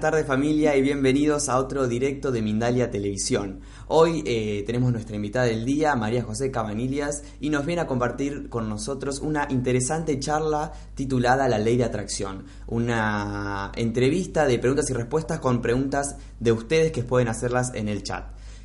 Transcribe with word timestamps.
buenas 0.00 0.12
tardes 0.12 0.26
familia 0.26 0.74
y 0.76 0.80
bienvenidos 0.80 1.50
a 1.50 1.58
otro 1.58 1.86
directo 1.86 2.32
de 2.32 2.40
Mindalia 2.40 2.90
Televisión. 2.90 3.60
Hoy 3.88 4.22
eh, 4.24 4.64
tenemos 4.64 4.92
nuestra 4.92 5.14
invitada 5.14 5.44
del 5.44 5.66
día, 5.66 5.94
María 5.94 6.22
José 6.22 6.50
Cabanillas, 6.50 7.22
y 7.38 7.50
nos 7.50 7.66
viene 7.66 7.82
a 7.82 7.86
compartir 7.86 8.48
con 8.48 8.66
nosotros 8.70 9.20
una 9.20 9.46
interesante 9.50 10.18
charla 10.18 10.72
titulada 10.94 11.48
La 11.48 11.58
Ley 11.58 11.76
de 11.76 11.84
Atracción. 11.84 12.46
Una 12.66 13.72
entrevista 13.76 14.46
de 14.46 14.58
preguntas 14.58 14.88
y 14.88 14.94
respuestas 14.94 15.38
con 15.38 15.60
preguntas 15.60 16.16
de 16.38 16.52
ustedes 16.52 16.92
que 16.92 17.02
pueden 17.02 17.28
hacerlas 17.28 17.70
en 17.74 17.88
el 17.88 18.02
chat. 18.02 18.24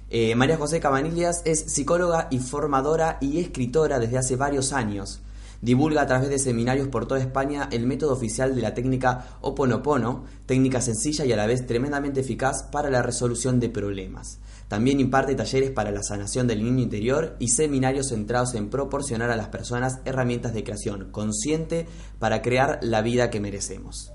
Eh, 0.10 0.36
María 0.36 0.56
José 0.56 0.80
Cabanillas 0.80 1.42
es 1.44 1.60
psicóloga 1.60 2.30
y 2.32 2.40
formadora 2.40 3.18
y 3.20 3.42
escritora 3.42 4.00
desde 4.00 4.20
hace 4.20 4.38
varios 4.38 4.72
años. 4.72 5.22
Divulga 5.66 6.04
a 6.04 6.06
través 6.06 6.30
de 6.30 6.38
seminarios 6.38 6.90
por 6.90 7.08
toda 7.08 7.20
España 7.20 7.68
el 7.72 7.88
método 7.88 8.14
oficial 8.14 8.54
de 8.54 8.62
la 8.62 8.76
técnica 8.76 9.40
Oponopono, 9.42 10.26
técnica 10.46 10.80
sencilla 10.80 11.26
y 11.26 11.32
a 11.32 11.36
la 11.36 11.48
vez 11.48 11.66
tremendamente 11.66 12.20
eficaz 12.20 12.62
para 12.62 12.92
la 12.92 13.02
resolución 13.02 13.60
de 13.60 13.70
problemas. 13.70 14.38
También 14.68 15.00
imparte 15.00 15.34
talleres 15.34 15.72
para 15.72 15.90
la 15.90 16.04
sanación 16.04 16.46
del 16.46 16.64
niño 16.64 16.84
interior 16.84 17.36
y 17.40 17.48
seminarios 17.48 18.10
centrados 18.10 18.54
en 18.54 18.70
proporcionar 18.70 19.32
a 19.32 19.36
las 19.36 19.48
personas 19.48 20.02
herramientas 20.06 20.54
de 20.54 20.64
creación 20.64 21.10
consciente 21.10 21.88
para 22.20 22.44
crear 22.44 22.78
la 22.84 23.02
vida 23.02 23.32
que 23.32 23.40
merecemos. 23.40 24.15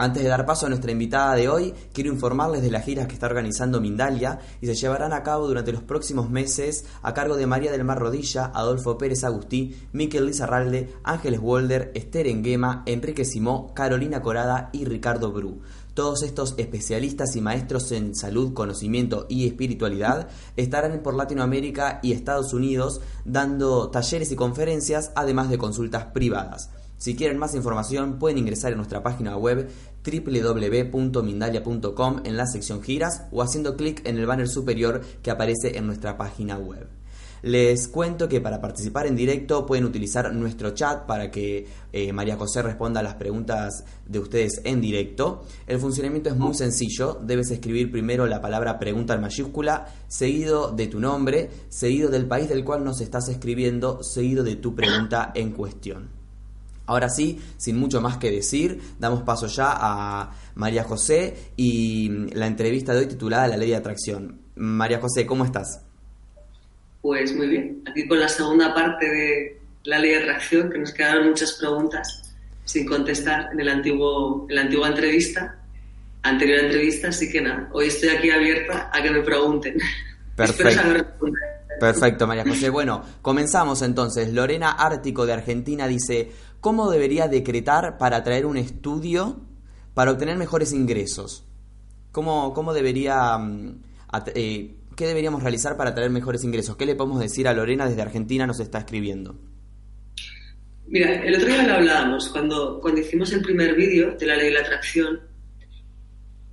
Antes 0.00 0.22
de 0.22 0.30
dar 0.30 0.46
paso 0.46 0.64
a 0.64 0.70
nuestra 0.70 0.92
invitada 0.92 1.34
de 1.34 1.50
hoy, 1.50 1.74
quiero 1.92 2.10
informarles 2.10 2.62
de 2.62 2.70
las 2.70 2.86
giras 2.86 3.06
que 3.06 3.12
está 3.12 3.26
organizando 3.26 3.82
Mindalia 3.82 4.38
y 4.62 4.66
se 4.66 4.74
llevarán 4.74 5.12
a 5.12 5.22
cabo 5.22 5.46
durante 5.46 5.72
los 5.72 5.82
próximos 5.82 6.30
meses 6.30 6.86
a 7.02 7.12
cargo 7.12 7.36
de 7.36 7.46
María 7.46 7.70
del 7.70 7.84
Mar 7.84 7.98
Rodilla, 7.98 8.46
Adolfo 8.46 8.96
Pérez 8.96 9.24
Agustí, 9.24 9.76
Miquel 9.92 10.24
Lizarralde, 10.24 10.94
Ángeles 11.04 11.40
Wolder, 11.40 11.92
Esther 11.94 12.28
Enguema, 12.28 12.82
Enrique 12.86 13.26
Simó, 13.26 13.74
Carolina 13.74 14.22
Corada 14.22 14.70
y 14.72 14.86
Ricardo 14.86 15.32
Bru. 15.32 15.60
Todos 15.92 16.22
estos 16.22 16.54
especialistas 16.56 17.36
y 17.36 17.42
maestros 17.42 17.92
en 17.92 18.14
salud, 18.14 18.54
conocimiento 18.54 19.26
y 19.28 19.46
espiritualidad 19.46 20.28
estarán 20.56 20.98
por 21.02 21.12
Latinoamérica 21.12 22.00
y 22.02 22.12
Estados 22.12 22.54
Unidos 22.54 23.02
dando 23.26 23.90
talleres 23.90 24.32
y 24.32 24.36
conferencias, 24.36 25.12
además 25.14 25.50
de 25.50 25.58
consultas 25.58 26.06
privadas. 26.06 26.70
Si 27.00 27.16
quieren 27.16 27.38
más 27.38 27.54
información 27.54 28.18
pueden 28.18 28.36
ingresar 28.36 28.72
en 28.72 28.76
nuestra 28.76 29.02
página 29.02 29.38
web 29.38 29.70
www.mindalia.com 30.04 32.20
en 32.24 32.36
la 32.36 32.46
sección 32.46 32.82
giras 32.82 33.22
o 33.32 33.40
haciendo 33.40 33.74
clic 33.74 34.06
en 34.06 34.18
el 34.18 34.26
banner 34.26 34.46
superior 34.46 35.00
que 35.22 35.30
aparece 35.30 35.78
en 35.78 35.86
nuestra 35.86 36.18
página 36.18 36.58
web. 36.58 36.88
Les 37.40 37.88
cuento 37.88 38.28
que 38.28 38.42
para 38.42 38.60
participar 38.60 39.06
en 39.06 39.16
directo 39.16 39.64
pueden 39.64 39.86
utilizar 39.86 40.30
nuestro 40.34 40.72
chat 40.72 41.06
para 41.06 41.30
que 41.30 41.66
eh, 41.90 42.12
María 42.12 42.36
José 42.36 42.60
responda 42.60 43.00
a 43.00 43.02
las 43.02 43.14
preguntas 43.14 43.82
de 44.06 44.18
ustedes 44.18 44.60
en 44.64 44.82
directo. 44.82 45.46
El 45.66 45.78
funcionamiento 45.78 46.28
es 46.28 46.36
muy 46.36 46.54
sencillo. 46.54 47.18
Debes 47.22 47.50
escribir 47.50 47.90
primero 47.90 48.26
la 48.26 48.42
palabra 48.42 48.78
pregunta 48.78 49.14
en 49.14 49.22
mayúscula, 49.22 49.86
seguido 50.06 50.70
de 50.70 50.86
tu 50.86 51.00
nombre, 51.00 51.48
seguido 51.70 52.10
del 52.10 52.26
país 52.26 52.50
del 52.50 52.62
cual 52.62 52.84
nos 52.84 53.00
estás 53.00 53.30
escribiendo, 53.30 54.02
seguido 54.02 54.44
de 54.44 54.56
tu 54.56 54.74
pregunta 54.74 55.32
en 55.34 55.52
cuestión. 55.52 56.19
Ahora 56.90 57.08
sí, 57.08 57.38
sin 57.56 57.78
mucho 57.78 58.00
más 58.00 58.16
que 58.16 58.32
decir, 58.32 58.80
damos 58.98 59.22
paso 59.22 59.46
ya 59.46 59.68
a 59.70 60.32
María 60.56 60.82
José 60.82 61.52
y 61.56 62.26
la 62.34 62.48
entrevista 62.48 62.92
de 62.92 62.98
hoy 62.98 63.06
titulada 63.06 63.46
La 63.46 63.56
Ley 63.56 63.70
de 63.70 63.76
Atracción. 63.76 64.40
María 64.56 64.98
José, 64.98 65.24
¿cómo 65.24 65.44
estás? 65.44 65.84
Pues 67.00 67.32
muy 67.36 67.46
bien, 67.46 67.84
aquí 67.88 68.08
con 68.08 68.18
la 68.18 68.28
segunda 68.28 68.74
parte 68.74 69.08
de 69.08 69.60
la 69.84 70.00
Ley 70.00 70.10
de 70.10 70.16
Atracción, 70.16 70.68
que 70.68 70.78
nos 70.78 70.92
quedaron 70.92 71.28
muchas 71.28 71.52
preguntas 71.52 72.34
sin 72.64 72.84
contestar 72.86 73.50
en, 73.52 73.60
el 73.60 73.68
antiguo, 73.68 74.46
en 74.48 74.56
la 74.56 74.62
antigua 74.62 74.88
entrevista, 74.88 75.60
anterior 76.22 76.58
entrevista, 76.58 77.10
así 77.10 77.30
que 77.30 77.40
nada, 77.40 77.70
hoy 77.72 77.86
estoy 77.86 78.08
aquí 78.08 78.30
abierta 78.30 78.90
a 78.92 79.00
que 79.00 79.12
me 79.12 79.20
pregunten. 79.20 79.76
Perfecto. 80.34 81.06
Perfecto, 81.80 82.26
María 82.26 82.44
José. 82.44 82.68
Bueno, 82.68 83.02
comenzamos 83.22 83.80
entonces. 83.80 84.34
Lorena 84.34 84.72
Ártico 84.72 85.24
de 85.24 85.32
Argentina 85.32 85.88
dice, 85.88 86.30
¿Cómo 86.60 86.90
debería 86.90 87.28
decretar 87.28 87.96
para 87.98 88.18
atraer 88.18 88.44
un 88.44 88.56
estudio 88.56 89.40
para 89.94 90.12
obtener 90.12 90.36
mejores 90.36 90.72
ingresos? 90.72 91.44
¿Cómo, 92.12 92.52
cómo 92.52 92.74
debería, 92.74 93.38
mm, 93.38 93.82
eh, 94.34 94.74
¿Qué 94.96 95.06
deberíamos 95.06 95.42
realizar 95.42 95.76
para 95.76 95.90
atraer 95.90 96.10
mejores 96.10 96.44
ingresos? 96.44 96.76
¿Qué 96.76 96.84
le 96.84 96.94
podemos 96.94 97.20
decir 97.20 97.48
a 97.48 97.54
Lorena 97.54 97.88
desde 97.88 98.02
Argentina 98.02 98.46
nos 98.46 98.60
está 98.60 98.78
escribiendo? 98.78 99.38
Mira, 100.86 101.22
el 101.24 101.34
otro 101.36 101.46
día 101.46 101.66
lo 101.66 101.74
hablábamos, 101.74 102.28
cuando, 102.28 102.80
cuando 102.80 103.00
hicimos 103.00 103.32
el 103.32 103.42
primer 103.42 103.74
vídeo 103.74 104.16
de 104.18 104.26
la 104.26 104.36
ley 104.36 104.46
de 104.46 104.54
la 104.54 104.60
atracción, 104.60 105.20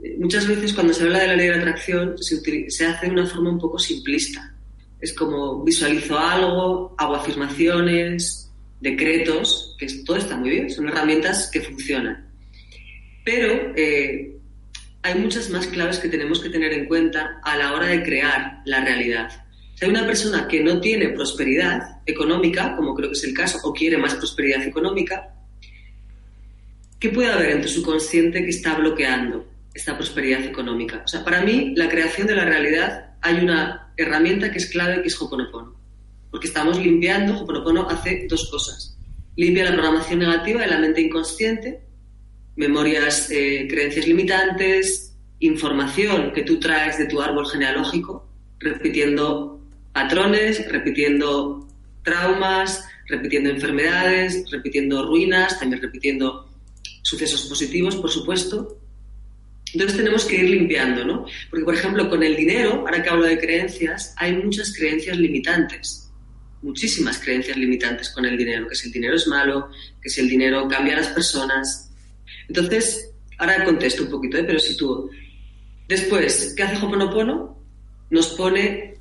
eh, 0.01 0.15
muchas 0.19 0.47
veces 0.47 0.73
cuando 0.73 0.93
se 0.93 1.03
habla 1.03 1.19
de 1.19 1.27
la 1.27 1.35
ley 1.35 1.47
de 1.47 1.55
la 1.55 1.61
atracción 1.61 2.17
se, 2.17 2.69
se 2.69 2.85
hace 2.85 3.07
de 3.07 3.11
una 3.11 3.25
forma 3.25 3.49
un 3.49 3.59
poco 3.59 3.79
simplista. 3.79 4.53
Es 5.01 5.13
como 5.13 5.63
visualizo 5.63 6.17
algo, 6.17 6.95
hago 6.97 7.15
afirmaciones, 7.15 8.46
decretos, 8.79 9.75
que 9.77 9.87
todo 10.05 10.17
está 10.17 10.37
muy 10.37 10.49
bien, 10.51 10.69
son 10.69 10.87
herramientas 10.87 11.49
que 11.51 11.61
funcionan. 11.61 12.27
Pero 13.23 13.73
eh, 13.75 14.37
hay 15.01 15.15
muchas 15.15 15.49
más 15.49 15.67
claves 15.67 15.99
que 15.99 16.09
tenemos 16.09 16.39
que 16.39 16.49
tener 16.49 16.73
en 16.73 16.85
cuenta 16.85 17.39
a 17.43 17.57
la 17.57 17.73
hora 17.73 17.87
de 17.87 18.03
crear 18.03 18.61
la 18.65 18.83
realidad. 18.83 19.29
Si 19.75 19.85
hay 19.85 19.91
una 19.91 20.05
persona 20.05 20.47
que 20.47 20.63
no 20.63 20.79
tiene 20.79 21.09
prosperidad 21.09 22.01
económica, 22.05 22.75
como 22.75 22.95
creo 22.95 23.09
que 23.09 23.17
es 23.17 23.23
el 23.23 23.33
caso, 23.33 23.59
o 23.63 23.73
quiere 23.73 23.97
más 23.97 24.15
prosperidad 24.15 24.63
económica, 24.63 25.33
¿qué 26.99 27.09
puede 27.09 27.31
haber 27.31 27.51
en 27.51 27.61
tu 27.61 27.67
subconsciente 27.67 28.43
que 28.43 28.49
está 28.49 28.75
bloqueando 28.75 29.47
esta 29.73 29.95
prosperidad 29.95 30.43
económica? 30.43 31.01
O 31.05 31.07
sea, 31.07 31.23
para 31.23 31.41
mí, 31.41 31.73
la 31.75 31.89
creación 31.89 32.27
de 32.27 32.35
la 32.35 32.45
realidad 32.45 33.15
hay 33.21 33.43
una 33.43 33.93
herramienta 33.97 34.51
que 34.51 34.57
es 34.57 34.67
clave, 34.67 35.01
que 35.01 35.07
es 35.09 35.21
Hoponopono 35.21 35.86
porque 36.31 36.47
estamos 36.47 36.77
limpiando, 36.77 37.41
Hoponopono 37.41 37.87
hace 37.89 38.27
dos 38.29 38.49
cosas. 38.49 38.97
Limpia 39.35 39.65
la 39.65 39.73
programación 39.73 40.19
negativa 40.19 40.61
de 40.61 40.67
la 40.67 40.79
mente 40.79 41.01
inconsciente, 41.01 41.81
memorias, 42.55 43.29
eh, 43.31 43.67
creencias 43.69 44.07
limitantes, 44.07 45.15
información 45.39 46.33
que 46.33 46.43
tú 46.43 46.59
traes 46.59 46.97
de 46.97 47.05
tu 47.05 47.21
árbol 47.21 47.47
genealógico, 47.47 48.27
repitiendo 48.59 49.61
patrones, 49.93 50.69
repitiendo 50.71 51.67
traumas, 52.03 52.83
repitiendo 53.07 53.49
enfermedades, 53.49 54.49
repitiendo 54.51 55.05
ruinas, 55.05 55.59
también 55.59 55.81
repitiendo 55.81 56.49
sucesos 57.03 57.45
positivos, 57.45 57.95
por 57.95 58.09
supuesto. 58.09 58.79
Entonces 59.73 59.97
tenemos 59.97 60.25
que 60.25 60.37
ir 60.37 60.49
limpiando, 60.49 61.05
¿no? 61.05 61.25
Porque, 61.49 61.65
por 61.65 61.75
ejemplo, 61.75 62.09
con 62.09 62.23
el 62.23 62.35
dinero, 62.35 62.79
ahora 62.79 63.03
que 63.03 63.09
hablo 63.09 63.25
de 63.25 63.37
creencias, 63.37 64.13
hay 64.17 64.33
muchas 64.33 64.73
creencias 64.73 65.17
limitantes 65.17 66.06
muchísimas 66.61 67.19
creencias 67.19 67.57
limitantes 67.57 68.09
con 68.09 68.25
el 68.25 68.37
dinero, 68.37 68.67
que 68.67 68.75
si 68.75 68.87
el 68.87 68.93
dinero 68.93 69.15
es 69.15 69.27
malo, 69.27 69.69
que 70.01 70.09
si 70.09 70.21
el 70.21 70.29
dinero 70.29 70.67
cambia 70.67 70.93
a 70.93 70.97
las 70.97 71.09
personas. 71.09 71.91
Entonces, 72.47 73.11
ahora 73.37 73.63
contesto 73.63 74.03
un 74.03 74.09
poquito, 74.09 74.37
¿eh? 74.37 74.43
pero 74.43 74.59
si 74.59 74.75
tú... 74.75 75.09
Después, 75.87 76.53
¿qué 76.55 76.63
hace 76.63 76.85
Hoponopono? 76.85 77.57
Nos 78.09 78.27
pone, 78.29 78.95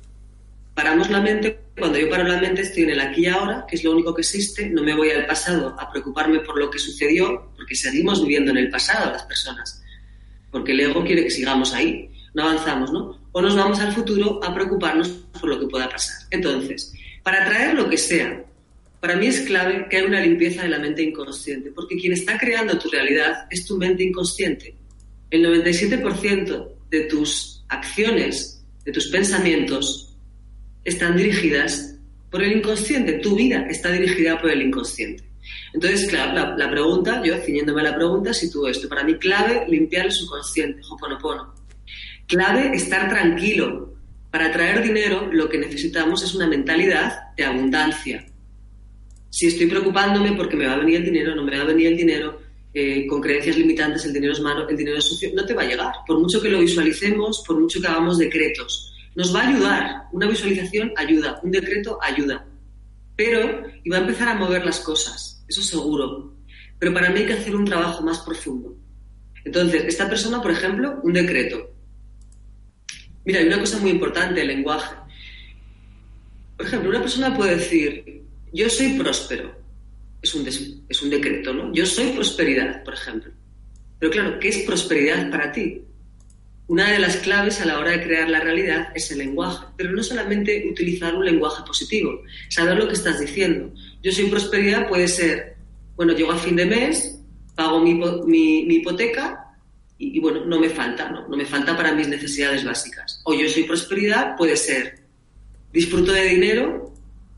paramos 0.73 1.09
la 1.09 1.19
mente, 1.19 1.59
cuando 1.77 1.99
yo 1.99 2.09
paro 2.09 2.23
la 2.23 2.39
mente 2.39 2.61
estoy 2.61 2.83
en 2.83 2.91
el 2.91 2.99
aquí 3.01 3.21
y 3.21 3.25
ahora, 3.27 3.65
que 3.69 3.75
es 3.75 3.83
lo 3.83 3.91
único 3.91 4.13
que 4.13 4.21
existe, 4.21 4.69
no 4.69 4.83
me 4.83 4.95
voy 4.95 5.11
al 5.11 5.25
pasado 5.25 5.75
a 5.77 5.91
preocuparme 5.91 6.39
por 6.39 6.57
lo 6.57 6.69
que 6.69 6.79
sucedió, 6.79 7.51
porque 7.55 7.75
seguimos 7.75 8.21
viviendo 8.21 8.51
en 8.51 8.57
el 8.57 8.69
pasado 8.69 9.11
las 9.11 9.23
personas, 9.23 9.83
porque 10.49 10.71
el 10.71 10.79
ego 10.79 11.03
quiere 11.03 11.23
que 11.23 11.31
sigamos 11.31 11.73
ahí, 11.73 12.09
no 12.33 12.43
avanzamos, 12.43 12.91
¿no? 12.91 13.19
O 13.31 13.41
nos 13.41 13.55
vamos 13.55 13.79
al 13.79 13.91
futuro 13.91 14.39
a 14.43 14.53
preocuparnos 14.53 15.09
por 15.39 15.49
lo 15.49 15.59
que 15.59 15.67
pueda 15.67 15.89
pasar. 15.89 16.15
Entonces, 16.31 16.93
para 17.27 17.43
atraer 17.43 17.73
lo 17.73 17.89
que 17.89 17.97
sea. 17.97 18.41
Para 19.01 19.17
mí 19.17 19.27
es 19.27 19.41
clave 19.41 19.87
que 19.89 19.97
haya 19.97 20.07
una 20.07 20.21
limpieza 20.21 20.63
de 20.63 20.69
la 20.69 20.79
mente 20.79 21.03
inconsciente, 21.03 21.73
porque 21.75 21.97
quien 21.97 22.13
está 22.13 22.37
creando 22.37 22.79
tu 22.79 22.89
realidad 22.89 23.47
es 23.49 23.65
tu 23.65 23.75
mente 23.77 24.01
inconsciente. 24.01 24.73
El 25.29 25.43
97% 25.43 26.69
de 26.89 27.01
tus 27.01 27.65
acciones, 27.67 28.63
de 28.85 28.93
tus 28.93 29.09
pensamientos 29.09 30.15
están 30.85 31.17
dirigidas 31.17 31.97
por 32.31 32.41
el 32.41 32.59
inconsciente. 32.59 33.19
Tu 33.19 33.35
vida 33.35 33.67
está 33.69 33.91
dirigida 33.91 34.39
por 34.39 34.49
el 34.49 34.61
inconsciente. 34.61 35.25
Entonces, 35.73 36.09
claro, 36.09 36.55
la, 36.55 36.71
pregunta, 36.71 37.21
yo 37.25 37.35
ciñéndome 37.39 37.81
a 37.81 37.91
la 37.91 37.95
pregunta, 37.95 38.33
sitúo 38.33 38.69
esto. 38.69 38.87
Para 38.87 39.03
mí, 39.03 39.15
clave 39.15 39.65
limpiar 39.67 40.05
el 40.05 40.13
subconsciente, 40.13 40.79
hoponopono. 40.89 41.53
Clave 42.25 42.73
estar 42.73 43.09
tranquilo. 43.09 43.96
Para 44.37 44.51
traer 44.51 44.83
dinero, 44.83 45.27
lo 45.31 45.49
que 45.49 45.57
necesitamos 45.57 46.21
es 46.21 46.35
una 46.35 46.45
mentalidad 46.45 47.33
de 47.35 47.43
abundancia. 47.43 48.23
Si 49.31 49.47
estoy 49.47 49.65
preocupándome 49.65 50.33
porque 50.33 50.55
me 50.55 50.67
va 50.67 50.73
a 50.73 50.77
venir 50.77 50.97
el 50.97 51.05
dinero, 51.05 51.33
no 51.33 51.43
me 51.43 51.57
va 51.57 51.63
a 51.63 51.65
venir 51.65 51.87
el 51.87 51.97
dinero, 51.97 52.39
eh, 52.71 53.07
con 53.07 53.19
creencias 53.19 53.57
limitantes, 53.57 54.05
el 54.05 54.13
dinero 54.13 54.33
es 54.33 54.39
malo, 54.39 54.69
el 54.69 54.77
dinero 54.77 54.99
es 54.99 55.05
sucio, 55.05 55.31
no 55.33 55.43
te 55.43 55.55
va 55.55 55.63
a 55.63 55.65
llegar. 55.65 55.91
Por 56.05 56.19
mucho 56.19 56.39
que 56.39 56.49
lo 56.49 56.59
visualicemos, 56.59 57.43
por 57.47 57.59
mucho 57.59 57.81
que 57.81 57.87
hagamos 57.87 58.19
decretos. 58.19 58.93
Nos 59.15 59.35
va 59.35 59.41
a 59.41 59.47
ayudar. 59.47 60.03
Una 60.11 60.27
visualización 60.27 60.93
ayuda, 60.95 61.39
un 61.41 61.49
decreto 61.49 61.97
ayuda. 61.99 62.45
Pero, 63.15 63.63
y 63.83 63.89
va 63.89 63.97
a 63.97 64.01
empezar 64.01 64.27
a 64.27 64.35
mover 64.35 64.63
las 64.63 64.81
cosas, 64.81 65.43
eso 65.47 65.63
seguro. 65.63 66.35
Pero 66.77 66.93
para 66.93 67.09
mí 67.09 67.21
hay 67.21 67.25
que 67.25 67.33
hacer 67.33 67.55
un 67.55 67.65
trabajo 67.65 68.03
más 68.03 68.19
profundo. 68.19 68.77
Entonces, 69.43 69.85
esta 69.85 70.07
persona, 70.07 70.43
por 70.43 70.51
ejemplo, 70.51 70.99
un 71.01 71.13
decreto. 71.13 71.71
Mira, 73.27 73.41
hay 73.41 73.47
una 73.47 73.59
cosa 73.59 73.77
muy 73.79 73.91
importante, 73.91 74.41
el 74.41 74.47
lenguaje. 74.47 74.95
Por 76.55 76.65
ejemplo, 76.65 76.89
una 76.89 77.01
persona 77.01 77.35
puede 77.35 77.57
decir, 77.57 78.23
yo 78.53 78.69
soy 78.69 78.97
próspero 78.97 79.53
es 80.21 80.33
un, 80.33 80.47
es 80.47 81.01
un 81.01 81.09
decreto, 81.09 81.53
¿no? 81.53 81.73
Yo 81.73 81.85
soy 81.85 82.07
prosperidad, 82.11 82.83
por 82.85 82.93
ejemplo. 82.93 83.31
Pero 83.99 84.11
claro, 84.13 84.39
¿qué 84.39 84.47
es 84.47 84.59
prosperidad 84.59 85.29
para 85.29 85.51
ti? 85.51 85.81
Una 86.67 86.89
de 86.89 86.99
las 86.99 87.17
claves 87.17 87.59
a 87.59 87.65
la 87.65 87.79
hora 87.79 87.91
de 87.91 88.03
crear 88.03 88.29
la 88.29 88.39
realidad 88.39 88.89
es 88.95 89.11
el 89.11 89.17
lenguaje, 89.17 89.65
pero 89.75 89.91
no 89.91 90.01
solamente 90.01 90.65
utilizar 90.71 91.13
un 91.13 91.25
lenguaje 91.25 91.63
positivo, 91.67 92.23
saber 92.49 92.77
lo 92.77 92.87
que 92.87 92.93
estás 92.93 93.19
diciendo. 93.19 93.73
Yo 94.01 94.11
soy 94.13 94.25
prosperidad 94.25 94.87
puede 94.87 95.09
ser, 95.09 95.57
bueno, 95.97 96.13
llego 96.13 96.31
a 96.31 96.37
fin 96.37 96.55
de 96.55 96.65
mes, 96.65 97.21
pago 97.55 97.81
mi, 97.81 97.93
mi, 97.93 98.75
hipoteca 98.75 99.46
y, 99.97 100.19
bueno, 100.19 100.45
no 100.45 100.59
me 100.59 100.69
falta, 100.69 101.09
¿no? 101.09 101.27
no 101.27 101.35
me 101.35 101.45
falta 101.45 101.75
para 101.75 101.93
mis 101.93 102.07
necesidades 102.07 102.63
básicas. 102.63 103.21
O 103.25 103.33
yo 103.33 103.49
soy 103.49 103.63
prosperidad 103.63 104.35
puede 104.35 104.55
ser, 104.55 104.99
disfruto 105.73 106.11
de 106.11 106.25
dinero 106.25 106.93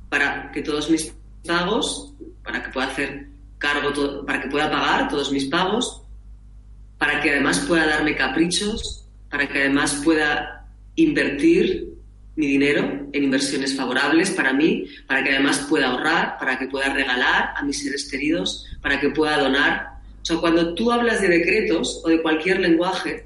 para 0.10 0.52
que 0.52 0.62
todos 0.62 0.90
mis 0.90 1.14
pagos 1.46 2.10
para 2.44 2.64
que 2.64 2.70
pueda 2.70 2.88
hacer 2.88 3.28
cargo, 3.60 4.26
para 4.26 4.42
que 4.42 4.48
pueda 4.50 4.72
pagar 4.72 5.08
todos 5.08 5.32
mis 5.32 5.46
pagos, 5.46 6.02
para 6.98 7.22
que 7.22 7.30
además 7.30 7.60
pueda 7.60 7.86
darme 7.86 8.16
caprichos, 8.16 9.06
para 9.30 9.48
que 9.48 9.60
además 9.60 10.02
pueda 10.04 10.66
invertir 10.96 11.90
mi 12.36 12.48
dinero 12.48 13.08
en 13.14 13.24
inversiones 13.24 13.76
favorables 13.76 14.32
para 14.32 14.54
mí, 14.54 14.86
para 15.06 15.24
que 15.24 15.30
además 15.30 15.60
pueda 15.70 15.90
ahorrar, 15.90 16.38
para 16.40 16.58
que 16.58 16.68
pueda 16.68 16.92
regalar 16.92 17.54
a 17.56 17.64
mis 17.64 17.84
seres 17.84 18.10
queridos, 18.10 18.66
para 18.82 19.00
que 19.00 19.10
pueda 19.10 19.38
donar. 19.38 19.99
O 20.22 20.26
sea, 20.26 20.38
cuando 20.38 20.74
tú 20.76 20.92
hablas 20.92 21.22
de 21.22 21.30
decretos 21.30 22.02
o 22.04 22.10
de 22.10 22.22
cualquier 22.22 22.60
lenguaje, 22.60 23.26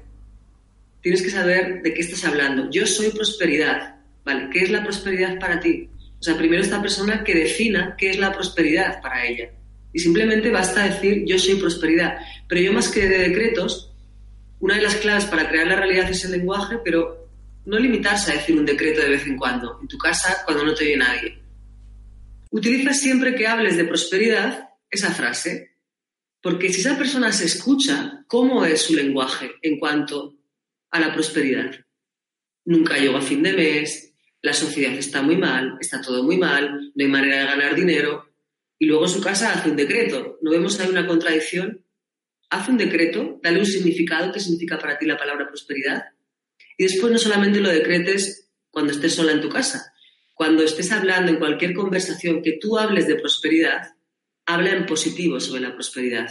tienes 1.02 1.22
que 1.22 1.30
saber 1.30 1.82
de 1.82 1.92
qué 1.92 2.00
estás 2.00 2.24
hablando. 2.24 2.70
Yo 2.70 2.86
soy 2.86 3.10
prosperidad, 3.10 3.96
¿vale? 4.24 4.48
¿Qué 4.50 4.60
es 4.60 4.70
la 4.70 4.82
prosperidad 4.82 5.38
para 5.38 5.60
ti? 5.60 5.88
O 6.18 6.22
sea, 6.22 6.36
primero 6.36 6.62
esta 6.62 6.80
persona 6.80 7.22
que 7.22 7.34
defina 7.34 7.94
qué 7.98 8.10
es 8.10 8.18
la 8.18 8.32
prosperidad 8.32 9.02
para 9.02 9.26
ella. 9.26 9.50
Y 9.92 9.98
simplemente 9.98 10.50
basta 10.50 10.86
decir 10.86 11.24
yo 11.26 11.38
soy 11.38 11.56
prosperidad. 11.56 12.18
Pero 12.48 12.60
yo 12.62 12.72
más 12.72 12.88
que 12.88 13.08
de 13.08 13.18
decretos, 13.18 13.92
una 14.60 14.76
de 14.76 14.82
las 14.82 14.96
claves 14.96 15.26
para 15.26 15.48
crear 15.48 15.66
la 15.66 15.76
realidad 15.76 16.10
es 16.10 16.24
el 16.24 16.32
lenguaje, 16.32 16.78
pero 16.82 17.28
no 17.66 17.78
limitarse 17.78 18.32
a 18.32 18.36
decir 18.36 18.58
un 18.58 18.64
decreto 18.64 19.02
de 19.02 19.10
vez 19.10 19.26
en 19.26 19.36
cuando, 19.36 19.78
en 19.82 19.88
tu 19.88 19.98
casa, 19.98 20.42
cuando 20.44 20.64
no 20.64 20.74
te 20.74 20.84
oye 20.84 20.96
nadie. 20.96 21.38
Utiliza 22.50 22.94
siempre 22.94 23.34
que 23.34 23.46
hables 23.46 23.76
de 23.76 23.84
prosperidad 23.84 24.70
esa 24.90 25.10
frase, 25.10 25.73
porque 26.44 26.70
si 26.70 26.82
esa 26.82 26.98
persona 26.98 27.32
se 27.32 27.46
escucha, 27.46 28.22
¿cómo 28.28 28.66
es 28.66 28.82
su 28.82 28.94
lenguaje 28.94 29.52
en 29.62 29.78
cuanto 29.78 30.36
a 30.90 31.00
la 31.00 31.14
prosperidad? 31.14 31.74
Nunca 32.66 32.98
llego 32.98 33.16
a 33.16 33.22
fin 33.22 33.42
de 33.42 33.54
mes, 33.54 34.12
la 34.42 34.52
sociedad 34.52 34.92
está 34.92 35.22
muy 35.22 35.38
mal, 35.38 35.78
está 35.80 36.02
todo 36.02 36.22
muy 36.22 36.36
mal, 36.36 36.92
no 36.94 37.02
hay 37.02 37.10
manera 37.10 37.38
de 37.38 37.46
ganar 37.46 37.74
dinero, 37.74 38.28
y 38.78 38.84
luego 38.84 39.08
su 39.08 39.22
casa 39.22 39.54
hace 39.54 39.70
un 39.70 39.76
decreto. 39.76 40.38
¿No 40.42 40.50
vemos 40.50 40.78
ahí 40.78 40.90
una 40.90 41.06
contradicción? 41.06 41.82
Hace 42.50 42.72
un 42.72 42.76
decreto, 42.76 43.40
dale 43.42 43.60
un 43.60 43.66
significado, 43.66 44.30
¿qué 44.30 44.38
significa 44.38 44.78
para 44.78 44.98
ti 44.98 45.06
la 45.06 45.16
palabra 45.16 45.48
prosperidad? 45.48 46.04
Y 46.76 46.82
después 46.82 47.10
no 47.10 47.18
solamente 47.18 47.58
lo 47.58 47.70
decretes 47.70 48.50
cuando 48.70 48.92
estés 48.92 49.14
sola 49.14 49.32
en 49.32 49.40
tu 49.40 49.48
casa, 49.48 49.94
cuando 50.34 50.62
estés 50.62 50.92
hablando 50.92 51.32
en 51.32 51.38
cualquier 51.38 51.72
conversación 51.72 52.42
que 52.42 52.58
tú 52.60 52.76
hables 52.78 53.06
de 53.06 53.14
prosperidad, 53.14 53.94
habla 54.46 54.70
en 54.70 54.86
positivo 54.86 55.40
sobre 55.40 55.62
la 55.62 55.74
prosperidad. 55.74 56.28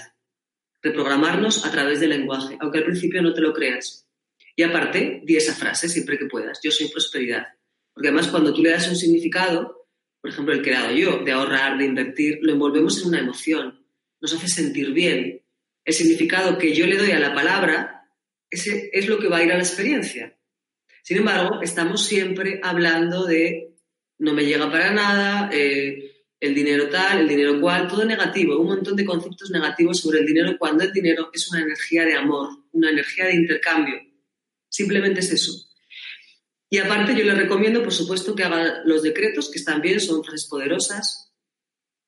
Reprogramarnos 0.81 1.65
a 1.65 1.71
través 1.71 1.99
del 1.99 2.09
lenguaje, 2.09 2.57
aunque 2.59 2.79
al 2.79 2.85
principio 2.85 3.21
no 3.21 3.33
te 3.33 3.41
lo 3.41 3.53
creas. 3.53 4.07
Y 4.55 4.63
aparte, 4.63 5.21
di 5.23 5.35
esa 5.35 5.53
frase 5.53 5.89
siempre 5.89 6.17
que 6.17 6.25
puedas. 6.25 6.59
Yo 6.63 6.71
soy 6.71 6.89
prosperidad. 6.89 7.47
Porque 7.93 8.09
además 8.09 8.27
cuando 8.27 8.53
tú 8.53 8.61
le 8.61 8.71
das 8.71 8.87
un 8.89 8.95
significado, 8.95 9.87
por 10.21 10.29
ejemplo 10.29 10.53
el 10.53 10.61
que 10.61 10.71
he 10.71 10.73
dado 10.73 10.91
yo, 10.91 11.19
de 11.23 11.31
ahorrar, 11.31 11.77
de 11.77 11.85
invertir, 11.85 12.39
lo 12.41 12.53
envolvemos 12.53 13.01
en 13.01 13.09
una 13.09 13.19
emoción, 13.19 13.85
nos 14.19 14.33
hace 14.33 14.47
sentir 14.47 14.91
bien. 14.91 15.41
El 15.85 15.93
significado 15.93 16.57
que 16.57 16.73
yo 16.73 16.85
le 16.85 16.97
doy 16.97 17.11
a 17.11 17.19
la 17.19 17.33
palabra, 17.33 18.09
es 18.49 19.07
lo 19.07 19.17
que 19.19 19.27
va 19.27 19.37
a 19.37 19.43
ir 19.43 19.51
a 19.51 19.57
la 19.57 19.63
experiencia. 19.63 20.37
Sin 21.01 21.17
embargo, 21.17 21.61
estamos 21.61 22.05
siempre 22.05 22.59
hablando 22.63 23.25
de 23.25 23.73
no 24.19 24.33
me 24.33 24.45
llega 24.45 24.71
para 24.71 24.91
nada, 24.91 25.49
eh, 25.51 26.12
el 26.43 26.53
dinero 26.53 26.89
tal, 26.89 27.21
el 27.21 27.27
dinero 27.29 27.61
cual, 27.61 27.87
todo 27.87 28.03
negativo, 28.03 28.59
un 28.59 28.67
montón 28.67 28.97
de 28.97 29.05
conceptos 29.05 29.49
negativos 29.49 30.01
sobre 30.01 30.19
el 30.19 30.25
dinero 30.25 30.57
cuando 30.59 30.83
el 30.83 30.91
dinero 30.91 31.29
es 31.31 31.49
una 31.49 31.61
energía 31.61 32.03
de 32.03 32.15
amor, 32.15 32.49
una 32.73 32.89
energía 32.89 33.27
de 33.27 33.35
intercambio. 33.35 33.95
Simplemente 34.67 35.21
es 35.21 35.31
eso. 35.31 35.53
Y 36.69 36.79
aparte 36.79 37.15
yo 37.15 37.23
le 37.23 37.33
recomiendo, 37.33 37.81
por 37.81 37.93
supuesto, 37.93 38.35
que 38.35 38.43
haga 38.43 38.81
los 38.83 39.03
decretos, 39.03 39.49
que 39.49 39.57
están 39.57 39.79
bien, 39.79 40.01
son 40.01 40.21
frases 40.21 40.49
poderosas, 40.49 41.31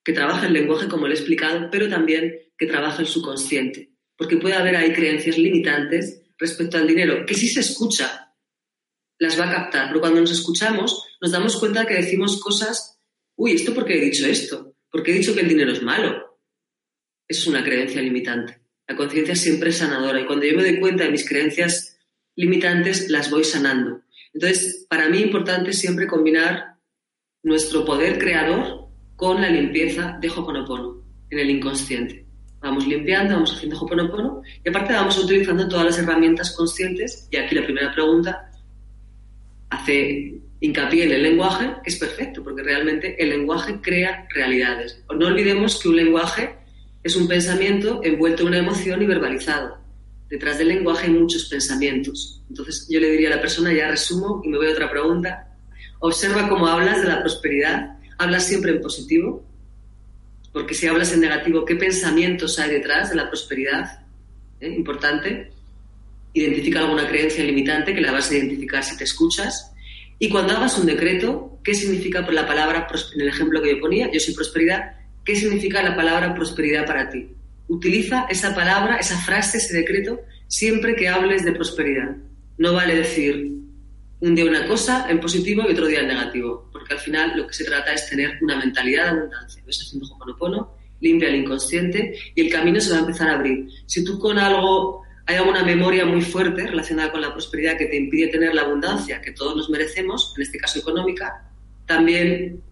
que 0.04 0.12
trabaje 0.12 0.48
el 0.48 0.52
lenguaje 0.52 0.86
como 0.86 1.06
le 1.06 1.14
he 1.14 1.16
explicado, 1.16 1.70
pero 1.70 1.88
también 1.88 2.38
que 2.58 2.66
trabaje 2.66 3.02
el 3.02 3.08
subconsciente, 3.08 3.94
porque 4.18 4.36
puede 4.36 4.56
haber 4.56 4.76
ahí 4.76 4.92
creencias 4.92 5.38
limitantes 5.38 6.24
respecto 6.36 6.76
al 6.76 6.86
dinero, 6.86 7.24
que 7.24 7.34
si 7.34 7.48
se 7.48 7.60
escucha, 7.60 8.34
las 9.18 9.40
va 9.40 9.48
a 9.48 9.54
captar, 9.54 9.88
pero 9.88 10.00
cuando 10.00 10.20
nos 10.20 10.30
escuchamos 10.30 11.04
nos 11.22 11.32
damos 11.32 11.56
cuenta 11.56 11.86
que 11.86 11.94
decimos 11.94 12.38
cosas, 12.38 12.95
uy, 13.36 13.52
¿esto 13.52 13.74
por 13.74 13.84
qué 13.84 13.98
he 13.98 14.04
dicho 14.04 14.26
esto? 14.26 14.74
¿Por 14.90 15.02
qué 15.02 15.12
he 15.12 15.18
dicho 15.18 15.34
que 15.34 15.40
el 15.40 15.48
dinero 15.48 15.72
es 15.72 15.82
malo? 15.82 16.38
Es 17.28 17.46
una 17.46 17.62
creencia 17.62 18.02
limitante. 18.02 18.60
La 18.88 18.96
conciencia 18.96 19.34
siempre 19.34 19.70
es 19.70 19.78
sanadora 19.78 20.20
y 20.20 20.26
cuando 20.26 20.46
yo 20.46 20.56
me 20.56 20.62
doy 20.62 20.78
cuenta 20.78 21.04
de 21.04 21.10
mis 21.10 21.28
creencias 21.28 21.98
limitantes, 22.36 23.10
las 23.10 23.30
voy 23.30 23.44
sanando. 23.44 24.02
Entonces, 24.32 24.86
para 24.88 25.08
mí 25.08 25.20
importante 25.20 25.72
siempre 25.72 26.06
combinar 26.06 26.76
nuestro 27.42 27.84
poder 27.84 28.18
creador 28.18 28.88
con 29.16 29.40
la 29.40 29.48
limpieza 29.48 30.18
de 30.20 30.28
Hoponopono 30.28 31.02
en 31.30 31.38
el 31.38 31.50
inconsciente. 31.50 32.26
Vamos 32.60 32.86
limpiando, 32.86 33.34
vamos 33.34 33.54
haciendo 33.54 33.78
Hoponopono 33.80 34.42
y 34.64 34.68
aparte 34.68 34.92
vamos 34.92 35.18
utilizando 35.18 35.68
todas 35.68 35.86
las 35.86 35.98
herramientas 35.98 36.54
conscientes. 36.54 37.28
Y 37.30 37.36
aquí 37.36 37.54
la 37.54 37.64
primera 37.64 37.92
pregunta 37.92 38.50
hace 39.70 40.40
hincapié 40.60 41.04
en 41.04 41.12
el 41.12 41.22
lenguaje, 41.22 41.70
que 41.82 41.90
es 41.90 41.96
perfecto, 41.96 42.42
porque 42.42 42.62
realmente 42.62 43.22
el 43.22 43.30
lenguaje 43.30 43.80
crea 43.82 44.26
realidades. 44.34 45.02
No 45.18 45.26
olvidemos 45.26 45.80
que 45.80 45.88
un 45.88 45.96
lenguaje 45.96 46.54
es 47.02 47.16
un 47.16 47.28
pensamiento 47.28 48.00
envuelto 48.02 48.42
en 48.42 48.48
una 48.48 48.58
emoción 48.58 49.02
y 49.02 49.06
verbalizado 49.06 49.86
detrás 50.28 50.58
del 50.58 50.68
lenguaje 50.68 51.06
hay 51.06 51.12
muchos 51.12 51.44
pensamientos. 51.46 52.42
Entonces 52.48 52.86
yo 52.88 53.00
le 53.00 53.10
diría 53.10 53.28
a 53.32 53.36
la 53.36 53.40
persona, 53.40 53.72
ya 53.72 53.88
resumo 53.88 54.40
y 54.44 54.48
me 54.48 54.58
voy 54.58 54.68
a 54.68 54.72
otra 54.72 54.90
pregunta, 54.90 55.56
observa 56.00 56.48
cómo 56.48 56.66
hablas 56.66 57.02
de 57.02 57.08
la 57.08 57.20
prosperidad, 57.20 57.96
hablas 58.18 58.46
siempre 58.46 58.72
en 58.72 58.80
positivo, 58.80 59.44
porque 60.52 60.74
si 60.74 60.86
hablas 60.86 61.12
en 61.12 61.20
negativo, 61.20 61.64
¿qué 61.64 61.76
pensamientos 61.76 62.58
hay 62.58 62.70
detrás 62.70 63.10
de 63.10 63.16
la 63.16 63.28
prosperidad? 63.28 64.06
¿Eh? 64.60 64.68
Importante. 64.68 65.52
Identifica 66.32 66.80
alguna 66.80 67.06
creencia 67.08 67.44
limitante 67.44 67.94
que 67.94 68.00
la 68.00 68.12
vas 68.12 68.30
a 68.30 68.36
identificar 68.36 68.82
si 68.82 68.96
te 68.96 69.04
escuchas. 69.04 69.72
Y 70.18 70.28
cuando 70.30 70.54
hagas 70.54 70.78
un 70.78 70.86
decreto, 70.86 71.58
¿qué 71.62 71.74
significa 71.74 72.24
por 72.24 72.34
la 72.34 72.46
palabra, 72.46 72.86
en 73.14 73.20
el 73.20 73.28
ejemplo 73.28 73.62
que 73.62 73.74
yo 73.74 73.80
ponía, 73.80 74.10
yo 74.12 74.20
soy 74.20 74.34
prosperidad, 74.34 74.94
¿qué 75.24 75.36
significa 75.36 75.82
la 75.82 75.94
palabra 75.94 76.34
prosperidad 76.34 76.86
para 76.86 77.10
ti? 77.10 77.28
utiliza 77.68 78.26
esa 78.28 78.54
palabra, 78.54 78.96
esa 78.96 79.18
frase, 79.18 79.58
ese 79.58 79.76
decreto, 79.76 80.20
siempre 80.46 80.94
que 80.94 81.08
hables 81.08 81.44
de 81.44 81.52
prosperidad. 81.52 82.16
No 82.58 82.72
vale 82.72 82.94
decir 82.94 83.52
un 84.20 84.34
día 84.34 84.44
una 84.46 84.66
cosa 84.66 85.06
en 85.10 85.20
positivo 85.20 85.62
y 85.66 85.72
otro 85.72 85.86
día 85.86 86.00
en 86.00 86.08
negativo, 86.08 86.68
porque 86.72 86.94
al 86.94 87.00
final 87.00 87.36
lo 87.36 87.46
que 87.46 87.54
se 87.54 87.64
trata 87.64 87.92
es 87.92 88.08
tener 88.08 88.38
una 88.40 88.56
mentalidad 88.58 89.04
de 89.04 89.18
abundancia. 89.18 89.62
Ves 89.66 89.82
haciendo 89.82 90.06
Ho'oponopono, 90.06 90.74
limpia 91.00 91.28
el 91.28 91.36
inconsciente 91.36 92.16
y 92.34 92.40
el 92.40 92.50
camino 92.50 92.80
se 92.80 92.90
va 92.90 92.96
a 92.96 93.00
empezar 93.00 93.28
a 93.28 93.34
abrir. 93.34 93.68
Si 93.86 94.04
tú 94.04 94.18
con 94.18 94.38
algo 94.38 95.02
hay 95.26 95.36
alguna 95.36 95.64
memoria 95.64 96.06
muy 96.06 96.22
fuerte 96.22 96.66
relacionada 96.66 97.10
con 97.10 97.20
la 97.20 97.32
prosperidad 97.32 97.76
que 97.76 97.86
te 97.86 97.96
impide 97.96 98.28
tener 98.28 98.54
la 98.54 98.62
abundancia 98.62 99.20
que 99.20 99.32
todos 99.32 99.56
nos 99.56 99.68
merecemos, 99.68 100.32
en 100.36 100.42
este 100.42 100.58
caso 100.58 100.78
económica, 100.78 101.50
también 101.84 102.62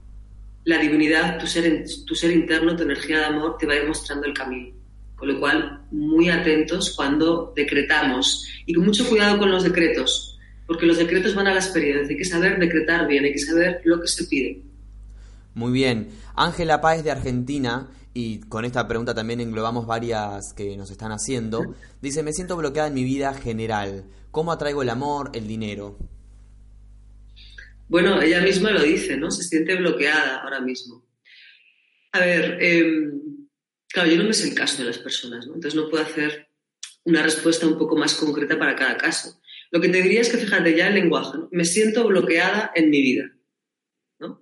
la 0.65 0.79
divinidad, 0.79 1.39
tu 1.39 1.49
ser, 1.49 1.85
tu 2.07 2.15
ser 2.15 2.31
interno, 2.31 2.77
tu 2.77 2.85
energía 2.85 3.19
de 3.19 3.25
amor, 3.27 3.59
te 3.59 3.67
va 3.67 3.75
a 3.75 3.77
ir 3.77 3.89
mostrando 3.89 4.27
el 4.27 4.35
camino. 4.35 4.73
Con 5.17 5.29
lo 5.29 5.41
cual, 5.41 5.83
muy 5.91 6.29
atentos 6.29 6.95
cuando 6.97 7.53
decretamos 7.57 8.47
y 8.67 8.73
con 8.73 8.85
mucho 8.85 9.09
cuidado 9.09 9.39
con 9.39 9.51
los 9.51 9.65
decretos, 9.65 10.39
porque 10.67 10.87
los 10.87 10.99
decretos 10.99 11.35
van 11.35 11.49
a 11.49 11.53
la 11.53 11.61
experiencia. 11.61 12.09
Hay 12.09 12.17
que 12.17 12.25
saber 12.25 12.59
decretar 12.59 13.07
bien, 13.07 13.25
hay 13.25 13.33
que 13.33 13.39
saber 13.39 13.81
lo 13.85 14.01
que 14.01 14.07
se 14.07 14.25
pide. 14.25 14.63
Muy 15.55 15.73
bien. 15.73 16.09
Ángela 16.37 16.81
Páez 16.81 17.05
de 17.05 17.11
Argentina, 17.11 17.89
y 18.15 18.39
con 18.41 18.65
esta 18.65 18.87
pregunta 18.87 19.13
también 19.13 19.41
englobamos 19.41 19.87
varias 19.87 20.55
que 20.57 20.77
nos 20.77 20.91
están 20.93 21.11
haciendo, 21.11 21.75
dice, 22.01 22.23
me 22.23 22.33
siento 22.33 22.57
bloqueada 22.57 22.89
en 22.89 22.95
mi 22.95 23.03
vida 23.03 23.35
general. 23.35 24.05
¿Cómo 24.31 24.53
atraigo 24.53 24.83
el 24.83 24.91
amor, 24.91 25.33
el 25.35 25.49
dinero? 25.49 25.99
Bueno, 27.89 28.23
ella 28.23 28.41
misma 28.41 28.71
lo 28.71 28.83
dice, 28.83 29.17
¿no? 29.17 29.33
Se 29.33 29.43
siente 29.43 29.75
bloqueada 29.75 30.43
ahora 30.43 30.61
mismo. 30.61 31.05
A 32.13 32.21
ver, 32.21 32.59
em, 32.63 33.21
claro, 33.89 34.09
yo 34.09 34.17
no 34.19 34.25
me 34.25 34.33
sé 34.33 34.49
el 34.49 34.55
caso 34.55 34.79
de 34.79 34.85
las 34.85 34.99
personas, 34.99 35.47
¿no? 35.49 35.55
Entonces 35.55 35.75
no 35.75 35.91
puedo 35.91 36.05
hacer 36.05 36.49
una 37.03 37.21
respuesta 37.21 37.67
un 37.67 37.77
poco 37.77 37.97
más 37.97 38.15
concreta 38.15 38.57
para 38.57 38.77
cada 38.77 38.97
caso. 38.97 39.41
Lo 39.73 39.81
que 39.81 39.89
te 39.89 40.01
diría 40.01 40.21
es 40.21 40.29
que 40.29 40.39
fíjate 40.39 40.77
ya 40.77 40.87
el 40.87 40.95
lenguaje, 40.95 41.37
¿no? 41.37 41.49
Me 41.51 41.65
siento 41.65 42.07
bloqueada 42.07 42.71
en 42.77 42.91
mi 42.91 43.03
vida, 43.03 43.25
¿no? 44.21 44.41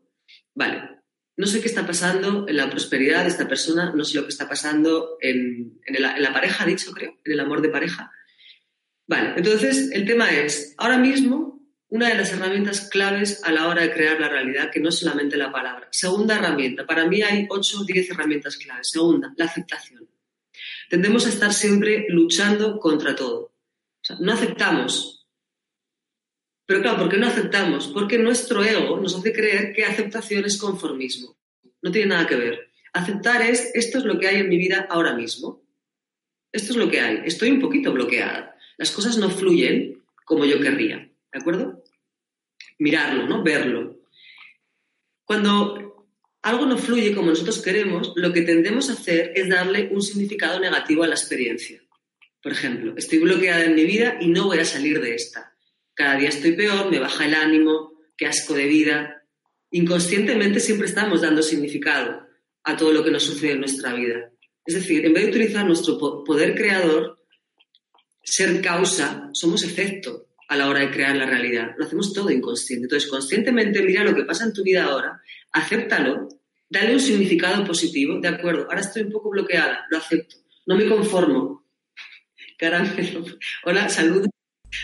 Vale, 0.55 0.92
no 1.37 1.47
sé 1.47 1.61
qué 1.61 1.69
está 1.69 1.87
pasando 1.87 2.47
en 2.49 2.57
la 2.57 2.69
prosperidad 2.69 3.23
de 3.23 3.29
esta 3.29 3.49
persona, 3.49 3.93
no 3.95 4.05
sé 4.05 4.17
lo 4.17 4.25
que 4.25 4.31
está 4.31 4.49
pasando 4.49 5.17
en, 5.21 5.81
la 5.89 6.33
pareja, 6.33 6.67
dicho 6.67 6.93
creo, 6.93 7.19
en 7.25 7.33
el 7.33 7.41
amor 7.41 7.63
de 7.63 7.71
pareja. 7.71 8.11
Vale, 9.07 9.35
entonces 9.37 9.91
el 9.93 10.07
tema 10.07 10.31
es, 10.31 10.75
ahora 10.79 10.99
mismo, 10.99 11.61
una 11.89 12.09
de 12.09 12.15
las 12.15 12.33
herramientas 12.33 12.89
claves 12.89 13.43
a 13.45 13.53
la 13.53 13.69
hora 13.69 13.83
de 13.83 13.93
crear 13.93 14.19
la 14.19 14.29
realidad, 14.29 14.71
que 14.71 14.81
no 14.81 14.89
es 14.89 14.99
solamente 14.99 15.37
la 15.37 15.53
palabra. 15.53 15.89
Segunda 15.91 16.37
herramienta, 16.37 16.87
para 16.87 17.07
mí 17.07 17.21
hay 17.23 17.47
8 17.51 17.81
o 17.81 17.85
10 17.85 18.11
herramientas 18.11 18.57
claves. 18.57 18.91
Segunda, 18.91 19.33
la 19.37 19.45
aceptación. 19.45 20.09
Tendemos 20.89 21.27
a 21.27 21.29
estar 21.29 21.53
siempre 21.53 22.07
luchando 22.09 22.79
contra 22.79 23.15
todo. 23.15 23.41
O 23.41 24.05
sea, 24.05 24.17
no 24.21 24.33
aceptamos 24.33 25.22
pero 26.67 26.81
claro, 26.81 26.99
¿por 26.99 27.09
qué 27.09 27.17
no 27.17 27.27
aceptamos? 27.27 27.89
Porque 27.89 28.19
nuestro 28.19 28.63
ego 28.63 28.99
nos 28.99 29.17
hace 29.17 29.33
creer 29.33 29.73
que 29.73 29.85
aceptación 29.85 30.45
es 30.45 30.59
conformismo. 30.59 31.37
No 31.83 31.91
tiene 31.91 32.09
nada 32.09 32.27
que 32.27 32.37
ver. 32.37 32.71
Aceptar 32.93 33.43
es, 33.43 33.73
esto 33.75 33.99
es 33.99 34.05
lo 34.05 34.19
que 34.19 34.29
hay 34.29 34.37
en 34.37 34.49
mi 34.49 34.59
vida 34.59 34.87
ahora 34.89 35.15
mismo. 35.15 35.63
Esto 36.53 36.73
es 36.73 36.77
lo 36.77 36.89
que 36.89 37.01
hay. 37.01 37.23
Estoy 37.25 37.51
un 37.51 37.61
poquito 37.61 37.93
bloqueada. 37.93 38.57
Las 38.77 38.91
cosas 38.91 39.17
no 39.19 39.31
fluyen 39.31 40.03
como 40.25 40.45
yo 40.45 40.61
querría. 40.61 40.99
¿De 41.33 41.39
acuerdo? 41.39 41.83
Mirarlo, 42.79 43.27
¿no? 43.27 43.43
Verlo. 43.43 43.99
Cuando 45.25 46.07
algo 46.43 46.67
no 46.67 46.79
fluye 46.79 47.15
como 47.15 47.31
nosotros 47.31 47.61
queremos, 47.63 48.13
lo 48.17 48.33
que 48.33 48.43
tendemos 48.43 48.91
a 48.91 48.95
hacer 48.95 49.33
es 49.35 49.49
darle 49.49 49.89
un 49.93 50.03
significado 50.03 50.61
negativo 50.61 51.03
a 51.03 51.09
la 51.09 51.15
experiencia. 51.15 51.83
Por 52.43 52.53
ejemplo, 52.53 52.95
estoy 52.97 53.19
bloqueada 53.19 53.65
en 53.65 53.75
mi 53.75 53.85
vida 53.85 54.19
y 54.21 54.29
no 54.29 54.47
voy 54.47 54.59
a 54.59 54.65
salir 54.65 55.01
de 55.01 55.15
esta 55.15 55.52
cada 55.95 56.17
día 56.17 56.29
estoy 56.29 56.53
peor, 56.53 56.91
me 56.91 56.99
baja 56.99 57.27
el 57.27 57.35
ánimo, 57.35 57.93
qué 58.17 58.27
asco 58.27 58.55
de 58.55 58.67
vida. 58.67 59.23
Inconscientemente 59.71 60.61
siempre 60.61 60.87
estamos 60.87 61.21
dando 61.21 61.43
significado 61.43 62.27
a 62.65 62.77
todo 62.77 62.93
lo 62.93 63.05
que 63.05 63.11
nos 63.11 63.25
sucede 63.25 63.53
en 63.53 63.61
nuestra 63.61 63.93
vida. 63.95 64.31
Es 64.65 64.75
decir, 64.75 65.05
en 65.05 65.13
vez 65.13 65.25
de 65.25 65.31
utilizar 65.31 65.67
nuestro 65.67 65.99
poder 65.99 66.55
creador, 66.55 67.19
ser 68.23 68.63
causa, 68.63 69.31
somos 69.33 69.65
efecto 69.65 70.29
a 70.49 70.57
la 70.57 70.69
hora 70.69 70.81
de 70.81 70.91
crear 70.91 71.17
la 71.17 71.27
realidad. 71.27 71.75
Lo 71.77 71.85
hacemos 71.85 72.13
todo 72.13 72.31
inconsciente. 72.31 72.85
Entonces, 72.85 73.11
conscientemente 73.11 73.83
mira 73.83 74.05
lo 74.05 74.15
que 74.15 74.25
pasa 74.25 74.45
en 74.45 74.53
tu 74.53 74.63
vida 74.63 74.85
ahora, 74.85 75.21
acéptalo, 75.51 76.29
dale 76.69 76.95
un 76.95 77.01
significado 77.01 77.65
positivo. 77.65 78.21
De 78.21 78.29
acuerdo, 78.29 78.65
ahora 78.65 78.81
estoy 78.81 79.03
un 79.03 79.13
poco 79.13 79.31
bloqueada, 79.31 79.87
lo 79.91 79.99
acepto. 79.99 80.37
No 80.67 80.77
me 80.77 80.87
conformo. 80.87 81.65
Caramelo. 82.59 83.25
Hola, 83.65 83.89
saludos. 83.89 84.32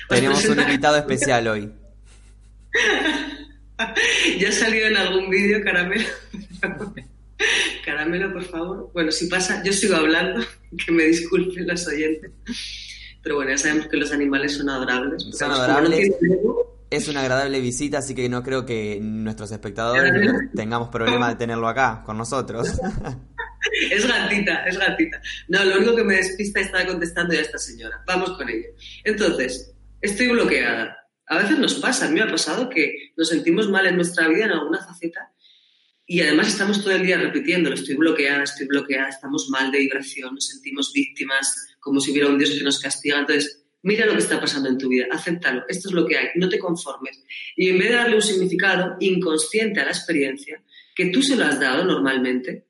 Tenemos 0.08 0.44
un 0.44 0.60
invitado 0.60 0.96
especial 0.98 1.48
hoy. 1.48 1.72
ya 4.38 4.48
ha 4.48 4.52
salido 4.52 4.88
en 4.88 4.96
algún 4.96 5.30
vídeo, 5.30 5.62
Caramelo. 5.62 6.08
Caramelo, 7.84 8.32
por 8.32 8.44
favor. 8.44 8.90
Bueno, 8.92 9.12
si 9.12 9.26
pasa, 9.26 9.62
yo 9.64 9.72
sigo 9.72 9.96
hablando, 9.96 10.44
que 10.84 10.92
me 10.92 11.04
disculpen 11.04 11.66
los 11.66 11.86
oyentes. 11.86 12.30
Pero 13.22 13.36
bueno, 13.36 13.50
ya 13.52 13.58
sabemos 13.58 13.88
que 13.88 13.96
los 13.96 14.12
animales 14.12 14.56
son 14.56 14.68
adorables. 14.68 15.24
Son 15.32 15.50
adorables. 15.50 16.12
Es 16.90 17.06
una 17.08 17.20
agradable 17.20 17.60
visita, 17.60 17.98
así 17.98 18.14
que 18.14 18.28
no 18.28 18.42
creo 18.42 18.64
que 18.64 18.98
nuestros 19.00 19.52
espectadores 19.52 20.10
tengamos 20.54 20.88
problema 20.88 21.28
de 21.28 21.36
tenerlo 21.36 21.68
acá 21.68 22.02
con 22.04 22.16
nosotros. 22.16 22.80
Es 23.90 24.06
gatita, 24.06 24.64
es 24.64 24.78
gatita. 24.78 25.20
No, 25.48 25.64
lo 25.64 25.76
único 25.76 25.96
que 25.96 26.04
me 26.04 26.16
despista 26.16 26.60
está 26.60 26.86
contestando 26.86 27.34
ya 27.34 27.40
esta 27.40 27.58
señora. 27.58 28.02
Vamos 28.06 28.30
con 28.38 28.48
ello. 28.48 28.68
Entonces, 29.04 29.74
estoy 30.00 30.28
bloqueada. 30.28 30.96
A 31.26 31.38
veces 31.38 31.58
nos 31.58 31.74
pasa, 31.74 32.06
a 32.06 32.08
mí 32.08 32.14
me 32.14 32.22
ha 32.22 32.30
pasado 32.30 32.68
que 32.68 33.12
nos 33.16 33.28
sentimos 33.28 33.68
mal 33.68 33.86
en 33.86 33.96
nuestra 33.96 34.28
vida 34.28 34.46
en 34.46 34.52
alguna 34.52 34.78
faceta 34.78 35.32
y 36.10 36.22
además 36.22 36.48
estamos 36.48 36.82
todo 36.82 36.94
el 36.94 37.04
día 37.04 37.18
repitiendo, 37.18 37.70
estoy 37.70 37.94
bloqueada, 37.94 38.42
estoy 38.42 38.66
bloqueada, 38.66 39.10
estamos 39.10 39.50
mal 39.50 39.70
de 39.70 39.80
vibración, 39.80 40.34
nos 40.34 40.46
sentimos 40.46 40.90
víctimas, 40.94 41.76
como 41.80 42.00
si 42.00 42.12
hubiera 42.12 42.30
un 42.30 42.38
Dios 42.38 42.52
que 42.56 42.64
nos 42.64 42.80
castiga. 42.80 43.18
Entonces, 43.18 43.66
mira 43.82 44.06
lo 44.06 44.12
que 44.12 44.20
está 44.20 44.40
pasando 44.40 44.70
en 44.70 44.78
tu 44.78 44.88
vida, 44.88 45.06
acéptalo, 45.10 45.66
esto 45.68 45.88
es 45.90 45.94
lo 45.94 46.06
que 46.06 46.16
hay, 46.16 46.28
no 46.36 46.48
te 46.48 46.58
conformes. 46.58 47.22
Y 47.56 47.68
en 47.68 47.78
vez 47.78 47.90
de 47.90 47.94
darle 47.96 48.16
un 48.16 48.22
significado 48.22 48.96
inconsciente 49.00 49.80
a 49.80 49.84
la 49.84 49.90
experiencia, 49.90 50.62
que 50.94 51.10
tú 51.10 51.22
se 51.22 51.36
lo 51.36 51.44
has 51.44 51.60
dado 51.60 51.84
normalmente, 51.84 52.68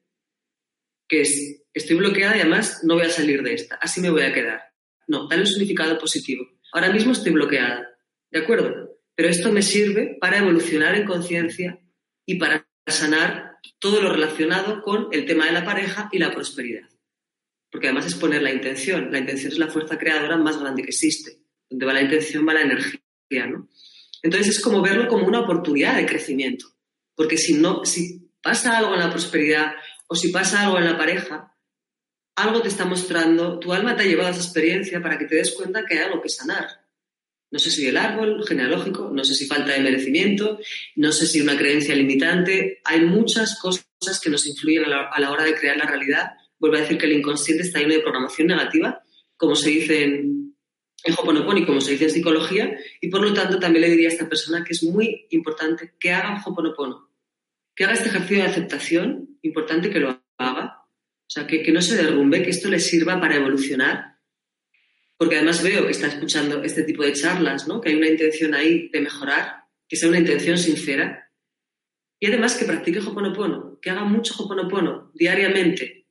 que 1.07 1.21
es, 1.21 1.63
estoy 1.73 1.97
bloqueada 1.97 2.37
y 2.37 2.41
además 2.41 2.81
no 2.83 2.95
voy 2.95 3.05
a 3.05 3.11
salir 3.11 3.45
de 3.45 3.55
esta, 3.55 3.77
así 3.77 4.01
me 4.01 4.11
voy 4.11 4.23
a 4.23 4.35
quedar. 4.35 4.63
No, 5.07 5.29
dale 5.29 5.43
un 5.43 5.47
significado 5.47 5.97
positivo. 5.97 6.45
Ahora 6.73 6.91
mismo 6.91 7.13
estoy 7.13 7.33
bloqueada, 7.33 7.89
¿de 8.31 8.41
acuerdo? 8.41 8.99
Pero 9.15 9.29
esto 9.29 9.51
me 9.51 9.63
sirve 9.63 10.17
para 10.21 10.39
evolucionar 10.39 10.95
en 10.95 11.07
conciencia 11.07 11.81
y 12.25 12.37
para 12.37 12.69
sanar 12.87 13.59
todo 13.79 14.01
lo 14.01 14.13
relacionado 14.13 14.83
con 14.83 15.09
el 15.13 15.27
tema 15.27 15.47
de 15.47 15.53
la 15.53 15.65
pareja 15.65 16.09
y 16.13 16.19
la 16.19 16.33
prosperidad. 16.33 16.89
Porque 17.71 17.89
además 17.89 18.07
es 18.07 18.15
poner 18.15 18.43
la 18.43 18.53
intención. 18.53 19.11
La 19.13 19.19
intención 19.19 19.53
es 19.53 19.59
la 19.59 19.69
fuerza 19.69 19.99
creadora 19.99 20.37
más 20.37 20.59
grande 20.59 20.83
que 20.83 20.89
existe. 20.89 21.43
Donde 21.69 21.87
va 21.87 21.93
la 21.93 22.03
intención 22.03 22.47
va 22.47 22.55
la 22.55 22.63
energía, 22.63 23.47
¿no? 23.47 23.69
Entonces 24.23 24.57
es 24.57 24.61
como 24.61 24.83
verlo 24.83 25.07
como 25.09 25.27
una 25.27 25.41
oportunidad 25.41 25.97
de 25.97 26.07
crecimiento. 26.07 26.67
Porque 27.15 27.37
si 27.37 27.55
no, 27.55 27.85
si 27.85 28.31
pasa 28.43 28.79
algo 28.79 28.95
en 28.95 29.01
la 29.01 29.11
prosperidad 29.11 29.73
o 30.07 30.15
si 30.15 30.29
pasa 30.29 30.63
algo 30.63 30.79
en 30.79 30.85
la 30.85 30.97
pareja, 30.97 31.55
algo 32.39 32.63
te 32.63 32.69
está 32.69 32.85
mostrando, 32.85 33.59
tu 33.59 33.73
alma 33.73 33.97
te 33.97 34.03
ha 34.03 34.07
llevado 34.07 34.29
a 34.29 34.31
esa 34.31 34.43
experiencia 34.43 35.03
para 35.03 35.19
que 35.19 35.27
te 35.27 35.37
des 35.37 35.53
cuenta 35.53 35.85
que 35.85 35.95
hay 35.95 36.05
algo 36.05 36.23
que 36.23 36.29
sanar. 36.29 36.67
No 37.51 37.59
sé 37.59 37.71
si 37.71 37.87
el 37.87 37.97
árbol 37.97 38.45
genealógico, 38.47 39.11
no 39.13 39.25
sé 39.25 39.35
si 39.35 39.47
falta 39.47 39.73
de 39.73 39.81
merecimiento, 39.81 40.59
no 40.97 41.13
sé 41.13 41.27
si 41.27 41.41
una 41.41 41.57
creencia 41.57 41.95
limitante. 41.95 42.81
Hay 42.85 43.01
muchas 43.01 43.59
cosas 43.59 43.87
que 44.23 44.31
nos 44.31 44.47
influyen 44.47 44.85
a 44.85 45.19
la, 45.19 45.31
hora 45.31 45.45
de 45.45 45.55
crear 45.55 45.77
la 45.77 45.87
realidad. 45.87 46.33
Vuelvo 46.59 46.77
a 46.77 46.81
decir 46.81 46.99
que 46.99 47.07
el 47.07 47.13
inconsciente 47.13 47.63
está 47.63 47.79
lleno 47.79 47.95
de 47.95 48.01
programación 48.01 48.49
negativa, 48.49 49.03
como 49.37 49.57
se 49.57 49.71
dice 49.71 50.05
en, 50.05 50.55
en 51.05 51.15
Hoponopono 51.15 51.59
y 51.59 51.67
como 51.67 51.81
se 51.81 51.93
dice 51.93 52.05
en 52.05 52.11
psicología, 52.11 52.79
y 53.01 53.09
por 53.09 53.23
lo 53.23 53.33
tanto 53.33 53.59
también 53.59 53.83
le 53.83 53.91
diría 53.91 54.09
a 54.09 54.13
esta 54.13 54.29
persona 54.29 54.63
que 54.63 54.75
es 54.75 54.83
muy 54.83 55.27
importante 55.31 55.95
que 55.99 56.13
haga 56.13 56.43
Hoponopono, 56.45 57.11
que 57.75 57.85
haga 57.85 57.95
este 57.95 58.11
ejercicio 58.11 58.45
de 58.45 58.51
aceptación, 58.51 59.39
importante 59.43 59.91
que 59.91 60.01
lo 60.01 60.11
haga, 60.11 60.28
o 61.29 61.31
sea, 61.31 61.47
que, 61.47 61.71
no 61.73 61.83
se 61.83 62.03
derrumbe, 62.03 62.43
que 62.43 62.49
esto 62.49 62.71
le 62.71 62.81
sirva 62.81 63.21
para 63.21 63.37
evolucionar. 63.37 64.17
Porque 65.19 65.37
además 65.37 65.63
veo 65.63 65.85
que 65.85 65.91
está 65.91 66.07
escuchando 66.07 66.63
este 66.63 66.85
tipo 66.85 67.03
de 67.03 67.13
charlas, 67.13 67.69
¿no? 67.69 67.83
Que 67.83 67.91
hay 67.91 67.97
una 67.97 68.09
intención 68.09 68.55
ahí 68.55 68.89
de 68.89 69.03
mejorar, 69.03 69.65
que 69.87 69.97
sea 69.97 70.09
una 70.09 70.21
intención 70.21 70.57
sincera. 70.57 71.31
Y 72.19 72.29
además 72.29 72.57
que 72.57 72.65
practique 72.65 73.01
Hoponopono, 73.01 73.79
que 73.83 73.91
haga 73.91 74.05
mucho 74.05 74.35
Hoponopono 74.43 75.13
diariamente 75.15 76.07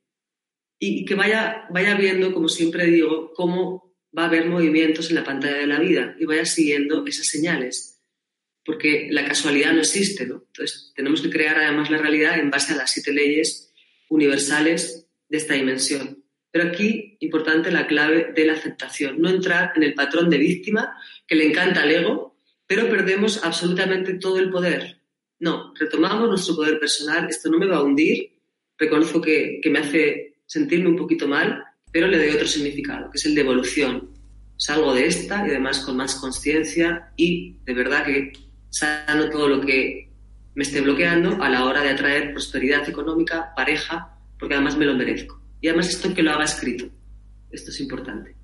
y, 0.78 1.04
que 1.04 1.16
vaya, 1.16 1.66
vaya 1.70 1.96
viendo, 1.96 2.32
como 2.32 2.48
siempre 2.48 2.86
digo, 2.86 3.32
cómo 3.34 3.96
va 4.16 4.22
a 4.22 4.26
haber 4.26 4.46
movimientos 4.46 5.08
en 5.08 5.16
la 5.16 5.24
pantalla 5.24 5.56
de 5.56 5.66
la 5.66 5.80
vida 5.80 6.14
y 6.20 6.26
vaya 6.26 6.44
siguiendo 6.44 7.04
esas 7.06 7.26
señales. 7.26 8.00
Porque 8.64 9.08
la 9.10 9.24
casualidad 9.26 9.72
no 9.72 9.80
existe, 9.80 10.26
¿no? 10.26 10.44
Entonces, 10.46 10.92
tenemos 10.94 11.22
que 11.22 11.30
crear 11.30 11.58
además 11.58 11.90
la 11.90 11.98
realidad 11.98 12.38
en 12.38 12.50
base 12.50 12.72
a 12.72 12.76
las 12.76 12.92
siete 12.92 13.12
leyes 13.12 13.72
universales 14.08 15.07
de 15.28 15.38
esta 15.38 15.54
dimensión. 15.54 16.22
Pero 16.50 16.68
aquí, 16.68 17.16
importante 17.20 17.70
la 17.70 17.86
clave 17.86 18.32
de 18.34 18.44
la 18.46 18.54
aceptación, 18.54 19.20
no 19.20 19.28
entrar 19.28 19.72
en 19.76 19.82
el 19.82 19.94
patrón 19.94 20.30
de 20.30 20.38
víctima 20.38 20.96
que 21.26 21.34
le 21.34 21.46
encanta 21.46 21.82
al 21.82 21.90
ego, 21.90 22.36
pero 22.66 22.88
perdemos 22.88 23.44
absolutamente 23.44 24.14
todo 24.14 24.38
el 24.38 24.50
poder. 24.50 25.02
No, 25.40 25.72
retomamos 25.78 26.28
nuestro 26.28 26.56
poder 26.56 26.80
personal, 26.80 27.28
esto 27.28 27.50
no 27.50 27.58
me 27.58 27.66
va 27.66 27.76
a 27.76 27.82
hundir, 27.82 28.32
reconozco 28.76 29.20
que, 29.20 29.60
que 29.62 29.70
me 29.70 29.80
hace 29.80 30.40
sentirme 30.46 30.88
un 30.88 30.96
poquito 30.96 31.28
mal, 31.28 31.62
pero 31.92 32.08
le 32.08 32.18
doy 32.18 32.30
otro 32.30 32.46
significado, 32.46 33.10
que 33.10 33.18
es 33.18 33.26
el 33.26 33.34
de 33.34 33.42
evolución. 33.42 34.10
salgo 34.56 34.94
de 34.94 35.06
esta 35.06 35.46
y 35.46 35.50
además 35.50 35.80
con 35.80 35.96
más 35.96 36.16
conciencia 36.16 37.12
y 37.16 37.58
de 37.64 37.74
verdad 37.74 38.04
que 38.04 38.32
sano 38.70 39.30
todo 39.30 39.48
lo 39.48 39.60
que 39.60 40.10
me 40.54 40.64
esté 40.64 40.80
bloqueando 40.80 41.40
a 41.40 41.48
la 41.48 41.64
hora 41.64 41.82
de 41.82 41.90
atraer 41.90 42.32
prosperidad 42.32 42.88
económica, 42.88 43.52
pareja, 43.54 44.17
porque 44.38 44.54
además 44.54 44.76
me 44.76 44.86
lo 44.86 44.94
merezco. 44.94 45.40
Y 45.60 45.68
además 45.68 45.88
esto 45.88 46.14
que 46.14 46.22
lo 46.22 46.32
haga 46.32 46.44
escrito. 46.44 46.86
Esto 47.50 47.70
es 47.70 47.80
importante. 47.80 48.36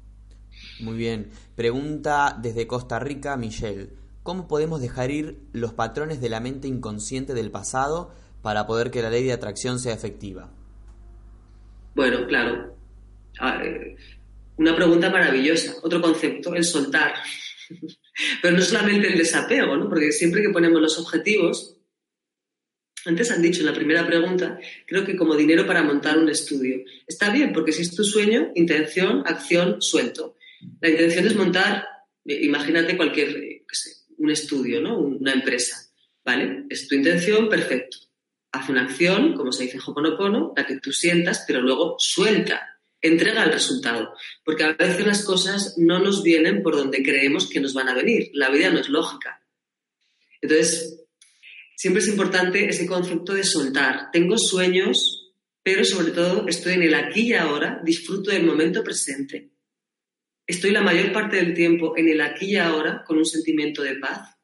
Muy 0.80 0.96
bien. 0.96 1.30
Pregunta 1.54 2.36
desde 2.40 2.66
Costa 2.66 2.98
Rica, 2.98 3.36
Michelle. 3.36 3.90
¿Cómo 4.22 4.48
podemos 4.48 4.80
dejar 4.80 5.10
ir 5.10 5.38
los 5.52 5.74
patrones 5.74 6.20
de 6.20 6.30
la 6.30 6.40
mente 6.40 6.66
inconsciente 6.66 7.34
del 7.34 7.50
pasado 7.50 8.14
para 8.42 8.66
poder 8.66 8.90
que 8.90 9.02
la 9.02 9.10
ley 9.10 9.24
de 9.24 9.32
atracción 9.32 9.78
sea 9.78 9.94
efectiva? 9.94 10.50
Bueno, 11.94 12.26
claro. 12.26 12.74
Una 14.56 14.74
pregunta 14.74 15.10
maravillosa. 15.10 15.74
Otro 15.82 16.00
concepto, 16.00 16.54
el 16.54 16.64
soltar. 16.64 17.14
Pero 18.42 18.56
no 18.56 18.62
solamente 18.62 19.08
el 19.08 19.18
desapego, 19.18 19.76
¿no? 19.76 19.88
Porque 19.88 20.12
siempre 20.12 20.42
que 20.42 20.50
ponemos 20.50 20.80
los 20.80 20.98
objetivos, 20.98 21.76
antes 23.06 23.30
han 23.30 23.42
dicho 23.42 23.60
en 23.60 23.66
la 23.66 23.74
primera 23.74 24.06
pregunta, 24.06 24.58
creo 24.86 25.04
que 25.04 25.16
como 25.16 25.36
dinero 25.36 25.66
para 25.66 25.82
montar 25.82 26.18
un 26.18 26.28
estudio. 26.28 26.84
Está 27.06 27.30
bien, 27.30 27.52
porque 27.52 27.72
si 27.72 27.82
es 27.82 27.94
tu 27.94 28.04
sueño, 28.04 28.50
intención, 28.54 29.22
acción, 29.26 29.80
suelto. 29.82 30.36
La 30.80 30.88
intención 30.88 31.26
es 31.26 31.36
montar, 31.36 31.86
eh, 32.24 32.40
imagínate 32.42 32.96
cualquier, 32.96 33.36
eh, 33.36 33.64
un 34.18 34.30
estudio, 34.30 34.80
¿no? 34.80 34.98
Una 34.98 35.32
empresa. 35.32 35.76
¿Vale? 36.24 36.64
Es 36.70 36.88
tu 36.88 36.94
intención, 36.94 37.50
perfecto. 37.50 37.98
Haz 38.52 38.70
una 38.70 38.84
acción, 38.84 39.34
como 39.34 39.52
se 39.52 39.64
dice 39.64 39.76
en 39.76 39.82
Hoponopono, 39.84 40.54
la 40.56 40.64
que 40.64 40.78
tú 40.78 40.90
sientas, 40.90 41.44
pero 41.46 41.60
luego 41.60 41.96
suelta, 41.98 42.78
entrega 43.02 43.44
el 43.44 43.52
resultado. 43.52 44.14
Porque 44.42 44.64
a 44.64 44.72
veces 44.72 45.06
las 45.06 45.24
cosas 45.24 45.74
no 45.76 45.98
nos 45.98 46.22
vienen 46.22 46.62
por 46.62 46.76
donde 46.76 47.02
creemos 47.02 47.50
que 47.50 47.60
nos 47.60 47.74
van 47.74 47.90
a 47.90 47.94
venir. 47.94 48.30
La 48.32 48.48
vida 48.48 48.70
no 48.70 48.80
es 48.80 48.88
lógica. 48.88 49.42
Entonces, 50.40 51.03
siempre 51.76 52.02
es 52.02 52.08
importante 52.08 52.68
ese 52.68 52.86
concepto 52.86 53.34
de 53.34 53.44
soltar. 53.44 54.10
Tengo 54.12 54.38
sueños, 54.38 55.32
pero 55.62 55.84
sobre 55.84 56.12
todo 56.12 56.46
estoy 56.48 56.74
en 56.74 56.82
el 56.82 56.94
aquí 56.94 57.28
y 57.28 57.34
ahora, 57.34 57.80
disfruto 57.84 58.30
del 58.30 58.44
momento 58.44 58.82
presente. 58.82 59.50
Estoy 60.46 60.70
la 60.70 60.82
mayor 60.82 61.12
parte 61.12 61.36
del 61.36 61.54
tiempo 61.54 61.96
en 61.96 62.08
el 62.08 62.20
aquí 62.20 62.52
y 62.52 62.56
ahora 62.56 63.02
con 63.06 63.16
un 63.16 63.24
sentimiento 63.24 63.82
de 63.82 63.96
paz. 63.96 64.36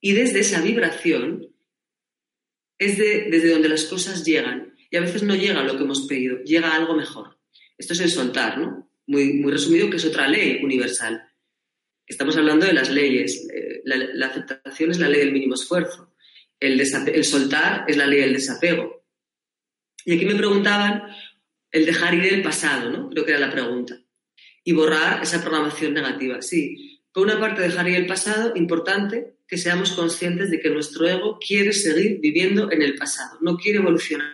Y 0.00 0.12
desde 0.12 0.40
esa 0.40 0.62
vibración 0.62 1.54
es 2.78 2.96
desde 2.96 3.50
donde 3.50 3.68
las 3.68 3.84
cosas 3.84 4.24
llegan. 4.24 4.74
Y 4.90 4.96
a 4.96 5.00
veces 5.00 5.22
no 5.22 5.34
llega 5.34 5.64
lo 5.64 5.76
que 5.76 5.84
hemos 5.84 6.06
pedido, 6.06 6.38
llega 6.44 6.74
algo 6.74 6.94
mejor. 6.94 7.38
Esto 7.76 7.92
es 7.92 8.00
el 8.00 8.10
soltar, 8.10 8.58
¿no? 8.58 8.90
Muy, 9.06 9.34
muy 9.34 9.52
resumido, 9.52 9.90
que 9.90 9.96
es 9.96 10.04
otra 10.04 10.28
ley 10.28 10.64
universal. 10.64 11.22
Estamos 12.06 12.36
hablando 12.38 12.64
de 12.64 12.72
las 12.72 12.90
leyes. 12.90 13.46
Eh, 13.52 13.82
la 13.84 14.26
aceptación 14.26 14.90
es 14.90 14.98
la 14.98 15.08
ley 15.08 15.20
del 15.20 15.32
mínimo 15.32 15.54
esfuerzo 15.54 16.07
el, 16.60 17.24
soltar 17.24 17.84
es 17.88 17.96
la 17.96 18.06
ley 18.06 18.20
del 18.20 18.34
desapego. 18.34 19.04
Y 20.04 20.16
aquí 20.16 20.24
me 20.24 20.34
preguntaban 20.34 21.02
el 21.70 21.86
dejar 21.86 22.14
ir 22.14 22.32
el 22.32 22.42
pasado, 22.42 22.90
¿no? 22.90 23.10
Creo 23.10 23.24
que 23.24 23.32
era 23.32 23.40
la 23.40 23.52
pregunta. 23.52 24.00
Y 24.64 24.72
borrar 24.72 25.22
esa 25.22 25.40
programación 25.40 25.94
negativa. 25.94 26.42
Sí, 26.42 27.00
por 27.12 27.24
una 27.24 27.40
parte 27.40 27.62
dejar 27.62 27.88
ir 27.88 27.96
el 27.96 28.06
pasado, 28.06 28.52
importante 28.54 29.38
que 29.46 29.56
seamos 29.56 29.92
conscientes 29.92 30.50
de 30.50 30.60
que 30.60 30.70
nuestro 30.70 31.08
ego 31.08 31.38
quiere 31.38 31.72
seguir 31.72 32.20
viviendo 32.20 32.70
en 32.70 32.82
el 32.82 32.96
pasado, 32.96 33.38
no 33.40 33.56
quiere 33.56 33.78
evolucionar, 33.78 34.28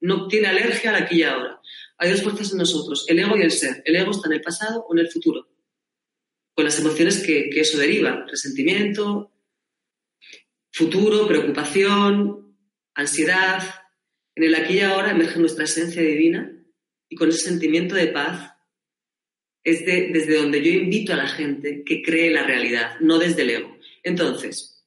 no 0.00 0.28
tiene 0.28 0.48
alergia 0.48 0.90
al 0.90 1.02
aquí 1.02 1.20
y 1.20 1.22
ahora. 1.22 1.58
Hay 1.96 2.10
dos 2.10 2.22
fuerzas 2.22 2.52
en 2.52 2.58
nosotros, 2.58 3.06
el 3.08 3.18
ego 3.18 3.36
y 3.36 3.42
el 3.42 3.50
ser. 3.50 3.82
El 3.86 3.96
ego 3.96 4.10
está 4.10 4.28
en 4.28 4.34
el 4.34 4.40
pasado 4.42 4.84
o 4.86 4.94
en 4.94 5.00
el 5.00 5.10
futuro, 5.10 5.48
con 6.54 6.64
las 6.66 6.78
emociones 6.78 7.24
que, 7.24 7.48
que 7.48 7.60
eso 7.60 7.78
deriva, 7.78 8.26
resentimiento, 8.28 9.31
futuro, 10.72 11.28
preocupación, 11.28 12.56
ansiedad. 12.94 13.62
En 14.34 14.44
el 14.44 14.54
aquí 14.54 14.74
y 14.74 14.80
ahora 14.80 15.10
emerge 15.10 15.38
nuestra 15.38 15.64
esencia 15.64 16.02
divina 16.02 16.50
y 17.08 17.16
con 17.16 17.28
ese 17.28 17.50
sentimiento 17.50 17.94
de 17.94 18.08
paz 18.08 18.50
es 19.62 19.84
desde 19.84 20.38
donde 20.38 20.62
yo 20.62 20.70
invito 20.70 21.12
a 21.12 21.16
la 21.16 21.28
gente 21.28 21.84
que 21.84 22.02
cree 22.02 22.30
la 22.30 22.44
realidad, 22.44 22.98
no 23.00 23.18
desde 23.18 23.42
el 23.42 23.50
ego. 23.50 23.76
Entonces, 24.02 24.84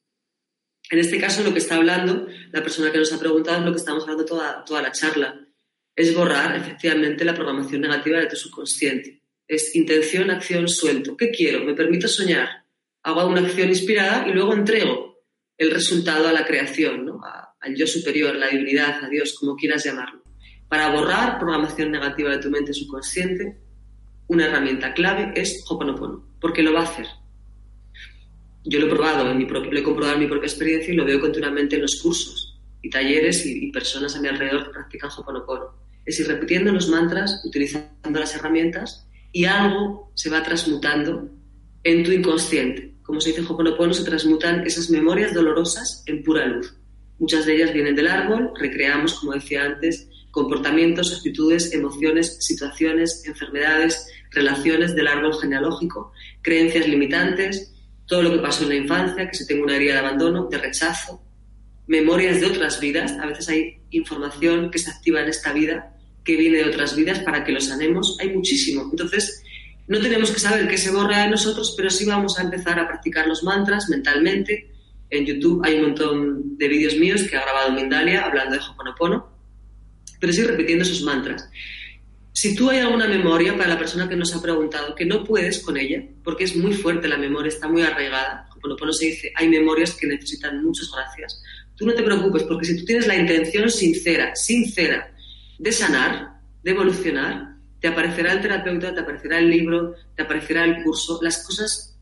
en 0.90 0.98
este 0.98 1.18
caso 1.18 1.42
lo 1.42 1.52
que 1.52 1.60
está 1.60 1.76
hablando 1.76 2.26
la 2.52 2.62
persona 2.62 2.92
que 2.92 2.98
nos 2.98 3.12
ha 3.12 3.18
preguntado 3.18 3.60
es 3.60 3.64
lo 3.64 3.72
que 3.72 3.78
estamos 3.78 4.02
hablando 4.02 4.24
toda, 4.24 4.64
toda 4.64 4.82
la 4.82 4.92
charla, 4.92 5.46
es 5.94 6.14
borrar 6.14 6.56
efectivamente 6.56 7.24
la 7.24 7.34
programación 7.34 7.80
negativa 7.80 8.18
de 8.18 8.26
tu 8.26 8.36
subconsciente. 8.36 9.22
Es 9.48 9.74
intención, 9.76 10.30
acción, 10.30 10.68
suelto. 10.68 11.16
¿Qué 11.16 11.30
quiero? 11.30 11.64
Me 11.64 11.74
permito 11.74 12.08
soñar. 12.08 12.64
Hago 13.02 13.26
una 13.28 13.40
acción 13.40 13.68
inspirada 13.68 14.28
y 14.28 14.32
luego 14.32 14.52
entrego 14.52 15.15
el 15.58 15.70
resultado 15.70 16.28
a 16.28 16.32
la 16.32 16.44
creación, 16.44 17.10
al 17.60 17.74
yo 17.74 17.86
superior, 17.86 18.36
la 18.36 18.48
divinidad, 18.48 19.02
a 19.04 19.08
Dios, 19.08 19.34
como 19.38 19.56
quieras 19.56 19.84
llamarlo. 19.84 20.22
Para 20.68 20.90
borrar 20.90 21.38
programación 21.38 21.92
negativa 21.92 22.30
de 22.30 22.38
tu 22.38 22.50
mente 22.50 22.74
subconsciente, 22.74 23.56
una 24.28 24.46
herramienta 24.46 24.92
clave 24.92 25.32
es 25.34 25.64
Hoponopono, 25.68 26.36
porque 26.40 26.62
lo 26.62 26.72
va 26.72 26.80
a 26.80 26.84
hacer. 26.84 27.06
Yo 28.64 28.80
lo 28.80 28.86
he 28.86 28.90
probado, 28.90 29.30
en 29.30 29.38
mi 29.38 29.46
lo 29.46 29.78
he 29.78 29.82
comprobado 29.82 30.14
en 30.14 30.24
mi 30.24 30.26
propia 30.26 30.48
experiencia 30.48 30.92
y 30.92 30.96
lo 30.96 31.04
veo 31.04 31.20
continuamente 31.20 31.76
en 31.76 31.82
los 31.82 32.00
cursos 32.02 32.60
y 32.82 32.90
talleres 32.90 33.46
y, 33.46 33.68
y 33.68 33.72
personas 33.72 34.16
a 34.16 34.20
mi 34.20 34.28
alrededor 34.28 34.64
que 34.64 34.70
practican 34.70 35.10
Hoponopono. 35.16 35.86
Es 36.04 36.18
ir 36.20 36.26
repitiendo 36.28 36.72
los 36.72 36.88
mantras, 36.88 37.42
utilizando 37.44 38.18
las 38.20 38.34
herramientas 38.34 39.08
y 39.32 39.44
algo 39.44 40.12
se 40.14 40.30
va 40.30 40.42
transmutando 40.42 41.30
en 41.82 42.02
tu 42.02 42.10
inconsciente 42.10 42.95
como 43.06 43.20
se 43.20 43.30
dice 43.30 43.40
en 43.40 43.46
Hoponopono, 43.46 43.94
se 43.94 44.04
transmutan 44.04 44.66
esas 44.66 44.90
memorias 44.90 45.32
dolorosas 45.32 46.02
en 46.06 46.24
pura 46.24 46.44
luz. 46.46 46.74
Muchas 47.18 47.46
de 47.46 47.54
ellas 47.54 47.72
vienen 47.72 47.94
del 47.94 48.08
árbol, 48.08 48.50
recreamos, 48.58 49.14
como 49.14 49.32
decía 49.32 49.64
antes, 49.64 50.08
comportamientos, 50.32 51.16
actitudes, 51.16 51.72
emociones, 51.72 52.36
situaciones, 52.44 53.24
enfermedades, 53.24 54.06
relaciones 54.32 54.94
del 54.94 55.06
árbol 55.06 55.34
genealógico, 55.40 56.12
creencias 56.42 56.88
limitantes, 56.88 57.72
todo 58.06 58.22
lo 58.22 58.32
que 58.32 58.40
pasó 58.40 58.64
en 58.64 58.68
la 58.70 58.74
infancia, 58.74 59.30
que 59.30 59.36
se 59.36 59.46
tenga 59.46 59.64
una 59.64 59.76
herida 59.76 59.94
de 59.94 59.98
abandono, 60.00 60.48
de 60.50 60.58
rechazo, 60.58 61.22
memorias 61.86 62.40
de 62.40 62.46
otras 62.46 62.80
vidas. 62.80 63.12
A 63.12 63.26
veces 63.26 63.48
hay 63.48 63.78
información 63.90 64.70
que 64.70 64.78
se 64.78 64.90
activa 64.90 65.22
en 65.22 65.28
esta 65.28 65.52
vida 65.52 65.96
que 66.24 66.36
viene 66.36 66.58
de 66.58 66.64
otras 66.64 66.96
vidas 66.96 67.20
para 67.20 67.44
que 67.44 67.52
lo 67.52 67.60
sanemos. 67.60 68.18
Hay 68.20 68.34
muchísimo. 68.34 68.88
Entonces, 68.90 69.42
no 69.88 70.00
tenemos 70.00 70.30
que 70.30 70.40
saber 70.40 70.66
qué 70.68 70.78
se 70.78 70.90
borra 70.90 71.22
de 71.22 71.30
nosotros, 71.30 71.74
pero 71.76 71.90
sí 71.90 72.04
vamos 72.04 72.38
a 72.38 72.42
empezar 72.42 72.78
a 72.78 72.88
practicar 72.88 73.26
los 73.26 73.42
mantras 73.44 73.88
mentalmente. 73.88 74.72
En 75.10 75.24
YouTube 75.24 75.62
hay 75.64 75.76
un 75.76 75.82
montón 75.82 76.58
de 76.58 76.68
vídeos 76.68 76.96
míos 76.96 77.22
que 77.22 77.36
ha 77.36 77.42
grabado 77.42 77.72
Mindalia 77.72 78.24
hablando 78.24 78.56
de 78.56 78.62
Hoponopono, 78.62 79.30
pero 80.18 80.32
sí 80.32 80.42
repitiendo 80.42 80.82
esos 80.82 81.02
mantras. 81.02 81.48
Si 82.32 82.54
tú 82.54 82.68
hay 82.68 82.80
alguna 82.80 83.06
memoria 83.06 83.56
para 83.56 83.70
la 83.70 83.78
persona 83.78 84.08
que 84.08 84.16
nos 84.16 84.34
ha 84.34 84.42
preguntado 84.42 84.94
que 84.94 85.06
no 85.06 85.24
puedes 85.24 85.60
con 85.60 85.76
ella, 85.76 86.02
porque 86.22 86.44
es 86.44 86.56
muy 86.56 86.74
fuerte 86.74 87.08
la 87.08 87.16
memoria, 87.16 87.48
está 87.48 87.68
muy 87.68 87.82
arraigada, 87.82 88.48
Hoponopono 88.54 88.92
se 88.92 89.06
dice, 89.06 89.32
hay 89.36 89.48
memorias 89.48 89.94
que 89.94 90.06
necesitan 90.06 90.62
muchas 90.62 90.90
gracias. 90.92 91.42
Tú 91.76 91.86
no 91.86 91.94
te 91.94 92.02
preocupes, 92.02 92.42
porque 92.42 92.66
si 92.66 92.78
tú 92.78 92.84
tienes 92.84 93.06
la 93.06 93.16
intención 93.16 93.70
sincera, 93.70 94.34
sincera, 94.34 95.14
de 95.58 95.72
sanar, 95.72 96.40
de 96.62 96.70
evolucionar, 96.72 97.55
te 97.86 97.92
aparecerá 97.92 98.32
el 98.32 98.40
terapeuta, 98.40 98.92
te 98.92 99.00
aparecerá 99.00 99.38
el 99.38 99.48
libro, 99.48 99.94
te 100.16 100.24
aparecerá 100.24 100.64
el 100.64 100.82
curso, 100.82 101.20
las 101.22 101.46
cosas 101.46 101.96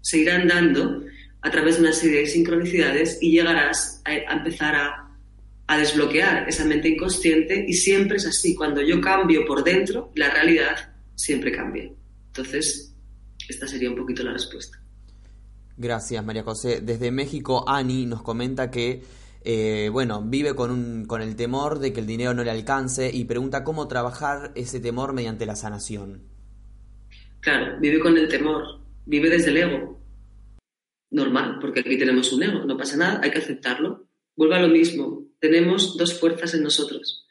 se 0.00 0.18
irán 0.18 0.46
dando 0.46 1.02
a 1.40 1.50
través 1.50 1.74
de 1.74 1.80
una 1.80 1.92
serie 1.92 2.20
de 2.20 2.26
sincronicidades 2.26 3.18
y 3.20 3.32
llegarás 3.32 4.00
a, 4.04 4.12
empezar 4.32 4.76
a, 4.76 5.76
desbloquear 5.76 6.48
esa 6.48 6.64
mente 6.64 6.90
inconsciente 6.90 7.64
y 7.66 7.72
siempre 7.72 8.18
es 8.18 8.26
así, 8.26 8.54
cuando 8.54 8.80
yo 8.80 9.00
cambio 9.00 9.44
por 9.44 9.64
dentro, 9.64 10.12
la 10.14 10.30
realidad 10.30 10.94
siempre 11.16 11.50
cambia. 11.50 11.90
Entonces, 12.28 12.94
esta 13.48 13.66
sería 13.66 13.90
un 13.90 13.96
poquito 13.96 14.22
la 14.22 14.34
respuesta. 14.34 14.80
Gracias, 15.76 16.24
María 16.24 16.44
José. 16.44 16.80
Desde 16.80 17.10
México, 17.10 17.64
Ani 17.68 18.06
nos 18.06 18.22
comenta 18.22 18.70
que 18.70 19.02
eh, 19.44 19.88
bueno, 19.92 20.22
vive 20.22 20.54
con, 20.54 20.70
un, 20.70 21.04
con 21.06 21.22
el 21.22 21.36
temor 21.36 21.78
de 21.78 21.92
que 21.92 22.00
el 22.00 22.06
dinero 22.06 22.34
no 22.34 22.44
le 22.44 22.50
alcance 22.50 23.10
y 23.12 23.24
pregunta 23.24 23.64
cómo 23.64 23.88
trabajar 23.88 24.52
ese 24.54 24.80
temor 24.80 25.12
mediante 25.12 25.46
la 25.46 25.56
sanación. 25.56 26.22
Claro, 27.40 27.78
vive 27.80 28.00
con 28.00 28.16
el 28.16 28.28
temor, 28.28 28.64
vive 29.06 29.30
desde 29.30 29.50
el 29.50 29.56
ego. 29.58 29.98
Normal, 31.10 31.58
porque 31.60 31.80
aquí 31.80 31.96
tenemos 31.96 32.32
un 32.32 32.42
ego, 32.42 32.64
no 32.64 32.76
pasa 32.76 32.96
nada, 32.96 33.20
hay 33.22 33.30
que 33.30 33.38
aceptarlo. 33.38 34.08
Vuelve 34.36 34.56
a 34.56 34.62
lo 34.62 34.68
mismo, 34.68 35.26
tenemos 35.40 35.96
dos 35.96 36.18
fuerzas 36.18 36.54
en 36.54 36.62
nosotros. 36.62 37.26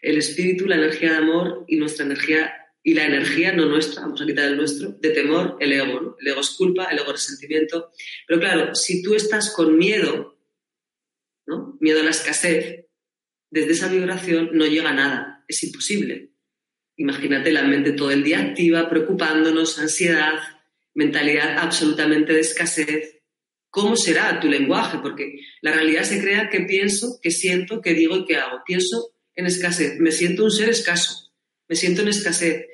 El 0.00 0.18
espíritu, 0.18 0.66
la 0.66 0.76
energía 0.76 1.12
de 1.12 1.18
amor 1.18 1.64
y 1.66 1.76
nuestra 1.76 2.04
energía, 2.04 2.52
y 2.82 2.94
la 2.94 3.06
energía 3.06 3.52
no 3.52 3.66
nuestra, 3.66 4.02
vamos 4.02 4.22
a 4.22 4.26
quitar 4.26 4.44
el 4.44 4.56
nuestro, 4.56 4.90
de 4.90 5.10
temor, 5.10 5.56
el 5.58 5.72
ego. 5.72 6.16
El 6.20 6.28
ego 6.28 6.40
es 6.40 6.50
culpa, 6.50 6.84
el 6.84 6.98
ego 6.98 7.08
es 7.08 7.12
resentimiento. 7.14 7.90
Pero 8.26 8.40
claro, 8.40 8.74
si 8.74 9.02
tú 9.02 9.14
estás 9.14 9.52
con 9.52 9.76
miedo 9.76 10.37
Miedo 11.80 12.00
a 12.00 12.04
la 12.04 12.10
escasez, 12.10 12.84
desde 13.50 13.72
esa 13.72 13.88
vibración 13.88 14.50
no 14.52 14.66
llega 14.66 14.92
nada, 14.92 15.44
es 15.48 15.62
imposible. 15.64 16.32
Imagínate 16.96 17.52
la 17.52 17.62
mente 17.62 17.92
todo 17.92 18.10
el 18.10 18.24
día 18.24 18.40
activa, 18.40 18.90
preocupándonos, 18.90 19.78
ansiedad, 19.78 20.34
mentalidad 20.94 21.58
absolutamente 21.58 22.32
de 22.32 22.40
escasez. 22.40 23.20
¿Cómo 23.70 23.96
será 23.96 24.40
tu 24.40 24.48
lenguaje? 24.48 24.98
Porque 24.98 25.40
la 25.60 25.72
realidad 25.72 26.02
se 26.02 26.20
crea 26.20 26.50
que 26.50 26.60
pienso, 26.60 27.18
que 27.22 27.30
siento, 27.30 27.80
que 27.80 27.94
digo 27.94 28.16
y 28.16 28.24
que 28.24 28.36
hago. 28.36 28.62
Pienso 28.66 29.14
en 29.34 29.46
escasez, 29.46 29.98
me 30.00 30.10
siento 30.10 30.44
un 30.44 30.50
ser 30.50 30.68
escaso, 30.70 31.32
me 31.68 31.76
siento 31.76 32.02
en 32.02 32.08
escasez. 32.08 32.66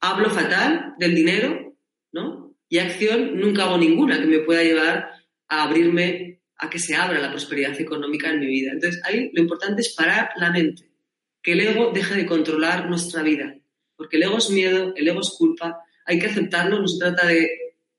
Hablo 0.00 0.30
fatal 0.30 0.94
del 0.98 1.14
dinero, 1.14 1.76
¿no? 2.12 2.54
Y 2.68 2.78
acción 2.78 3.40
nunca 3.40 3.64
hago 3.64 3.78
ninguna 3.78 4.20
que 4.20 4.26
me 4.26 4.40
pueda 4.40 4.62
llevar 4.62 5.10
a 5.48 5.62
abrirme 5.62 6.31
a 6.62 6.70
que 6.70 6.78
se 6.78 6.94
abra 6.94 7.18
la 7.18 7.30
prosperidad 7.30 7.78
económica 7.80 8.30
en 8.30 8.38
mi 8.38 8.46
vida. 8.46 8.70
Entonces, 8.70 9.02
ahí 9.04 9.30
lo 9.34 9.42
importante 9.42 9.82
es 9.82 9.94
parar 9.94 10.30
la 10.36 10.52
mente, 10.52 10.88
que 11.42 11.52
el 11.52 11.60
ego 11.60 11.90
deje 11.92 12.14
de 12.14 12.24
controlar 12.24 12.88
nuestra 12.88 13.22
vida, 13.24 13.56
porque 13.96 14.16
el 14.16 14.22
ego 14.22 14.38
es 14.38 14.48
miedo, 14.48 14.92
el 14.94 15.08
ego 15.08 15.20
es 15.20 15.30
culpa, 15.30 15.80
hay 16.06 16.20
que 16.20 16.26
aceptarlo, 16.26 16.80
no 16.80 16.86
se 16.86 17.00
trata 17.00 17.26
de 17.26 17.50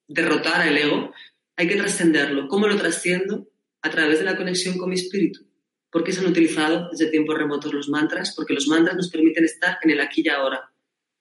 derrotar 0.08 0.62
al 0.62 0.78
ego, 0.78 1.14
hay 1.58 1.68
que 1.68 1.76
trascenderlo. 1.76 2.48
¿Cómo 2.48 2.68
lo 2.68 2.78
trasciendo? 2.78 3.50
A 3.82 3.90
través 3.90 4.20
de 4.20 4.26
la 4.26 4.38
conexión 4.38 4.78
con 4.78 4.90
mi 4.90 4.96
espíritu. 4.96 5.42
¿Por 5.92 6.06
qué 6.06 6.14
se 6.14 6.22
han 6.22 6.28
utilizado 6.28 6.88
desde 6.90 7.12
tiempos 7.12 7.38
remotos 7.38 7.74
los 7.74 7.90
mantras? 7.90 8.34
Porque 8.34 8.54
los 8.54 8.68
mantras 8.68 8.96
nos 8.96 9.10
permiten 9.10 9.44
estar 9.44 9.78
en 9.84 9.90
el 9.90 10.00
aquí 10.00 10.22
y 10.24 10.30
ahora. 10.30 10.72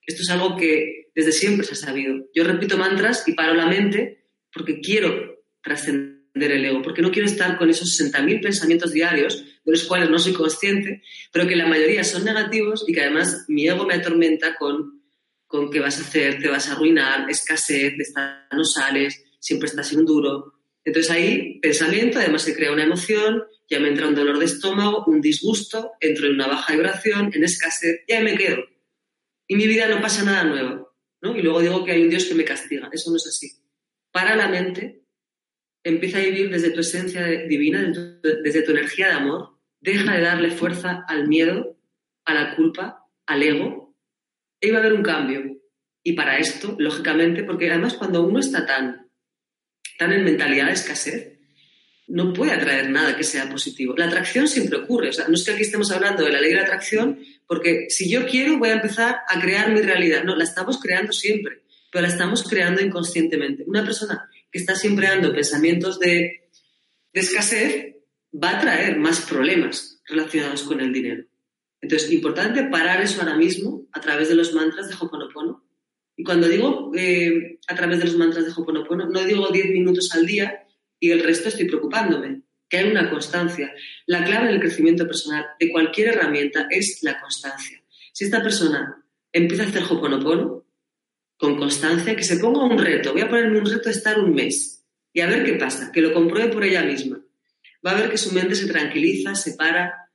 Esto 0.06 0.22
es 0.22 0.30
algo 0.30 0.56
que 0.56 1.10
desde 1.12 1.32
siempre 1.32 1.66
se 1.66 1.72
ha 1.72 1.76
sabido. 1.76 2.24
Yo 2.32 2.44
repito 2.44 2.78
mantras 2.78 3.26
y 3.26 3.32
paro 3.32 3.54
la 3.54 3.66
mente 3.66 4.26
porque 4.52 4.80
quiero 4.80 5.42
trascender 5.60 6.11
el 6.34 6.64
ego, 6.64 6.82
porque 6.82 7.02
no 7.02 7.10
quiero 7.10 7.28
estar 7.28 7.58
con 7.58 7.68
esos 7.68 7.98
60.000 8.00 8.42
pensamientos 8.42 8.92
diarios, 8.92 9.44
de 9.64 9.72
los 9.72 9.84
cuales 9.84 10.10
no 10.10 10.18
soy 10.18 10.32
consciente, 10.32 11.02
pero 11.30 11.46
que 11.46 11.56
la 11.56 11.66
mayoría 11.66 12.04
son 12.04 12.24
negativos 12.24 12.84
y 12.86 12.92
que 12.92 13.02
además 13.02 13.44
mi 13.48 13.68
ego 13.68 13.84
me 13.84 13.94
atormenta 13.94 14.56
con, 14.56 15.02
con 15.46 15.70
qué 15.70 15.80
vas 15.80 15.98
a 15.98 16.02
hacer, 16.02 16.40
te 16.40 16.48
vas 16.48 16.68
a 16.68 16.72
arruinar, 16.72 17.28
escasez, 17.28 17.96
de 17.96 18.02
esta 18.02 18.48
no 18.52 18.64
sales, 18.64 19.22
siempre 19.38 19.68
estás 19.68 19.92
en 19.92 20.00
un 20.00 20.06
duro. 20.06 20.54
Entonces 20.84 21.10
ahí, 21.12 21.60
pensamiento, 21.60 22.18
además 22.18 22.42
se 22.42 22.56
crea 22.56 22.72
una 22.72 22.84
emoción, 22.84 23.44
ya 23.68 23.78
me 23.78 23.88
entra 23.88 24.08
un 24.08 24.14
dolor 24.14 24.38
de 24.38 24.46
estómago, 24.46 25.04
un 25.06 25.20
disgusto, 25.20 25.92
entro 26.00 26.26
en 26.26 26.34
una 26.34 26.48
baja 26.48 26.72
vibración, 26.72 27.30
en 27.34 27.44
escasez, 27.44 28.00
ya 28.08 28.20
me 28.20 28.36
quedo. 28.36 28.64
Y 29.46 29.56
mi 29.56 29.66
vida 29.66 29.86
no 29.86 30.00
pasa 30.00 30.24
nada 30.24 30.44
nuevo. 30.44 30.92
¿no? 31.20 31.36
Y 31.36 31.42
luego 31.42 31.60
digo 31.60 31.84
que 31.84 31.92
hay 31.92 32.02
un 32.02 32.10
Dios 32.10 32.24
que 32.24 32.34
me 32.34 32.44
castiga. 32.44 32.90
Eso 32.92 33.10
no 33.10 33.16
es 33.16 33.26
así. 33.26 33.50
Para 34.10 34.34
la 34.36 34.48
mente 34.48 35.01
empieza 35.84 36.18
a 36.18 36.22
vivir 36.22 36.50
desde 36.50 36.70
tu 36.70 36.80
esencia 36.80 37.26
divina, 37.26 37.92
desde 38.22 38.62
tu 38.62 38.72
energía 38.72 39.08
de 39.08 39.14
amor, 39.14 39.58
deja 39.80 40.14
de 40.14 40.22
darle 40.22 40.50
fuerza 40.50 41.04
al 41.08 41.28
miedo, 41.28 41.76
a 42.24 42.34
la 42.34 42.54
culpa, 42.56 43.06
al 43.26 43.42
ego, 43.42 43.96
y 44.60 44.70
va 44.70 44.78
a 44.78 44.80
haber 44.80 44.92
un 44.92 45.02
cambio. 45.02 45.60
Y 46.04 46.12
para 46.12 46.38
esto, 46.38 46.76
lógicamente, 46.78 47.44
porque 47.44 47.70
además 47.70 47.94
cuando 47.94 48.22
uno 48.22 48.38
está 48.38 48.66
tan, 48.66 49.08
tan 49.98 50.12
en 50.12 50.24
mentalidad 50.24 50.66
de 50.66 50.72
escasez, 50.72 51.32
no 52.08 52.32
puede 52.32 52.52
atraer 52.52 52.90
nada 52.90 53.16
que 53.16 53.24
sea 53.24 53.48
positivo. 53.48 53.94
La 53.96 54.06
atracción 54.06 54.48
siempre 54.48 54.78
ocurre. 54.78 55.10
O 55.10 55.12
sea, 55.12 55.28
no 55.28 55.34
es 55.34 55.44
que 55.44 55.52
aquí 55.52 55.62
estemos 55.62 55.90
hablando 55.92 56.24
de 56.24 56.32
la 56.32 56.40
ley 56.40 56.50
de 56.50 56.56
la 56.56 56.62
atracción, 56.62 57.20
porque 57.46 57.86
si 57.88 58.10
yo 58.10 58.26
quiero 58.26 58.58
voy 58.58 58.70
a 58.70 58.74
empezar 58.74 59.20
a 59.28 59.40
crear 59.40 59.72
mi 59.72 59.80
realidad. 59.80 60.24
No, 60.24 60.36
la 60.36 60.44
estamos 60.44 60.80
creando 60.80 61.12
siempre, 61.12 61.62
pero 61.90 62.02
la 62.02 62.08
estamos 62.08 62.48
creando 62.48 62.82
inconscientemente. 62.82 63.64
Una 63.66 63.84
persona 63.84 64.28
que 64.52 64.58
está 64.58 64.74
siempre 64.74 65.08
dando 65.08 65.32
pensamientos 65.32 65.98
de, 65.98 66.50
escasez, 67.12 67.96
va 68.32 68.50
a 68.50 68.60
traer 68.60 68.98
más 68.98 69.22
problemas 69.22 70.00
relacionados 70.06 70.62
con 70.62 70.80
el 70.80 70.92
dinero. 70.92 71.24
Entonces, 71.80 72.12
importante 72.12 72.64
parar 72.64 73.02
eso 73.02 73.20
ahora 73.20 73.36
mismo 73.36 73.86
a 73.92 74.00
través 74.00 74.28
de 74.28 74.34
los 74.34 74.52
mantras 74.52 74.88
de 74.88 74.94
Hoponopono. 74.94 75.64
Y 76.16 76.22
cuando 76.22 76.46
digo 76.46 76.92
eh, 76.94 77.58
a 77.66 77.74
través 77.74 77.98
de 77.98 78.04
los 78.04 78.16
mantras 78.16 78.44
de 78.44 78.52
Hoponopono, 78.54 79.08
no 79.08 79.24
digo 79.24 79.48
10 79.48 79.70
minutos 79.70 80.10
al 80.14 80.26
día 80.26 80.66
y 81.00 81.10
el 81.10 81.22
resto 81.22 81.48
estoy 81.48 81.66
preocupándome, 81.66 82.42
que 82.68 82.76
hay 82.76 82.90
una 82.90 83.10
constancia. 83.10 83.74
La 84.06 84.22
clave 84.22 84.48
del 84.48 84.60
crecimiento 84.60 85.06
personal 85.06 85.46
de 85.58 85.72
cualquier 85.72 86.08
herramienta 86.08 86.68
es 86.70 87.00
la 87.02 87.18
constancia. 87.20 87.82
Si 88.12 88.24
esta 88.24 88.42
persona 88.42 89.02
empieza 89.32 89.64
a 89.64 89.66
hacer 89.66 89.82
Hoponopono, 89.82 90.61
con 91.42 91.56
constancia, 91.56 92.14
que 92.14 92.22
se 92.22 92.36
ponga 92.36 92.62
un 92.62 92.78
reto. 92.78 93.10
Voy 93.10 93.22
a 93.22 93.28
ponerme 93.28 93.58
un 93.58 93.66
reto 93.66 93.86
de 93.86 93.96
estar 93.96 94.16
un 94.20 94.32
mes 94.32 94.86
y 95.12 95.22
a 95.22 95.26
ver 95.26 95.44
qué 95.44 95.54
pasa, 95.54 95.90
que 95.92 96.00
lo 96.00 96.14
compruebe 96.14 96.52
por 96.52 96.62
ella 96.62 96.84
misma. 96.84 97.20
Va 97.84 97.90
a 97.90 98.00
ver 98.00 98.10
que 98.10 98.16
su 98.16 98.30
mente 98.32 98.54
se 98.54 98.68
tranquiliza, 98.68 99.34
se 99.34 99.54
para, 99.54 100.08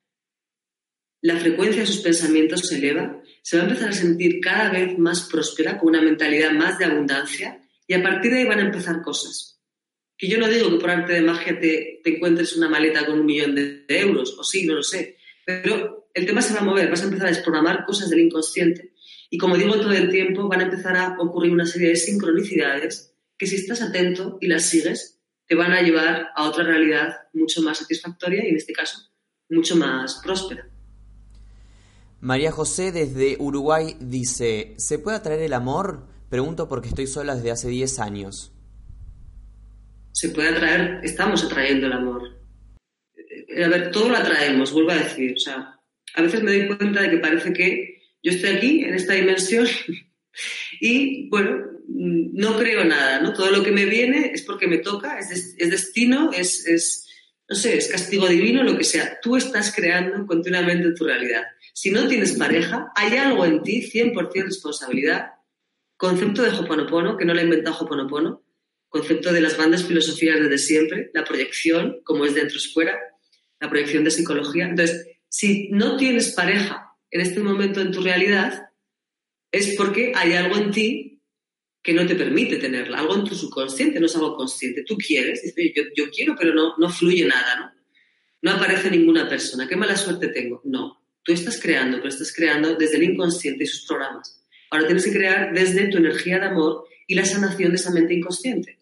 la 1.19 1.35
frecuencia 1.35 1.81
de 1.81 1.87
sus 1.87 1.97
pensamientos 1.97 2.61
se 2.61 2.77
eleva, 2.77 3.21
se 3.41 3.57
va 3.57 3.63
a 3.63 3.65
empezar 3.65 3.89
a 3.89 3.91
sentir 3.91 4.39
cada 4.39 4.71
vez 4.71 4.97
más 4.97 5.27
próspera, 5.29 5.77
con 5.77 5.89
una 5.89 6.01
mentalidad 6.01 6.53
más 6.53 6.79
de 6.79 6.85
abundancia 6.85 7.59
y 7.85 7.93
a 7.93 8.01
partir 8.01 8.31
de 8.31 8.39
ahí 8.39 8.45
van 8.45 8.59
a 8.59 8.67
empezar 8.67 9.01
cosas. 9.01 9.59
Que 10.17 10.29
yo 10.29 10.37
no 10.37 10.47
digo 10.47 10.69
que 10.69 10.77
por 10.77 10.89
arte 10.89 11.11
de 11.11 11.21
magia 11.23 11.59
te, 11.59 11.99
encuentres 12.05 12.55
una 12.55 12.69
maleta 12.69 13.05
con 13.05 13.19
un 13.19 13.25
millón 13.25 13.53
de, 13.53 13.83
de 13.85 13.99
euros, 13.99 14.33
o 14.39 14.45
sí, 14.45 14.65
no 14.65 14.75
lo 14.75 14.83
sé, 14.83 15.17
pero 15.45 16.07
el 16.13 16.25
tema 16.25 16.41
se 16.41 16.53
va 16.53 16.61
a 16.61 16.63
mover, 16.63 16.89
vas 16.89 17.01
a 17.01 17.05
empezar 17.05 17.27
a 17.27 17.31
desprogramar 17.31 17.83
cosas 17.83 18.09
del 18.09 18.21
inconsciente 18.21 18.93
y 19.29 19.37
como 19.37 19.57
digo 19.57 19.79
todo 19.79 19.91
el 19.91 20.09
tiempo, 20.09 20.47
van 20.47 20.61
a 20.61 20.63
empezar 20.65 20.95
a 20.95 21.17
ocurrir 21.19 21.51
una 21.51 21.65
serie 21.65 21.89
de 21.89 21.95
sincronicidades 21.95 23.13
que 23.37 23.47
si 23.47 23.55
estás 23.55 23.81
atento 23.81 24.37
y 24.41 24.47
las 24.47 24.63
sigues, 24.63 25.19
te 25.47 25.55
van 25.55 25.71
a 25.71 25.81
llevar 25.81 26.29
a 26.35 26.43
otra 26.43 26.63
realidad 26.63 27.15
mucho 27.33 27.61
más 27.61 27.79
satisfactoria 27.79 28.45
y 28.45 28.49
en 28.49 28.57
este 28.57 28.73
caso 28.73 28.99
mucho 29.49 29.75
más 29.75 30.19
próspera. 30.23 30.67
María 32.19 32.51
José 32.51 32.91
desde 32.91 33.37
Uruguay 33.39 33.95
dice, 33.99 34.73
¿se 34.77 34.99
puede 34.99 35.17
atraer 35.17 35.41
el 35.41 35.53
amor? 35.53 36.07
Pregunto 36.29 36.67
porque 36.67 36.89
estoy 36.89 37.07
sola 37.07 37.35
desde 37.35 37.51
hace 37.51 37.69
10 37.69 37.99
años. 37.99 38.51
Se 40.11 40.29
puede 40.29 40.49
atraer, 40.49 40.99
estamos 41.03 41.43
atrayendo 41.43 41.87
el 41.87 41.93
amor. 41.93 42.23
Eh, 43.15 43.63
a 43.63 43.67
ver, 43.67 43.91
todo 43.91 44.09
lo 44.09 44.17
atraemos, 44.17 44.73
vuelvo 44.73 44.91
a 44.91 44.95
decir. 44.95 45.33
O 45.37 45.39
sea, 45.39 45.79
a 46.15 46.21
veces 46.21 46.41
me 46.41 46.57
doy 46.57 46.75
cuenta 46.75 47.01
de 47.01 47.11
que 47.11 47.17
parece 47.19 47.53
que 47.53 47.96
yo 48.27 48.33
estoy 48.33 48.57
aquí, 48.57 48.83
en 48.83 48.93
esta 48.93 49.13
dimensión, 49.13 49.67
y 50.81 51.29
bueno, 51.29 51.65
no 51.87 52.57
creo 52.57 52.83
nada, 52.83 53.21
¿no? 53.21 53.31
Todo 53.31 53.51
lo 53.51 53.63
que 53.63 53.71
me 53.71 53.85
viene 53.85 54.31
es 54.33 54.41
porque 54.41 54.67
me 54.67 54.79
toca, 54.79 55.17
es, 55.17 55.55
destino, 55.57 56.31
es, 56.33 57.05
no 57.47 57.55
sé, 57.55 57.77
es 57.77 57.87
castigo 57.87 58.27
divino, 58.27 58.63
lo 58.63 58.77
que 58.77 58.83
sea. 58.83 59.17
Tú 59.21 59.37
estás 59.37 59.73
creando 59.73 60.25
continuamente 60.25 60.91
tu 60.91 61.05
realidad. 61.05 61.43
Si 61.73 61.89
no 61.89 62.05
tienes 62.05 62.33
pareja, 62.33 62.91
hay 62.95 63.15
algo 63.15 63.45
en 63.45 63.63
ti, 63.63 63.89
100% 63.89 64.43
responsabilidad. 64.43 65.31
Concepto 65.95 66.43
de 66.43 66.49
Hoponopono, 66.49 67.15
que 67.15 67.23
no 67.23 67.33
lo 67.33 67.39
ha 67.39 67.43
inventado 67.43 67.77
Hoponopono. 67.79 68.43
Concepto 68.89 69.31
de 69.31 69.39
las 69.39 69.57
bandas 69.57 69.85
filosofías 69.85 70.37
desde 70.37 70.57
siempre. 70.57 71.11
La 71.13 71.23
proyección, 71.23 72.01
como 72.03 72.25
es 72.25 72.35
dentro 72.35 72.57
es 72.57 72.73
fuera. 72.73 72.97
La 73.61 73.69
proyección 73.69 74.03
de 74.03 74.11
psicología. 74.11 74.65
Entonces, 74.65 75.07
si 75.29 75.69
no 75.69 75.95
tienes 75.95 76.33
pareja 76.33 76.86
en 77.11 77.21
este 77.21 77.39
momento 77.39 77.81
en 77.81 77.91
tu 77.91 78.01
realidad, 78.01 78.69
es 79.51 79.75
porque 79.75 80.11
hay 80.15 80.33
algo 80.33 80.57
en 80.57 80.71
ti 80.71 81.21
que 81.81 81.93
no 81.93 82.05
te 82.05 82.15
permite 82.15 82.57
tenerla, 82.57 82.99
algo 82.99 83.15
en 83.15 83.23
tu 83.23 83.33
subconsciente, 83.33 83.99
no 83.99 84.07
es 84.07 84.15
algo 84.15 84.35
consciente. 84.35 84.83
Tú 84.83 84.97
quieres, 84.97 85.53
yo, 85.95 86.09
quiero, 86.11 86.35
pero 86.37 86.53
no, 86.53 86.75
no 86.77 86.89
fluye 86.89 87.25
nada, 87.25 87.55
¿no? 87.55 87.71
No 88.41 88.51
aparece 88.51 88.91
ninguna 88.91 89.27
persona. 89.27 89.67
¿Qué 89.67 89.75
mala 89.75 89.95
suerte 89.95 90.27
tengo? 90.27 90.61
No. 90.65 91.01
Tú 91.23 91.31
estás 91.31 91.59
creando, 91.61 91.97
pero 91.97 92.09
estás 92.09 92.33
creando 92.33 92.75
desde 92.75 92.97
el 92.97 93.03
inconsciente 93.03 93.63
y 93.63 93.67
sus 93.67 93.85
programas. 93.87 94.43
Ahora 94.69 94.85
tienes 94.85 95.05
que 95.05 95.13
crear 95.13 95.53
desde 95.53 95.87
tu 95.87 95.97
energía 95.97 96.39
de 96.39 96.47
amor 96.47 96.85
y 97.07 97.15
la 97.15 97.25
sanación 97.25 97.71
de 97.71 97.77
esa 97.77 97.91
mente 97.91 98.13
inconsciente. 98.13 98.79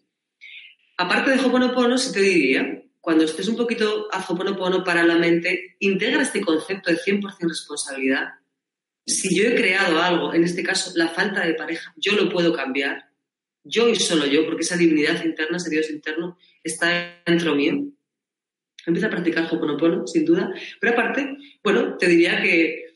Aparte 0.98 1.30
de 1.30 1.40
Hoponopono, 1.40 1.98
se 1.98 2.12
te 2.12 2.20
diría 2.20 2.82
cuando 3.06 3.22
estés 3.22 3.46
un 3.46 3.54
poquito 3.54 4.08
a 4.10 4.18
Hoponopono 4.18 4.82
para 4.82 5.04
la 5.04 5.14
mente, 5.14 5.76
integra 5.78 6.22
este 6.22 6.40
concepto 6.40 6.90
de 6.90 6.98
100% 6.98 7.38
responsabilidad. 7.48 8.30
Si 9.06 9.32
yo 9.32 9.44
he 9.44 9.54
creado 9.54 10.02
algo, 10.02 10.34
en 10.34 10.42
este 10.42 10.64
caso 10.64 10.90
la 10.96 11.06
falta 11.06 11.46
de 11.46 11.54
pareja, 11.54 11.94
yo 11.94 12.16
lo 12.16 12.28
puedo 12.28 12.52
cambiar. 12.52 13.08
Yo 13.62 13.88
y 13.88 13.94
solo 13.94 14.26
yo, 14.26 14.44
porque 14.44 14.62
esa 14.62 14.76
divinidad 14.76 15.24
interna, 15.24 15.58
ese 15.58 15.70
Dios 15.70 15.88
interno, 15.88 16.36
está 16.64 17.22
dentro 17.24 17.54
mío. 17.54 17.86
Empieza 18.84 19.06
a 19.06 19.10
practicar 19.10 19.46
Hoponopono, 19.54 20.04
sin 20.08 20.24
duda. 20.24 20.52
Pero 20.80 20.94
aparte, 20.94 21.36
bueno, 21.62 21.96
te 21.96 22.08
diría 22.08 22.42
que, 22.42 22.86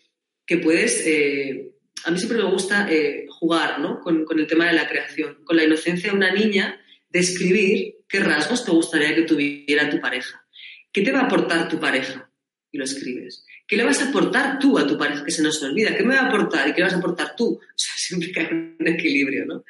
que 0.45 0.57
puedes... 0.57 1.07
Eh, 1.07 1.71
a 2.05 2.11
mí 2.11 2.19
siempre 2.19 2.43
me 2.43 2.51
gusta 2.51 2.91
eh, 2.91 3.27
jugar 3.29 3.79
¿no? 3.79 4.01
con, 4.01 4.25
con 4.25 4.41
el 4.41 4.49
tema 4.49 4.67
de 4.67 4.73
la 4.73 4.89
creación, 4.89 5.45
con 5.45 5.57
la 5.57 5.63
inocencia 5.63 6.11
de 6.11 6.17
una 6.17 6.33
niña 6.33 6.81
describir 7.11 8.00
qué 8.11 8.21
rasgos 8.21 8.65
te 8.65 8.73
gustaría 8.73 9.15
que 9.15 9.23
tuviera 9.23 9.89
tu 9.89 10.01
pareja. 10.01 10.45
¿Qué 10.93 11.03
te 11.03 11.13
va 11.13 11.21
a 11.21 11.25
aportar 11.25 11.69
tu 11.69 11.79
pareja? 11.79 12.29
Y 12.73 12.79
lo 12.79 12.85
escribes. 12.85 13.45
¿Qué 13.67 13.77
le 13.77 13.85
vas 13.85 14.03
a 14.03 14.09
aportar 14.09 14.59
tú 14.59 14.79
a 14.79 14.87
tu 14.87 14.99
pareja? 14.99 15.25
Que 15.25 15.31
se 15.31 15.43
nos 15.43 15.63
olvida. 15.63 15.97
¿Qué 15.97 16.03
me 16.03 16.17
va 16.17 16.23
a 16.23 16.27
aportar 16.27 16.69
y 16.69 16.73
qué 16.73 16.79
le 16.79 16.87
vas 16.87 16.95
a 16.95 16.99
aportar 16.99 17.37
tú? 17.37 17.61
O 17.71 17.79
sea, 17.83 17.93
siempre 17.97 18.33
cae 18.33 18.53
un 18.53 18.89
equilibrio, 18.89 19.47
¿no? 19.47 19.65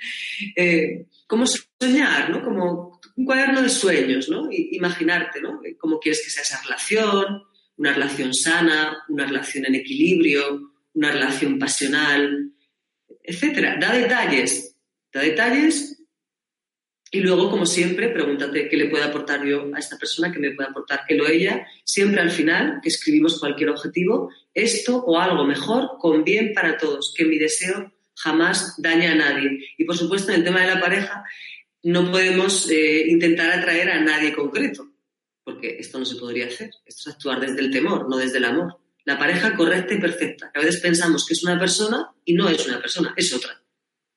Eh, 0.56 1.06
¿Cómo 1.26 1.44
soñar, 1.46 2.30
no? 2.30 2.42
Como 2.42 3.00
un 3.16 3.24
cuaderno 3.24 3.60
de 3.62 3.68
sueños, 3.68 4.28
¿no? 4.30 4.48
imaginarte, 4.50 5.40
¿no? 5.42 5.60
Cómo 5.78 6.00
quieres 6.00 6.22
que 6.24 6.30
sea 6.30 6.42
esa 6.42 6.62
relación, 6.62 7.42
una 7.76 7.92
relación 7.92 8.32
sana, 8.32 9.04
una 9.08 9.26
relación 9.26 9.66
en 9.66 9.74
equilibrio, 9.74 10.72
una 10.94 11.12
relación 11.12 11.58
pasional, 11.58 12.52
etcétera. 13.22 13.76
Da 13.78 13.92
detalles, 13.92 14.74
da 15.12 15.20
detalles 15.20 15.99
y 17.12 17.20
luego, 17.20 17.50
como 17.50 17.66
siempre, 17.66 18.08
pregúntate 18.10 18.68
qué 18.68 18.76
le 18.76 18.88
puedo 18.88 19.02
aportar 19.02 19.44
yo 19.44 19.68
a 19.74 19.78
esta 19.80 19.98
persona, 19.98 20.30
qué 20.30 20.38
me 20.38 20.52
puede 20.52 20.68
aportar 20.68 21.00
él 21.08 21.20
o 21.20 21.28
ella. 21.28 21.66
Siempre 21.84 22.20
al 22.20 22.30
final, 22.30 22.78
que 22.80 22.88
escribimos 22.88 23.40
cualquier 23.40 23.70
objetivo, 23.70 24.30
esto 24.54 24.98
o 24.98 25.18
algo 25.18 25.44
mejor 25.44 25.96
con 25.98 26.22
bien 26.22 26.52
para 26.54 26.78
todos, 26.78 27.12
que 27.16 27.24
mi 27.24 27.36
deseo 27.36 27.92
jamás 28.14 28.74
daña 28.78 29.10
a 29.10 29.14
nadie. 29.16 29.58
Y 29.76 29.84
por 29.84 29.96
supuesto, 29.96 30.30
en 30.30 30.38
el 30.38 30.44
tema 30.44 30.60
de 30.60 30.74
la 30.74 30.80
pareja, 30.80 31.24
no 31.82 32.08
podemos 32.12 32.70
eh, 32.70 33.04
intentar 33.08 33.58
atraer 33.58 33.90
a 33.90 34.00
nadie 34.00 34.32
concreto, 34.32 34.92
porque 35.42 35.78
esto 35.80 35.98
no 35.98 36.04
se 36.04 36.14
podría 36.14 36.46
hacer. 36.46 36.70
Esto 36.86 37.08
es 37.10 37.14
actuar 37.14 37.40
desde 37.40 37.60
el 37.60 37.72
temor, 37.72 38.08
no 38.08 38.18
desde 38.18 38.38
el 38.38 38.44
amor. 38.44 38.78
La 39.04 39.18
pareja 39.18 39.56
correcta 39.56 39.94
y 39.94 39.98
perfecta. 39.98 40.52
A 40.54 40.60
veces 40.60 40.80
pensamos 40.80 41.26
que 41.26 41.34
es 41.34 41.42
una 41.42 41.58
persona 41.58 42.12
y 42.24 42.34
no 42.34 42.48
es 42.48 42.68
una 42.68 42.80
persona, 42.80 43.14
es 43.16 43.34
otra. 43.34 43.59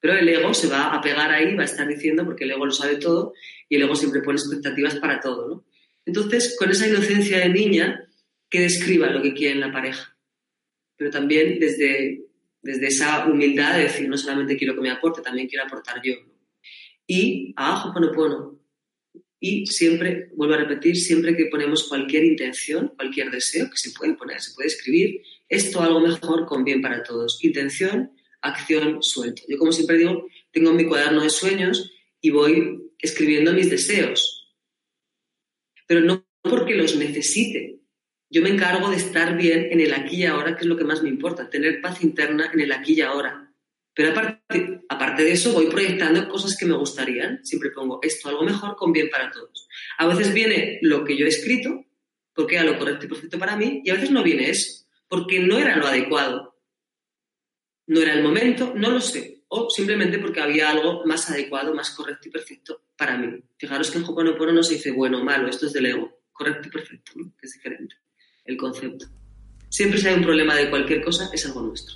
Pero 0.04 0.18
el 0.18 0.28
ego 0.28 0.54
se 0.54 0.68
va 0.68 0.94
a 0.94 1.00
pegar 1.00 1.32
ahí, 1.32 1.56
va 1.56 1.62
a 1.62 1.66
estar 1.66 1.88
diciendo, 1.88 2.26
porque 2.26 2.44
el 2.44 2.52
ego 2.52 2.66
lo 2.66 2.74
sabe 2.74 2.98
todo 2.98 3.34
y 3.70 3.78
el 3.78 3.84
ego 3.84 3.96
siempre 3.96 4.22
pone 4.22 4.38
expectativas 4.38 4.96
para 4.96 5.22
todo, 5.22 5.48
¿no? 5.48 5.66
Entonces, 6.06 6.58
con 6.60 6.70
esa 6.70 6.90
inocencia 6.90 7.40
de 7.40 7.48
niña, 7.48 8.06
que 8.50 8.60
describa 8.60 9.08
lo 9.12 9.22
que 9.22 9.34
quiere 9.34 9.54
en 9.54 9.62
la 9.62 9.72
pareja. 9.72 10.14
Pero 10.98 11.10
también 11.10 11.58
desde, 11.58 12.22
desde 12.62 12.88
esa 12.88 13.26
humildad 13.28 13.78
de 13.78 13.84
decir, 13.84 14.10
no 14.10 14.18
solamente 14.18 14.58
quiero 14.58 14.76
que 14.76 14.82
me 14.82 14.92
aporte, 14.92 15.22
también 15.22 15.48
quiero 15.48 15.64
aportar 15.64 16.02
yo. 16.04 16.16
Y, 17.08 17.54
abajo, 17.56 17.94
pono, 17.94 18.12
pono. 18.12 18.60
Y 19.40 19.68
siempre, 19.68 20.32
vuelvo 20.36 20.56
a 20.56 20.58
repetir, 20.58 20.98
siempre 20.98 21.38
que 21.38 21.46
ponemos 21.46 21.88
cualquier 21.88 22.26
intención, 22.26 22.92
cualquier 22.98 23.32
deseo, 23.32 23.70
que 23.70 23.78
se 23.78 23.92
puede 23.92 24.16
poner, 24.16 24.42
se 24.42 24.54
puede 24.54 24.68
escribir, 24.68 25.22
esto 25.48 25.80
algo 25.80 26.02
mejor 26.02 26.46
con 26.46 26.66
bien 26.66 26.82
para 26.82 27.04
todos. 27.04 27.40
Intención, 27.42 28.12
acción, 28.44 29.02
suelto. 29.02 29.42
Yo, 29.48 29.58
como 29.58 29.72
siempre 29.72 29.98
digo, 29.98 30.28
tengo 30.52 30.72
mi 30.74 30.86
cuaderno 30.86 31.22
de 31.22 31.30
sueños 31.30 31.92
y 32.22 32.30
voy 32.30 32.92
escribiendo 33.00 33.54
mis 33.54 33.70
deseos. 33.70 34.54
Pero 35.88 36.02
no 36.02 36.26
porque 36.42 36.76
los 36.76 36.96
necesite. 36.96 37.80
Yo 38.30 38.42
me 38.42 38.50
encargo 38.50 38.90
de 38.90 38.98
estar 38.98 39.38
bien 39.38 39.68
en 39.72 39.80
el 39.80 39.94
aquí 39.94 40.18
y 40.18 40.26
ahora, 40.26 40.56
que 40.56 40.62
es 40.62 40.68
lo 40.68 40.78
que 40.78 40.84
más 40.84 41.02
me 41.02 41.10
importa, 41.10 41.50
tener 41.50 41.82
paz 41.82 42.04
interna 42.04 42.52
en 42.54 42.60
el 42.60 42.72
aquí 42.72 42.94
y 42.94 43.02
ahora. 43.02 43.52
Pero 43.96 44.10
aparte, 44.10 44.82
aparte 44.90 45.24
de 45.24 45.32
eso, 45.32 45.54
voy 45.54 45.68
proyectando 45.68 46.28
cosas 46.28 46.58
que 46.58 46.66
me 46.66 46.76
gustarían. 46.76 47.46
Siempre 47.46 47.70
pongo 47.70 48.00
esto, 48.02 48.30
algo 48.30 48.44
mejor, 48.44 48.76
con 48.76 48.92
bien 48.92 49.10
para 49.10 49.30
todos. 49.30 49.68
A 50.00 50.08
veces 50.08 50.34
viene 50.34 50.80
lo 50.82 51.04
que 51.06 51.16
yo 51.16 51.26
he 51.26 51.30
escrito, 51.30 51.86
porque 52.34 52.56
era 52.56 52.64
lo 52.64 52.78
correcto 52.78 53.06
y 53.06 53.10
perfecto 53.10 53.38
para 53.38 53.56
mí, 53.56 53.82
y 53.86 53.92
a 53.92 53.94
veces 53.94 54.10
no 54.10 54.24
viene 54.24 54.50
eso, 54.50 54.86
porque 55.08 55.40
no 55.40 55.60
era 55.60 55.78
lo 55.78 55.86
adecuado 55.86 56.53
no 57.94 58.02
era 58.02 58.14
el 58.14 58.24
momento, 58.24 58.74
no 58.76 58.90
lo 58.90 59.00
sé. 59.00 59.44
O 59.50 59.70
simplemente 59.70 60.18
porque 60.18 60.42
había 60.42 60.72
algo 60.72 61.06
más 61.06 61.30
adecuado, 61.30 61.76
más 61.76 61.92
correcto 61.92 62.28
y 62.28 62.32
perfecto 62.32 62.82
para 62.98 63.18
mí. 63.18 63.40
Fijaros 63.58 63.92
que 63.92 64.00
en 64.00 64.06
Hoponopono 64.06 64.52
no 64.52 64.64
se 64.64 64.76
dice 64.76 64.92
bueno 64.92 65.22
o 65.22 65.24
malo, 65.24 65.48
esto 65.48 65.68
es 65.68 65.74
del 65.74 65.86
ego. 65.86 66.10
Correcto 66.32 66.68
y 66.68 66.72
perfecto, 66.72 67.12
que 67.14 67.46
es 67.46 67.54
diferente 67.54 67.96
el 68.46 68.58
concepto. 68.58 69.06
Siempre 69.70 70.00
si 70.00 70.08
hay 70.08 70.16
un 70.16 70.24
problema 70.24 70.56
de 70.56 70.70
cualquier 70.70 71.04
cosa, 71.04 71.30
es 71.32 71.46
algo 71.46 71.62
nuestro. 71.62 71.96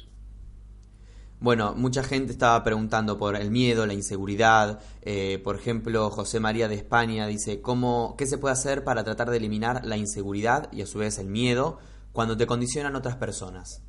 Bueno, 1.39 1.75
mucha 1.75 2.03
gente 2.03 2.31
estaba 2.31 2.63
preguntando 2.63 3.17
por 3.17 3.35
el 3.35 3.51
miedo, 3.51 3.85
la 3.85 3.93
inseguridad. 3.93 4.79
Eh, 5.03 5.39
por 5.43 5.55
ejemplo, 5.55 6.09
José 6.09 6.39
María 6.39 6.67
de 6.67 6.75
España 6.75 7.27
dice, 7.27 7.61
¿cómo, 7.61 8.15
¿qué 8.17 8.25
se 8.25 8.39
puede 8.39 8.53
hacer 8.53 8.83
para 8.83 9.03
tratar 9.03 9.29
de 9.29 9.37
eliminar 9.37 9.85
la 9.85 9.97
inseguridad 9.97 10.71
y 10.71 10.81
a 10.81 10.87
su 10.87 10.97
vez 10.97 11.19
el 11.19 11.27
miedo 11.27 11.79
cuando 12.11 12.37
te 12.37 12.47
condicionan 12.47 12.95
otras 12.95 13.17
personas? 13.17 13.83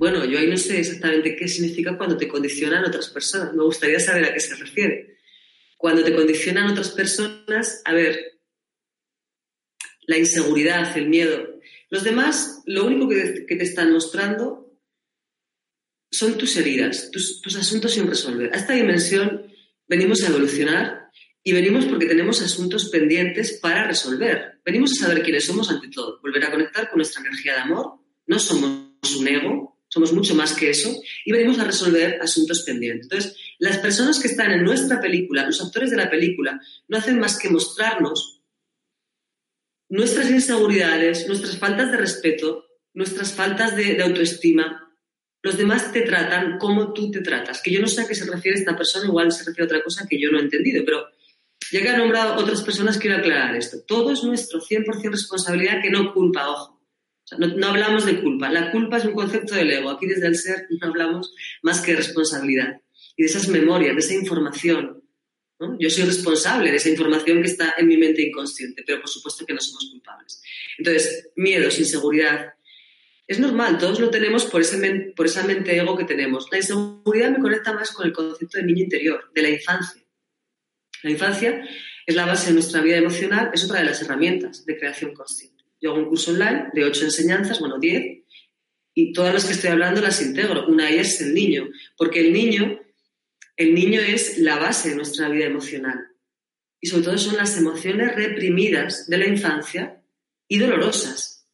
Bueno, 0.00 0.24
yo 0.24 0.38
ahí 0.38 0.46
no 0.46 0.56
sé 0.56 0.80
exactamente 0.80 1.36
qué 1.36 1.46
significa 1.46 1.98
cuando 1.98 2.16
te 2.16 2.26
condicionan 2.26 2.86
otras 2.86 3.10
personas. 3.10 3.52
Me 3.52 3.62
gustaría 3.64 4.00
saber 4.00 4.24
a 4.24 4.32
qué 4.32 4.40
se 4.40 4.54
refiere. 4.54 5.18
Cuando 5.76 6.02
te 6.02 6.14
condicionan 6.14 6.70
otras 6.70 6.88
personas, 6.92 7.82
a 7.84 7.92
ver, 7.92 8.40
la 10.06 10.16
inseguridad, 10.16 10.96
el 10.96 11.10
miedo. 11.10 11.60
Los 11.90 12.02
demás, 12.02 12.62
lo 12.64 12.86
único 12.86 13.10
que 13.10 13.44
te, 13.46 13.62
están 13.62 13.92
mostrando 13.92 14.74
son 16.10 16.38
tus 16.38 16.56
heridas, 16.56 17.10
tus, 17.10 17.42
tus 17.42 17.56
asuntos 17.56 17.92
sin 17.92 18.06
resolver. 18.06 18.54
A 18.54 18.56
esta 18.56 18.72
dimensión 18.72 19.52
venimos 19.86 20.22
a 20.22 20.28
evolucionar 20.28 21.10
y 21.44 21.52
venimos 21.52 21.84
porque 21.84 22.06
tenemos 22.06 22.40
asuntos 22.40 22.88
pendientes 22.88 23.58
para 23.60 23.86
resolver. 23.86 24.62
Venimos 24.64 24.92
a 24.92 25.04
saber 25.04 25.22
quiénes 25.22 25.44
somos 25.44 25.70
ante 25.70 25.88
todo, 25.88 26.18
volver 26.22 26.42
a 26.44 26.50
conectar 26.50 26.88
con 26.88 26.96
nuestra 26.96 27.20
energía 27.20 27.52
de 27.52 27.60
amor. 27.60 28.00
No 28.26 28.38
somos 28.38 28.88
un 29.14 29.28
ego, 29.28 29.79
somos 29.90 30.12
mucho 30.12 30.34
más 30.36 30.52
que 30.54 30.70
eso 30.70 31.02
y 31.24 31.32
venimos 31.32 31.58
a 31.58 31.64
resolver 31.64 32.20
asuntos 32.22 32.62
pendientes. 32.62 33.06
Entonces, 33.06 33.36
las 33.58 33.78
personas 33.78 34.20
que 34.20 34.28
están 34.28 34.52
en 34.52 34.62
nuestra 34.62 35.00
película, 35.00 35.44
los 35.44 35.60
actores 35.60 35.90
de 35.90 35.96
la 35.96 36.08
película, 36.08 36.60
no 36.88 36.96
hacen 36.96 37.18
más 37.18 37.38
que 37.38 37.50
mostrarnos 37.50 38.40
nuestras 39.88 40.30
inseguridades, 40.30 41.26
nuestras 41.26 41.58
faltas 41.58 41.90
de 41.90 41.96
respeto, 41.96 42.66
nuestras 42.94 43.32
faltas 43.32 43.76
de, 43.76 44.00
autoestima. 44.00 44.94
Los 45.42 45.58
demás 45.58 45.92
te 45.92 46.02
tratan 46.02 46.58
como 46.58 46.92
tú 46.92 47.10
te 47.10 47.20
tratas. 47.20 47.60
Que 47.60 47.72
yo 47.72 47.80
no 47.80 47.88
sé 47.88 48.02
a 48.02 48.06
qué 48.06 48.14
se 48.14 48.30
refiere 48.30 48.58
esta 48.58 48.76
persona, 48.76 49.06
igual 49.06 49.32
se 49.32 49.44
refiere 49.44 49.62
a 49.62 49.66
otra 49.66 49.82
cosa 49.82 50.06
que 50.08 50.20
yo 50.20 50.30
no 50.30 50.38
he 50.38 50.42
entendido, 50.42 50.84
pero 50.84 51.08
ya 51.72 51.82
que 51.82 51.88
ha 51.88 51.96
nombrado 51.96 52.36
otras 52.36 52.62
personas, 52.62 52.96
quiero 52.96 53.16
aclarar 53.16 53.56
esto. 53.56 53.78
Todo 53.86 54.12
es 54.12 54.22
nuestro 54.22 54.60
100% 54.60 55.10
responsabilidad, 55.10 55.82
que 55.82 55.90
no 55.90 56.14
culpa, 56.14 56.48
ojo 56.48 56.79
no, 57.38 57.66
hablamos 57.66 58.06
de 58.06 58.20
culpa. 58.20 58.50
La 58.50 58.70
culpa 58.70 58.98
es 58.98 59.04
un 59.04 59.14
concepto 59.14 59.54
del 59.54 59.70
ego. 59.70 59.90
Aquí 59.90 60.06
desde 60.06 60.26
el 60.26 60.36
ser 60.36 60.66
no 60.70 60.88
hablamos 60.88 61.34
más 61.62 61.80
que 61.80 61.92
de 61.92 61.98
responsabilidad 61.98 62.80
y 63.16 63.22
de 63.22 63.28
esas 63.28 63.48
memorias, 63.48 63.94
de 63.94 64.00
esa 64.00 64.14
información. 64.14 65.02
Yo 65.78 65.90
soy 65.90 66.04
responsable 66.04 66.70
de 66.70 66.78
esa 66.78 66.88
información 66.88 67.42
que 67.42 67.48
está 67.48 67.74
en 67.76 67.86
mi 67.86 67.98
mente 67.98 68.22
inconsciente, 68.22 68.82
pero 68.86 69.00
por 69.00 69.10
supuesto 69.10 69.44
que 69.44 69.52
no 69.52 69.60
somos 69.60 69.90
culpables. 69.90 70.42
Entonces, 70.78 71.30
miedos, 71.36 71.78
inseguridad. 71.78 72.54
Es 73.26 73.38
normal, 73.38 73.76
todos 73.78 74.00
lo 74.00 74.10
tenemos 74.10 74.46
por, 74.46 74.62
ese 74.62 75.12
por 75.14 75.26
esa 75.26 75.44
mente 75.44 75.76
ego 75.76 75.96
que 75.96 76.04
tenemos. 76.04 76.48
La 76.50 76.58
inseguridad 76.58 77.30
me 77.30 77.40
conecta 77.40 77.74
más 77.74 77.92
con 77.92 78.06
el 78.06 78.12
concepto 78.12 78.58
de 78.58 78.64
niño 78.64 78.84
interior, 78.84 79.30
de 79.34 79.42
la 79.42 79.50
infancia. 79.50 80.02
La 81.02 81.10
infancia 81.10 81.62
es 82.06 82.14
la 82.14 82.26
base 82.26 82.48
de 82.48 82.54
nuestra 82.54 82.80
vida 82.80 82.96
emocional, 82.96 83.50
es 83.52 83.64
otra 83.64 83.80
de 83.80 83.86
las 83.86 84.02
herramientas 84.02 84.64
de 84.64 84.78
creación 84.78 85.12
consciente. 85.12 85.59
Yo 85.80 85.90
hago 85.90 86.00
un 86.00 86.08
curso 86.08 86.32
online 86.32 86.68
de 86.74 86.84
ocho 86.84 87.04
enseñanzas, 87.04 87.58
bueno, 87.60 87.78
diez, 87.78 88.20
y 88.94 89.12
todas 89.12 89.32
las 89.32 89.44
que 89.46 89.52
estoy 89.52 89.70
hablando 89.70 90.00
las 90.00 90.20
integro. 90.20 90.66
Una 90.66 90.90
es 90.90 91.20
el 91.20 91.32
niño, 91.32 91.68
porque 91.96 92.20
el 92.20 92.32
niño, 92.32 92.80
el 93.56 93.74
niño 93.74 94.00
es 94.00 94.38
la 94.38 94.58
base 94.58 94.90
de 94.90 94.96
nuestra 94.96 95.28
vida 95.28 95.46
emocional. 95.46 95.98
Y 96.80 96.88
sobre 96.88 97.04
todo 97.04 97.18
son 97.18 97.36
las 97.36 97.56
emociones 97.56 98.14
reprimidas 98.14 99.06
de 99.06 99.18
la 99.18 99.26
infancia 99.26 100.02
y 100.48 100.58
dolorosas. 100.58 101.46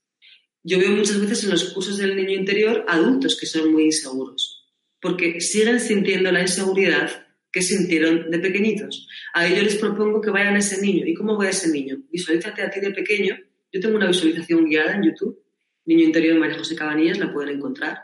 Yo 0.62 0.79
veo 0.79 0.91
muchas 0.91 1.21
veces 1.21 1.45
en 1.45 1.51
los 1.51 1.73
cursos 1.73 1.99
del 1.99 2.17
niño 2.17 2.33
interior 2.33 2.85
adultos 2.89 3.37
que 3.39 3.47
son 3.47 3.73
muy 3.73 3.85
inseguros, 3.85 4.65
porque 5.01 5.41
siguen 5.41 5.79
sintiendo 5.79 6.33
la 6.33 6.43
inseguridad 6.43 7.27
que 7.53 7.62
sintieron 7.62 8.31
de 8.31 8.39
pequeñitos. 8.39 9.09
A 9.33 9.47
ellos 9.47 9.62
les 9.62 9.77
propongo 9.77 10.21
que 10.21 10.31
vayan 10.31 10.57
a 10.57 10.59
ese 10.59 10.81
niño. 10.81 11.07
¿Y 11.07 11.15
cómo 11.15 11.37
voy 11.37 11.47
a 11.47 11.51
ese 11.51 11.71
niño? 11.71 11.99
Visualízate 12.11 12.62
a 12.62 12.71
ti 12.71 12.81
de 12.81 12.91
pequeño 12.91 13.39
yo 13.77 13.83
tengo 13.83 13.97
una 13.97 14.07
visualización 14.07 14.65
guiada 14.65 14.95
en 14.95 15.03
YouTube, 15.03 15.39
Niño 15.85 16.05
Interior 16.05 16.35
de 16.35 16.41
María 16.41 16.59
José 16.59 16.75
Cabanillas, 16.75 17.19
la 17.19 17.31
pueden 17.31 17.57
encontrar. 17.57 17.99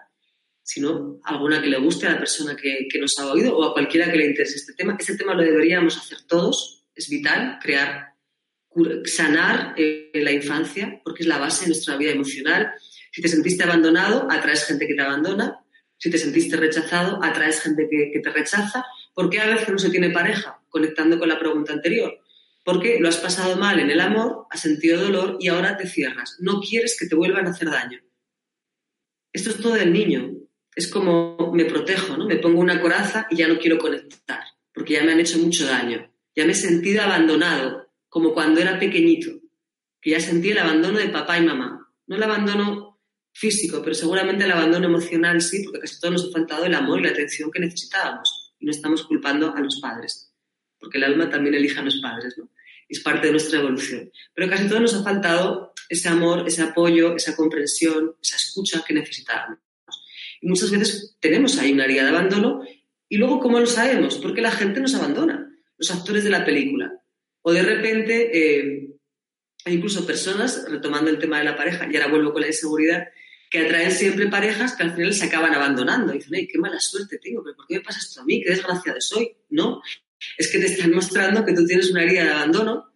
Si 0.62 0.80
no, 0.80 1.18
alguna 1.24 1.62
que 1.62 1.68
le 1.68 1.78
guste 1.78 2.06
a 2.06 2.12
la 2.12 2.18
persona 2.18 2.54
que, 2.54 2.86
nos 3.00 3.18
ha 3.18 3.32
oído 3.32 3.56
o 3.56 3.64
a 3.64 3.72
cualquiera 3.72 4.10
que 4.10 4.18
le 4.18 4.26
interese 4.26 4.56
este 4.56 4.74
tema. 4.74 4.96
Este 5.00 5.16
tema 5.16 5.34
lo 5.34 5.42
deberíamos 5.42 5.96
hacer 5.96 6.18
todos, 6.28 6.84
es 6.94 7.08
vital, 7.08 7.58
crear, 7.60 8.14
sanar 9.06 9.74
eh, 9.78 10.10
la 10.14 10.30
infancia, 10.30 11.00
porque 11.02 11.22
es 11.22 11.28
la 11.28 11.38
base 11.38 11.64
de 11.64 11.70
nuestra 11.70 11.96
vida 11.96 12.10
emocional. 12.10 12.72
Si 13.10 13.22
te 13.22 13.28
sentiste 13.28 13.64
abandonado, 13.64 14.28
atraes 14.30 14.66
gente 14.66 14.86
que 14.86 14.94
te 14.94 15.02
abandona. 15.02 15.58
Si 15.96 16.10
te 16.10 16.18
sentiste 16.18 16.56
rechazado, 16.56 17.18
atraes 17.22 17.62
gente 17.62 17.88
que, 17.90 18.10
que 18.12 18.20
te 18.20 18.30
rechaza. 18.30 18.84
¿Por 19.14 19.30
qué 19.30 19.40
a 19.40 19.46
veces 19.46 19.70
no 19.70 19.78
se 19.78 19.88
tiene 19.88 20.10
pareja? 20.10 20.62
Conectando 20.68 21.18
con 21.18 21.30
la 21.30 21.38
pregunta 21.38 21.72
anterior 21.72 22.21
porque 22.64 22.98
lo 23.00 23.08
has 23.08 23.16
pasado 23.16 23.56
mal 23.56 23.80
en 23.80 23.90
el 23.90 24.00
amor, 24.00 24.46
has 24.50 24.60
sentido 24.60 25.02
dolor 25.02 25.36
y 25.40 25.48
ahora 25.48 25.76
te 25.76 25.88
cierras. 25.88 26.36
No 26.40 26.60
quieres 26.60 26.96
que 26.98 27.06
te 27.06 27.14
vuelvan 27.14 27.46
a 27.46 27.50
hacer 27.50 27.70
daño. 27.70 28.00
Esto 29.32 29.50
es 29.50 29.56
todo 29.56 29.74
del 29.74 29.92
niño. 29.92 30.30
Es 30.74 30.88
como 30.88 31.52
me 31.52 31.64
protejo, 31.64 32.16
¿no? 32.16 32.26
Me 32.26 32.36
pongo 32.36 32.60
una 32.60 32.80
coraza 32.80 33.26
y 33.30 33.36
ya 33.36 33.48
no 33.48 33.58
quiero 33.58 33.78
conectar, 33.78 34.42
porque 34.72 34.94
ya 34.94 35.04
me 35.04 35.12
han 35.12 35.20
hecho 35.20 35.38
mucho 35.38 35.66
daño. 35.66 36.10
Ya 36.34 36.46
me 36.46 36.52
he 36.52 36.54
sentido 36.54 37.02
abandonado, 37.02 37.90
como 38.08 38.32
cuando 38.32 38.60
era 38.60 38.78
pequeñito, 38.78 39.30
que 40.00 40.10
ya 40.10 40.20
sentí 40.20 40.50
el 40.50 40.58
abandono 40.58 40.98
de 40.98 41.08
papá 41.08 41.38
y 41.38 41.44
mamá. 41.44 41.92
No 42.06 42.16
el 42.16 42.22
abandono 42.22 43.00
físico, 43.32 43.80
pero 43.82 43.94
seguramente 43.94 44.44
el 44.44 44.52
abandono 44.52 44.86
emocional 44.86 45.40
sí, 45.40 45.64
porque 45.64 45.80
casi 45.80 46.00
todos 46.00 46.12
nos 46.12 46.28
ha 46.28 46.32
faltado 46.32 46.64
el 46.64 46.74
amor 46.74 47.00
y 47.00 47.04
la 47.04 47.10
atención 47.10 47.50
que 47.50 47.60
necesitábamos. 47.60 48.54
Y 48.58 48.66
no 48.66 48.70
estamos 48.70 49.02
culpando 49.04 49.54
a 49.54 49.60
los 49.60 49.80
padres 49.80 50.31
porque 50.82 50.98
el 50.98 51.04
alma 51.04 51.30
también 51.30 51.54
elige 51.54 51.78
a 51.78 51.82
los 51.82 52.00
padres, 52.02 52.36
¿no? 52.36 52.50
Es 52.88 53.00
parte 53.00 53.28
de 53.28 53.32
nuestra 53.32 53.60
evolución. 53.60 54.10
Pero 54.34 54.50
casi 54.50 54.68
todo 54.68 54.80
nos 54.80 54.94
ha 54.94 55.04
faltado 55.04 55.72
ese 55.88 56.08
amor, 56.08 56.44
ese 56.46 56.62
apoyo, 56.62 57.14
esa 57.14 57.36
comprensión, 57.36 58.16
esa 58.20 58.36
escucha 58.36 58.84
que 58.86 58.92
necesitábamos. 58.92 59.58
Y 60.40 60.48
muchas 60.48 60.70
veces 60.72 61.16
tenemos 61.20 61.56
ahí 61.58 61.72
una 61.72 61.84
herida 61.84 62.02
de 62.02 62.08
abandono 62.08 62.62
y 63.08 63.16
luego, 63.16 63.38
¿cómo 63.38 63.60
lo 63.60 63.66
sabemos? 63.66 64.16
Porque 64.16 64.42
la 64.42 64.50
gente 64.50 64.80
nos 64.80 64.94
abandona, 64.94 65.54
los 65.78 65.90
actores 65.90 66.24
de 66.24 66.30
la 66.30 66.44
película. 66.44 66.92
O 67.42 67.52
de 67.52 67.62
repente, 67.62 68.30
eh, 68.32 68.88
hay 69.64 69.74
incluso 69.74 70.04
personas, 70.04 70.64
retomando 70.68 71.10
el 71.10 71.18
tema 71.18 71.38
de 71.38 71.44
la 71.44 71.56
pareja, 71.56 71.86
y 71.90 71.94
ahora 71.94 72.08
vuelvo 72.08 72.32
con 72.32 72.42
la 72.42 72.48
inseguridad, 72.48 73.08
que 73.50 73.58
atraen 73.58 73.92
siempre 73.92 74.28
parejas 74.28 74.74
que 74.74 74.84
al 74.84 74.94
final 74.94 75.12
se 75.12 75.26
acaban 75.26 75.54
abandonando. 75.54 76.14
Y 76.14 76.18
dicen, 76.18 76.34
ay, 76.34 76.48
qué 76.48 76.58
mala 76.58 76.80
suerte 76.80 77.18
tengo, 77.18 77.42
pero 77.44 77.54
¿por 77.54 77.66
qué 77.66 77.74
me 77.74 77.80
pasa 77.82 77.98
esto 77.98 78.22
a 78.22 78.24
mí? 78.24 78.42
¿Qué 78.42 78.50
desgraciado 78.50 79.00
soy? 79.00 79.36
No, 79.50 79.82
es 80.38 80.50
que 80.50 80.58
te 80.58 80.66
están 80.66 80.92
mostrando 80.92 81.44
que 81.44 81.52
tú 81.52 81.66
tienes 81.66 81.90
una 81.90 82.02
herida 82.02 82.24
de 82.24 82.30
abandono 82.30 82.92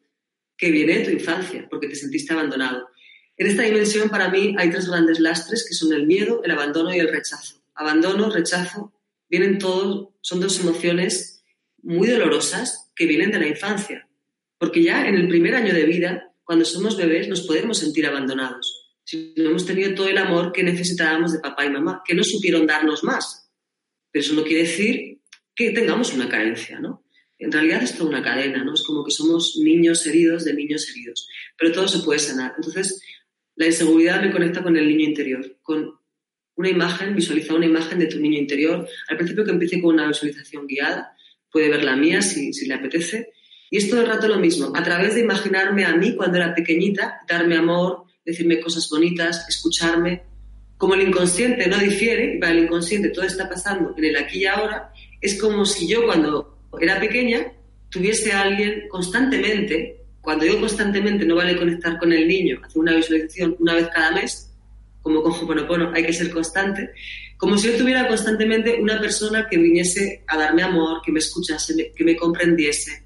que 0.56 0.70
viene 0.70 0.98
de 0.98 1.04
tu 1.04 1.10
infancia, 1.10 1.66
porque 1.68 1.88
te 1.88 1.94
sentiste 1.94 2.32
abandonado. 2.32 2.88
En 3.36 3.46
esta 3.46 3.62
dimensión, 3.62 4.08
para 4.08 4.30
mí, 4.30 4.54
hay 4.58 4.70
tres 4.70 4.88
grandes 4.88 5.20
lastres 5.20 5.66
que 5.68 5.74
son 5.74 5.92
el 5.92 6.06
miedo, 6.06 6.42
el 6.42 6.50
abandono 6.50 6.94
y 6.94 6.98
el 6.98 7.08
rechazo. 7.08 7.62
Abandono, 7.74 8.30
rechazo, 8.30 8.94
vienen 9.28 9.58
todos, 9.58 10.08
son 10.22 10.40
dos 10.40 10.58
emociones 10.60 11.44
muy 11.82 12.08
dolorosas 12.08 12.90
que 12.96 13.06
vienen 13.06 13.30
de 13.30 13.38
la 13.38 13.48
infancia. 13.48 14.08
Porque 14.58 14.82
ya 14.82 15.06
en 15.06 15.16
el 15.16 15.28
primer 15.28 15.54
año 15.54 15.74
de 15.74 15.84
vida, 15.84 16.32
cuando 16.44 16.64
somos 16.64 16.96
bebés, 16.96 17.28
nos 17.28 17.42
podemos 17.42 17.78
sentir 17.78 18.06
abandonados. 18.06 18.96
Si 19.04 19.34
no 19.36 19.50
hemos 19.50 19.66
tenido 19.66 19.94
todo 19.94 20.08
el 20.08 20.18
amor 20.18 20.50
que 20.50 20.64
necesitábamos 20.64 21.32
de 21.32 21.40
papá 21.40 21.66
y 21.66 21.70
mamá, 21.70 22.02
que 22.04 22.14
no 22.14 22.24
supieron 22.24 22.66
darnos 22.66 23.04
más. 23.04 23.50
Pero 24.10 24.24
eso 24.24 24.34
no 24.34 24.42
quiere 24.42 24.62
decir 24.62 25.20
que 25.54 25.70
tengamos 25.70 26.12
una 26.14 26.28
carencia, 26.28 26.80
¿no? 26.80 27.05
En 27.38 27.52
realidad 27.52 27.82
es 27.82 27.96
toda 27.96 28.10
una 28.10 28.22
cadena, 28.22 28.64
¿no? 28.64 28.74
Es 28.74 28.82
como 28.82 29.04
que 29.04 29.10
somos 29.10 29.56
niños 29.62 30.06
heridos 30.06 30.44
de 30.44 30.54
niños 30.54 30.88
heridos. 30.88 31.28
Pero 31.58 31.72
todo 31.72 31.88
se 31.88 31.98
puede 31.98 32.18
sanar. 32.18 32.54
Entonces, 32.56 33.00
la 33.56 33.66
inseguridad 33.66 34.22
me 34.22 34.32
conecta 34.32 34.62
con 34.62 34.76
el 34.76 34.88
niño 34.88 35.04
interior, 35.04 35.58
con 35.62 35.92
una 36.56 36.70
imagen, 36.70 37.14
visualizar 37.14 37.56
una 37.56 37.66
imagen 37.66 37.98
de 37.98 38.06
tu 38.06 38.18
niño 38.18 38.38
interior. 38.38 38.88
Al 39.08 39.16
principio 39.16 39.44
que 39.44 39.50
empiece 39.50 39.80
con 39.80 39.94
una 39.94 40.08
visualización 40.08 40.66
guiada, 40.66 41.14
puede 41.50 41.68
ver 41.68 41.84
la 41.84 41.96
mía 41.96 42.22
si, 42.22 42.52
si 42.52 42.66
le 42.66 42.74
apetece. 42.74 43.32
Y 43.70 43.78
es 43.78 43.90
todo 43.90 44.00
el 44.00 44.06
rato 44.06 44.28
lo 44.28 44.38
mismo, 44.38 44.72
a 44.74 44.82
través 44.82 45.14
de 45.14 45.22
imaginarme 45.22 45.84
a 45.84 45.96
mí 45.96 46.14
cuando 46.14 46.36
era 46.36 46.54
pequeñita, 46.54 47.20
darme 47.28 47.56
amor, 47.56 48.04
decirme 48.24 48.60
cosas 48.60 48.88
bonitas, 48.88 49.46
escucharme. 49.48 50.22
Como 50.76 50.94
el 50.94 51.08
inconsciente 51.08 51.66
no 51.66 51.78
difiere, 51.78 52.34
y 52.34 52.38
para 52.38 52.52
el 52.52 52.64
inconsciente 52.64 53.08
todo 53.08 53.24
está 53.24 53.48
pasando 53.48 53.94
en 53.96 54.04
el 54.04 54.16
aquí 54.16 54.40
y 54.40 54.46
ahora, 54.46 54.92
es 55.20 55.40
como 55.40 55.64
si 55.64 55.88
yo 55.88 56.04
cuando 56.04 56.55
era 56.80 57.00
pequeña 57.00 57.52
tuviese 57.88 58.32
a 58.32 58.42
alguien 58.42 58.88
constantemente, 58.88 60.04
cuando 60.20 60.44
digo 60.44 60.60
constantemente 60.60 61.24
no 61.24 61.36
vale 61.36 61.56
conectar 61.56 61.98
con 61.98 62.12
el 62.12 62.26
niño, 62.26 62.60
hacer 62.64 62.78
una 62.78 62.94
visualización 62.94 63.56
una 63.58 63.74
vez 63.74 63.88
cada 63.88 64.10
mes, 64.12 64.52
como 65.02 65.22
con 65.22 65.66
bueno 65.68 65.92
hay 65.94 66.04
que 66.04 66.12
ser 66.12 66.30
constante, 66.30 66.90
como 67.36 67.56
si 67.56 67.68
yo 67.68 67.76
tuviera 67.76 68.08
constantemente 68.08 68.80
una 68.80 69.00
persona 69.00 69.46
que 69.48 69.56
viniese 69.56 70.24
a 70.26 70.36
darme 70.36 70.62
amor, 70.62 71.00
que 71.04 71.12
me 71.12 71.20
escuchase, 71.20 71.92
que 71.94 72.04
me 72.04 72.16
comprendiese, 72.16 73.04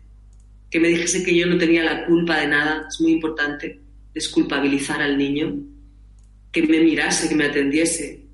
que 0.70 0.80
me 0.80 0.88
dijese 0.88 1.22
que 1.22 1.37
yo 1.37 1.46
no 1.46 1.59
tenía 1.59 1.85
la 1.85 2.06
culpa 2.06 2.40
de 2.40 2.46
nada, 2.46 2.87
es 2.88 3.00
muy 3.00 3.12
importante, 3.12 3.80
desculpabilizar 4.14 5.02
al 5.02 5.18
niño, 5.18 5.56
que 6.52 6.62
me 6.62 6.80
mirase, 6.80 7.28
que 7.28 7.35
me 7.35 7.44
atendiese. 7.44 8.24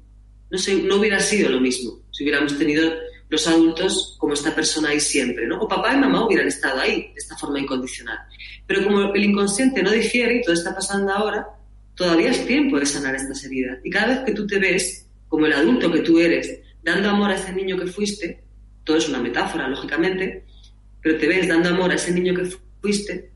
No 0.50 0.58
sé, 0.58 0.76
no 0.82 0.96
hubiera 0.96 1.18
sido 1.18 1.50
lo 1.50 1.60
mismo 1.60 2.02
si 2.12 2.22
hubiéramos 2.22 2.56
tenido 2.56 2.92
los 3.28 3.46
adultos 3.46 4.16
como 4.18 4.34
esta 4.34 4.54
persona 4.54 4.90
ahí 4.90 5.00
siempre, 5.00 5.46
¿no? 5.46 5.60
O 5.60 5.68
papá 5.68 5.94
y 5.94 5.98
mamá 5.98 6.24
hubieran 6.24 6.46
estado 6.48 6.80
ahí 6.80 7.12
de 7.12 7.14
esta 7.16 7.36
forma 7.36 7.58
incondicional. 7.58 8.18
Pero 8.66 8.84
como 8.84 9.12
el 9.14 9.24
inconsciente 9.24 9.82
no 9.82 9.90
difiere 9.90 10.36
y 10.36 10.42
todo 10.42 10.54
está 10.54 10.74
pasando 10.74 11.12
ahora, 11.12 11.46
todavía 11.94 12.30
es 12.30 12.46
tiempo 12.46 12.78
de 12.78 12.86
sanar 12.86 13.14
estas 13.14 13.44
heridas. 13.44 13.78
Y 13.84 13.90
cada 13.90 14.08
vez 14.08 14.18
que 14.20 14.32
tú 14.32 14.46
te 14.46 14.58
ves, 14.58 15.06
como 15.28 15.46
el 15.46 15.52
adulto 15.52 15.90
que 15.90 16.00
tú 16.00 16.18
eres, 16.18 16.60
dando 16.82 17.10
amor 17.10 17.30
a 17.30 17.34
ese 17.34 17.52
niño 17.52 17.76
que 17.76 17.86
fuiste, 17.86 18.44
todo 18.84 18.96
es 18.96 19.08
una 19.08 19.18
metáfora, 19.18 19.68
lógicamente, 19.68 20.44
pero 21.02 21.18
te 21.18 21.26
ves 21.26 21.48
dando 21.48 21.70
amor 21.70 21.90
a 21.90 21.96
ese 21.96 22.12
niño 22.12 22.34
que 22.34 22.48
fuiste, 22.80 23.30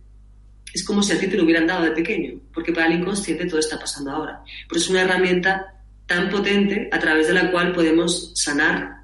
es 0.72 0.84
como 0.84 1.02
si 1.02 1.12
a 1.12 1.18
ti 1.18 1.26
te 1.26 1.36
lo 1.36 1.44
hubieran 1.44 1.66
dado 1.66 1.84
de 1.84 1.90
pequeño, 1.90 2.40
porque 2.54 2.72
para 2.72 2.86
el 2.86 3.00
inconsciente 3.00 3.46
todo 3.46 3.58
está 3.58 3.78
pasando 3.78 4.12
ahora. 4.12 4.42
Pero 4.68 4.80
es 4.80 4.88
una 4.88 5.02
herramienta 5.02 5.82
tan 6.06 6.30
potente 6.30 6.88
a 6.92 6.98
través 6.98 7.28
de 7.28 7.34
la 7.34 7.50
cual 7.50 7.72
podemos 7.72 8.32
sanar 8.36 8.99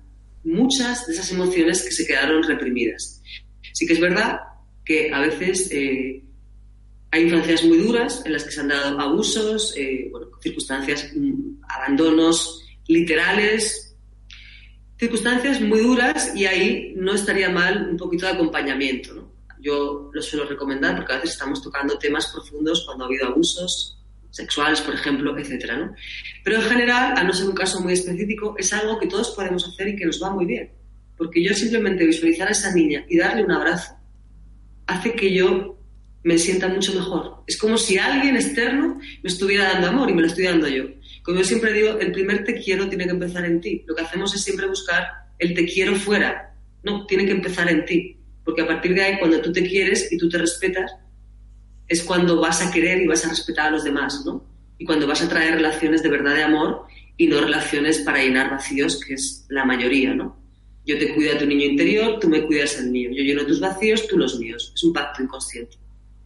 muchas 0.47 1.07
de 1.07 1.15
esas 1.15 1.31
emociones 1.33 1.83
que 1.83 1.91
se 1.91 2.07
quedaron 2.07 2.43
reprimidas. 2.43 3.21
Sí 3.73 3.87
que 3.87 3.95
es 3.95 4.01
verdad 4.01 4.39
que 4.85 5.13
a 5.13 5.21
veces 5.21 5.69
eh, 5.73 6.23
hay 7.11 7.23
infancias 7.23 7.65
muy 7.65 7.79
duras 7.79 8.23
en 8.25 8.33
las 8.33 8.45
que 8.45 8.53
se 8.53 8.61
han 8.61 8.69
dado 8.69 8.99
abusos, 9.01 9.75
eh, 9.77 10.11
circunstancias, 10.41 11.11
mm, 11.15 11.63
abandonos 11.69 12.63
literales, 12.87 13.97
circunstancias 14.99 15.61
muy 15.61 15.81
duras 15.81 16.33
y 16.35 16.47
ahí 16.47 16.95
no 16.97 17.15
estaría 17.15 17.51
mal 17.51 17.89
un 17.91 17.97
poquito 17.97 18.27
de 18.27 18.33
acompañamiento. 18.33 19.33
Yo 19.59 20.11
lo 20.13 20.23
suelo 20.23 20.47
recomendar 20.47 20.95
porque 20.95 21.13
a 21.13 21.17
veces 21.17 21.33
estamos 21.33 21.61
tocando 21.61 21.99
temas 21.99 22.29
profundos 22.29 22.85
cuando 22.87 23.05
ha 23.05 23.07
habido 23.09 23.27
abusos 23.27 23.96
sexuales, 24.37 24.81
por 24.83 24.94
ejemplo, 24.94 25.37
etcétera, 25.38 25.77
¿no? 25.79 25.94
Pero 26.44 26.57
en 26.57 26.62
general, 26.62 27.14
a 27.16 27.25
no 27.25 27.33
ser 27.33 27.49
un 27.49 27.55
caso 27.55 27.81
muy 27.81 27.94
específico, 27.94 28.55
es 28.59 28.72
algo 28.72 28.99
que 28.99 29.07
todos 29.07 29.31
podemos 29.31 29.66
hacer 29.66 29.88
y 29.88 29.96
que 29.96 30.05
nos 30.05 30.22
va 30.22 30.31
muy 30.31 30.44
bien. 30.44 30.70
Porque 31.16 31.42
yo 31.42 31.55
simplemente 31.55 32.05
visualizar 32.05 32.49
a 32.49 32.53
esa 32.53 32.75
niña 32.75 33.05
y 33.09 33.16
darle 33.16 33.42
un 33.44 33.53
abrazo 33.53 33.94
hace 34.87 35.14
que 35.14 35.33
yo 35.33 35.79
me 36.22 36.38
sienta 36.38 36.68
mucho 36.68 36.92
mejor. 36.92 37.42
Es 37.46 37.57
como 37.57 37.79
si 37.79 37.99
alguien 37.99 38.37
externo 38.37 39.01
me 39.22 39.29
estuviera 39.29 39.72
dando 39.72 39.88
amor 39.88 40.11
y 40.11 40.14
me 40.14 40.20
lo 40.20 40.29
estoy 40.29 40.44
dando 40.44 40.68
yo. 40.68 40.85
Como 41.22 41.38
yo 41.38 41.44
siempre 41.44 41.72
digo, 41.72 41.99
el 41.99 42.12
primer 42.12 42.44
te 42.44 42.55
quiero 42.61 42.88
tiene 42.88 43.05
que 43.05 43.12
empezar 43.12 43.44
en 43.44 43.61
ti. 43.61 43.85
Lo 43.87 43.94
que 43.94 44.03
hacemos 44.03 44.35
es 44.35 44.42
siempre 44.42 44.66
buscar 44.66 45.09
el 45.38 45.55
te 45.55 45.64
quiero 45.64 45.94
fuera. 45.94 46.55
No, 46.85 47.07
tiene 47.07 47.25
que 47.25 47.33
empezar 47.33 47.68
en 47.70 47.85
ti. 47.85 48.16
Porque 48.44 48.62
a 48.62 48.66
partir 48.66 48.94
de 48.94 49.03
ahí, 49.03 49.18
cuando 49.18 49.40
tú 49.40 49.53
te 49.53 49.66
quieres 49.66 50.12
y 50.12 50.18
tú 50.18 50.29
te 50.29 50.38
respetas, 50.38 50.92
es 51.88 52.03
cuando 52.03 52.40
vas 52.40 52.64
a 52.66 52.70
querer 52.70 53.03
y 53.03 53.07
vas 53.07 53.25
a 53.25 53.29
respetar 53.29 53.68
a 53.68 53.70
los 53.70 53.85
demás, 53.85 54.25
¿no? 54.25 54.44
Y 54.79 54.85
cuando 54.85 55.07
vas 55.07 55.22
a 55.22 55.29
traer 55.29 55.55
relaciones 55.55 56.03
de 56.03 56.09
verdad 56.09 56.35
de 56.35 56.42
amor 56.42 56.87
y 57.16 57.27
no 57.27 57.40
relaciones 57.40 57.99
para 58.01 58.22
llenar 58.22 58.51
vacíos, 58.51 59.01
que 59.05 59.14
es 59.14 59.46
la 59.49 59.64
mayoría, 59.64 60.14
¿no? 60.14 60.37
Yo 60.85 60.99
te 60.99 61.14
cuido 61.14 61.35
a 61.35 61.38
tu 61.38 61.46
niño 61.46 61.64
interior, 61.64 62.18
tú 62.20 62.29
me 62.29 62.44
cuidas 62.46 62.79
al 62.79 62.90
mío. 62.90 63.11
Yo 63.11 63.22
lleno 63.22 63.46
tus 63.46 63.61
vacíos, 63.61 64.07
tú 64.07 64.16
los 64.16 64.38
míos. 64.38 64.72
Es 64.75 64.85
un 64.85 64.92
pacto 64.92 65.22
inconsciente 65.22 65.77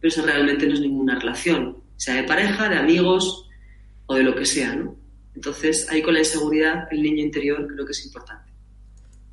pero 0.01 0.09
eso 0.09 0.25
realmente 0.25 0.65
no 0.67 0.73
es 0.73 0.81
ninguna 0.81 1.19
relación, 1.19 1.77
sea 1.95 2.15
de 2.15 2.23
pareja, 2.23 2.67
de 2.67 2.77
amigos 2.77 3.47
o 4.07 4.15
de 4.15 4.23
lo 4.23 4.35
que 4.35 4.45
sea, 4.45 4.75
¿no? 4.75 4.97
Entonces, 5.35 5.87
ahí 5.89 6.01
con 6.01 6.15
la 6.15 6.19
inseguridad, 6.19 6.87
el 6.91 7.03
niño 7.03 7.23
interior 7.23 7.67
creo 7.71 7.85
que 7.85 7.91
es 7.91 8.05
importante. 8.05 8.50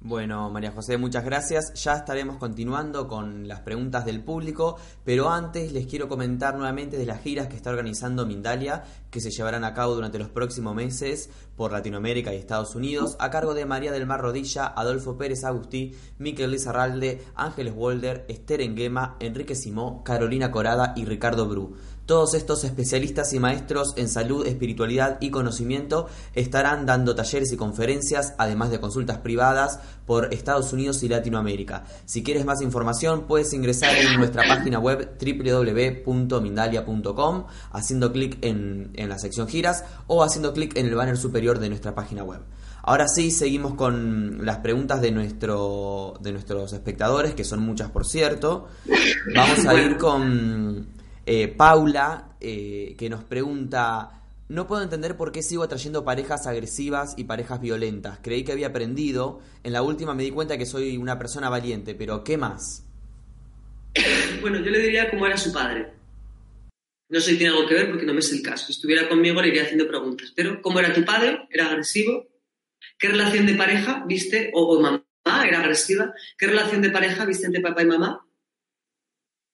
Bueno, 0.00 0.48
María 0.48 0.70
José, 0.70 0.96
muchas 0.96 1.24
gracias. 1.24 1.74
Ya 1.74 1.94
estaremos 1.94 2.36
continuando 2.36 3.08
con 3.08 3.48
las 3.48 3.62
preguntas 3.62 4.04
del 4.04 4.22
público, 4.22 4.76
pero 5.04 5.28
antes 5.28 5.72
les 5.72 5.88
quiero 5.88 6.08
comentar 6.08 6.54
nuevamente 6.54 6.96
de 6.96 7.04
las 7.04 7.20
giras 7.20 7.48
que 7.48 7.56
está 7.56 7.70
organizando 7.70 8.24
Mindalia, 8.24 8.84
que 9.10 9.20
se 9.20 9.32
llevarán 9.32 9.64
a 9.64 9.74
cabo 9.74 9.96
durante 9.96 10.20
los 10.20 10.28
próximos 10.28 10.72
meses 10.76 11.30
por 11.56 11.72
Latinoamérica 11.72 12.32
y 12.32 12.36
Estados 12.36 12.76
Unidos, 12.76 13.16
a 13.18 13.28
cargo 13.30 13.54
de 13.54 13.66
María 13.66 13.90
del 13.90 14.06
Mar 14.06 14.20
Rodilla, 14.20 14.68
Adolfo 14.68 15.18
Pérez 15.18 15.42
Agustí, 15.42 15.96
Miquel 16.18 16.52
Lizarralde, 16.52 17.20
Ángeles 17.34 17.74
Wolder, 17.74 18.24
Esther 18.28 18.60
Enguema, 18.60 19.16
Enrique 19.18 19.56
Simó, 19.56 20.04
Carolina 20.04 20.52
Corada 20.52 20.92
y 20.94 21.06
Ricardo 21.06 21.48
Bru. 21.48 21.74
Todos 22.08 22.32
estos 22.32 22.64
especialistas 22.64 23.34
y 23.34 23.38
maestros 23.38 23.92
en 23.96 24.08
salud, 24.08 24.46
espiritualidad 24.46 25.18
y 25.20 25.28
conocimiento 25.28 26.08
estarán 26.34 26.86
dando 26.86 27.14
talleres 27.14 27.52
y 27.52 27.58
conferencias, 27.58 28.32
además 28.38 28.70
de 28.70 28.80
consultas 28.80 29.18
privadas 29.18 29.80
por 30.06 30.32
Estados 30.32 30.72
Unidos 30.72 31.02
y 31.02 31.08
Latinoamérica. 31.08 31.84
Si 32.06 32.22
quieres 32.22 32.46
más 32.46 32.62
información, 32.62 33.26
puedes 33.26 33.52
ingresar 33.52 33.94
en 33.94 34.16
nuestra 34.16 34.48
página 34.48 34.78
web 34.78 35.18
www.mindalia.com 35.20 37.44
haciendo 37.72 38.10
clic 38.10 38.38
en, 38.40 38.90
en 38.94 39.08
la 39.10 39.18
sección 39.18 39.46
giras 39.46 39.84
o 40.06 40.24
haciendo 40.24 40.54
clic 40.54 40.78
en 40.78 40.86
el 40.86 40.94
banner 40.94 41.18
superior 41.18 41.58
de 41.58 41.68
nuestra 41.68 41.94
página 41.94 42.24
web. 42.24 42.40
Ahora 42.84 43.06
sí, 43.06 43.30
seguimos 43.30 43.74
con 43.74 44.46
las 44.46 44.60
preguntas 44.60 45.02
de, 45.02 45.10
nuestro, 45.10 46.14
de 46.22 46.32
nuestros 46.32 46.72
espectadores, 46.72 47.34
que 47.34 47.44
son 47.44 47.60
muchas 47.60 47.90
por 47.90 48.06
cierto. 48.06 48.68
Vamos 49.34 49.66
a 49.66 49.74
ir 49.74 49.98
con 49.98 50.96
eh, 51.30 51.48
Paula, 51.48 52.36
eh, 52.40 52.94
que 52.98 53.10
nos 53.10 53.22
pregunta, 53.22 54.22
no 54.48 54.66
puedo 54.66 54.82
entender 54.82 55.14
por 55.14 55.30
qué 55.30 55.42
sigo 55.42 55.62
atrayendo 55.62 56.02
parejas 56.02 56.46
agresivas 56.46 57.12
y 57.18 57.24
parejas 57.24 57.60
violentas. 57.60 58.18
Creí 58.22 58.44
que 58.44 58.52
había 58.52 58.68
aprendido, 58.68 59.40
en 59.62 59.74
la 59.74 59.82
última 59.82 60.14
me 60.14 60.22
di 60.22 60.30
cuenta 60.30 60.56
que 60.56 60.64
soy 60.64 60.96
una 60.96 61.18
persona 61.18 61.50
valiente, 61.50 61.94
pero 61.94 62.24
¿qué 62.24 62.38
más? 62.38 62.84
Bueno, 64.40 64.60
yo 64.60 64.70
le 64.70 64.78
diría 64.78 65.10
cómo 65.10 65.26
era 65.26 65.36
su 65.36 65.52
padre. 65.52 65.92
No 67.10 67.20
sé 67.20 67.32
si 67.32 67.38
tiene 67.38 67.52
algo 67.52 67.68
que 67.68 67.74
ver 67.74 67.90
porque 67.90 68.06
no 68.06 68.14
me 68.14 68.20
es 68.20 68.32
el 68.32 68.40
caso. 68.40 68.66
Si 68.66 68.72
estuviera 68.72 69.08
conmigo 69.08 69.42
le 69.42 69.48
iría 69.48 69.64
haciendo 69.64 69.88
preguntas. 69.88 70.32
Pero, 70.34 70.62
¿cómo 70.62 70.78
era 70.78 70.94
tu 70.94 71.04
padre? 71.04 71.46
¿Era 71.50 71.66
agresivo? 71.66 72.28
¿Qué 72.98 73.08
relación 73.08 73.46
de 73.46 73.54
pareja 73.54 74.04
viste? 74.06 74.50
O, 74.54 74.80
mamá 74.80 75.02
era 75.46 75.60
agresiva. 75.60 76.14
¿Qué 76.38 76.46
relación 76.46 76.80
de 76.80 76.90
pareja 76.90 77.26
viste 77.26 77.46
entre 77.46 77.60
papá 77.60 77.82
y 77.82 77.86
mamá? 77.86 78.24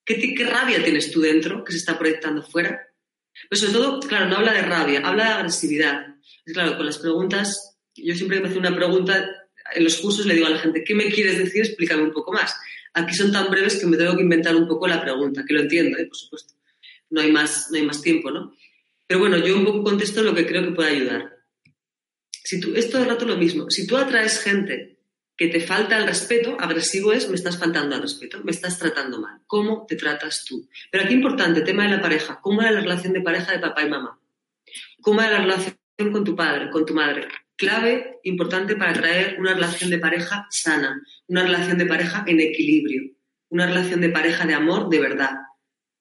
¿Qué, 0.05 0.47
rabia 0.47 0.83
tienes 0.83 1.11
tú 1.11 1.19
dentro 1.19 1.63
que 1.63 1.71
se 1.71 1.79
está 1.79 1.97
proyectando 1.97 2.43
fuera? 2.43 2.87
Pero 3.49 3.59
sobre 3.59 3.73
todo, 3.73 3.99
claro, 4.01 4.27
no 4.27 4.37
habla 4.37 4.53
de 4.53 4.61
rabia, 4.61 5.01
habla 5.03 5.25
de 5.25 5.33
agresividad. 5.33 6.05
claro, 6.45 6.77
con 6.77 6.85
las 6.85 6.99
preguntas 6.99 7.75
yo 7.95 8.13
siempre 8.13 8.37
que 8.37 8.43
me 8.43 8.49
hace 8.49 8.59
una 8.59 8.75
pregunta 8.75 9.25
en 9.73 9.83
los 9.83 9.97
cursos 9.97 10.25
le 10.25 10.35
digo 10.35 10.47
a 10.47 10.51
la 10.51 10.59
gente, 10.59 10.83
¿qué 10.83 10.93
me 10.93 11.09
quieres 11.09 11.37
decir? 11.37 11.63
Explícame 11.63 12.03
un 12.03 12.11
poco 12.11 12.31
más. 12.31 12.55
Aquí 12.93 13.15
son 13.15 13.31
tan 13.31 13.49
breves 13.49 13.77
que 13.77 13.87
me 13.87 13.97
tengo 13.97 14.15
que 14.15 14.21
inventar 14.21 14.55
un 14.55 14.67
poco 14.67 14.87
la 14.87 15.01
pregunta, 15.01 15.43
que 15.45 15.53
lo 15.53 15.61
entiendo, 15.61 15.97
¿eh? 15.97 16.05
por 16.05 16.15
supuesto. 16.15 16.53
No 17.09 17.21
hay, 17.21 17.31
más, 17.31 17.69
no 17.71 17.77
hay 17.77 17.83
más 17.83 18.01
tiempo, 18.01 18.31
¿no? 18.31 18.53
Pero 19.07 19.19
bueno, 19.19 19.37
yo 19.37 19.55
un 19.55 19.65
poco 19.65 19.83
contesto 19.83 20.23
lo 20.23 20.33
que 20.33 20.45
creo 20.45 20.63
que 20.63 20.71
puede 20.71 20.89
ayudar. 20.91 21.35
Si 22.43 22.59
tú, 22.59 22.73
es 22.75 22.89
todo 22.89 23.01
el 23.01 23.09
rato 23.09 23.25
lo 23.25 23.37
mismo. 23.37 23.69
Si 23.69 23.87
tú 23.87 23.97
atraes 23.97 24.41
gente 24.41 24.94
que 25.37 25.47
te 25.47 25.59
falta 25.59 25.97
el 25.97 26.07
respeto, 26.07 26.55
agresivo 26.59 27.11
es, 27.11 27.27
me 27.29 27.35
estás 27.35 27.57
faltando 27.57 27.95
al 27.95 28.01
respeto, 28.01 28.41
me 28.43 28.51
estás 28.51 28.79
tratando 28.79 29.19
mal. 29.19 29.41
¿Cómo 29.47 29.85
te 29.87 29.95
tratas 29.95 30.45
tú? 30.45 30.69
Pero 30.91 31.03
aquí 31.03 31.13
importante, 31.13 31.61
tema 31.61 31.83
de 31.83 31.89
la 31.89 32.01
pareja. 32.01 32.39
¿Cómo 32.41 32.61
era 32.61 32.71
la 32.71 32.81
relación 32.81 33.13
de 33.13 33.21
pareja 33.21 33.51
de 33.51 33.59
papá 33.59 33.83
y 33.83 33.89
mamá? 33.89 34.19
¿Cómo 35.01 35.21
era 35.21 35.39
la 35.39 35.39
relación 35.39 35.75
con 36.11 36.23
tu 36.23 36.35
padre, 36.35 36.69
con 36.69 36.85
tu 36.85 36.93
madre? 36.93 37.27
Clave 37.57 38.19
importante 38.23 38.75
para 38.75 38.93
traer 38.93 39.37
una 39.39 39.53
relación 39.53 39.89
de 39.89 39.99
pareja 39.99 40.47
sana, 40.49 41.01
una 41.27 41.43
relación 41.43 41.77
de 41.77 41.85
pareja 41.85 42.23
en 42.27 42.39
equilibrio, 42.39 43.11
una 43.49 43.65
relación 43.65 44.01
de 44.01 44.09
pareja 44.09 44.45
de 44.45 44.53
amor 44.53 44.89
de 44.89 44.99
verdad, 44.99 45.31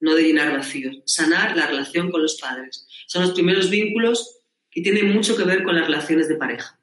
no 0.01 0.15
de 0.15 0.25
llenar 0.25 0.53
vacíos. 0.53 1.03
Sanar 1.07 1.57
la 1.57 1.67
relación 1.67 2.11
con 2.11 2.23
los 2.23 2.41
padres. 2.41 2.87
Son 3.07 3.23
los 3.23 3.33
primeros 3.33 3.71
vínculos 3.71 4.43
y 4.73 4.83
tienen 4.83 5.13
mucho 5.13 5.37
que 5.37 5.45
ver 5.45 5.63
con 5.65 5.75
las 5.75 5.87
relaciones 5.87 6.29
de 6.29 6.37
pareja. 6.37 6.74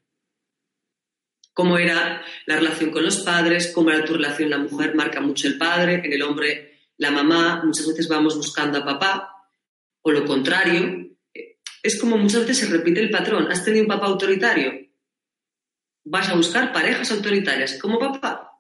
Cómo 1.54 1.78
era 1.78 2.24
la 2.46 2.56
relación 2.56 2.92
con 2.92 3.04
los 3.04 3.20
padres, 3.22 3.72
cómo 3.74 3.92
era 3.92 4.06
tu 4.06 4.14
relación 4.14 4.50
la 4.50 4.58
mujer, 4.58 4.96
marca 4.96 5.20
mucho 5.20 5.48
el 5.48 5.58
padre, 5.58 6.02
en 6.04 6.14
el 6.14 6.22
hombre 6.22 6.72
la 6.98 7.12
mamá, 7.12 7.62
muchas 7.64 7.88
veces 7.88 8.08
vamos 8.08 8.38
buscando 8.38 8.78
a 8.78 8.86
papá, 8.86 9.36
o 10.04 10.12
lo 10.12 10.24
contrario, 10.26 11.12
es 11.84 12.00
como 12.00 12.18
muchas 12.18 12.42
veces 12.42 12.60
se 12.60 12.68
repite 12.68 13.00
el 13.00 13.10
patrón. 13.10 13.52
¿Has 13.52 13.66
tenido 13.66 13.84
un 13.84 13.88
papá 13.88 14.06
autoritario? 14.06 14.72
Vas 16.04 16.30
a 16.30 16.36
buscar 16.36 16.72
parejas 16.72 17.12
autoritarias 17.12 17.80
como 17.80 18.00
papá. 18.00 18.52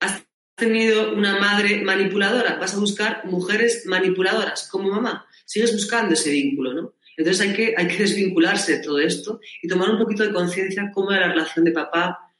¿Has 0.00 0.22
tenido 0.54 1.14
una 1.14 1.38
madre 1.38 1.82
manipuladora? 1.82 2.56
Vas 2.56 2.74
a 2.74 2.78
buscar 2.78 3.26
mujeres 3.26 3.84
manipuladoras 3.86 4.68
como 4.70 4.90
mamá. 4.90 5.26
Sigues 5.44 5.72
buscando 5.72 6.14
ese 6.14 6.30
vínculo, 6.30 6.72
¿no? 6.72 6.94
Entonces 7.16 7.46
hay 7.46 7.54
que, 7.54 7.74
hay 7.76 7.88
que 7.88 7.98
desvincularse 7.98 8.78
de 8.78 8.82
todo 8.82 8.98
esto 8.98 9.40
y 9.60 9.68
tomar 9.68 9.90
un 9.90 9.98
poquito 9.98 10.22
de 10.22 10.32
conciencia 10.32 10.90
cómo 10.94 11.12
era 11.12 11.26
la 11.26 11.34
relación 11.34 11.64
de 11.66 11.72
papá 11.72 12.31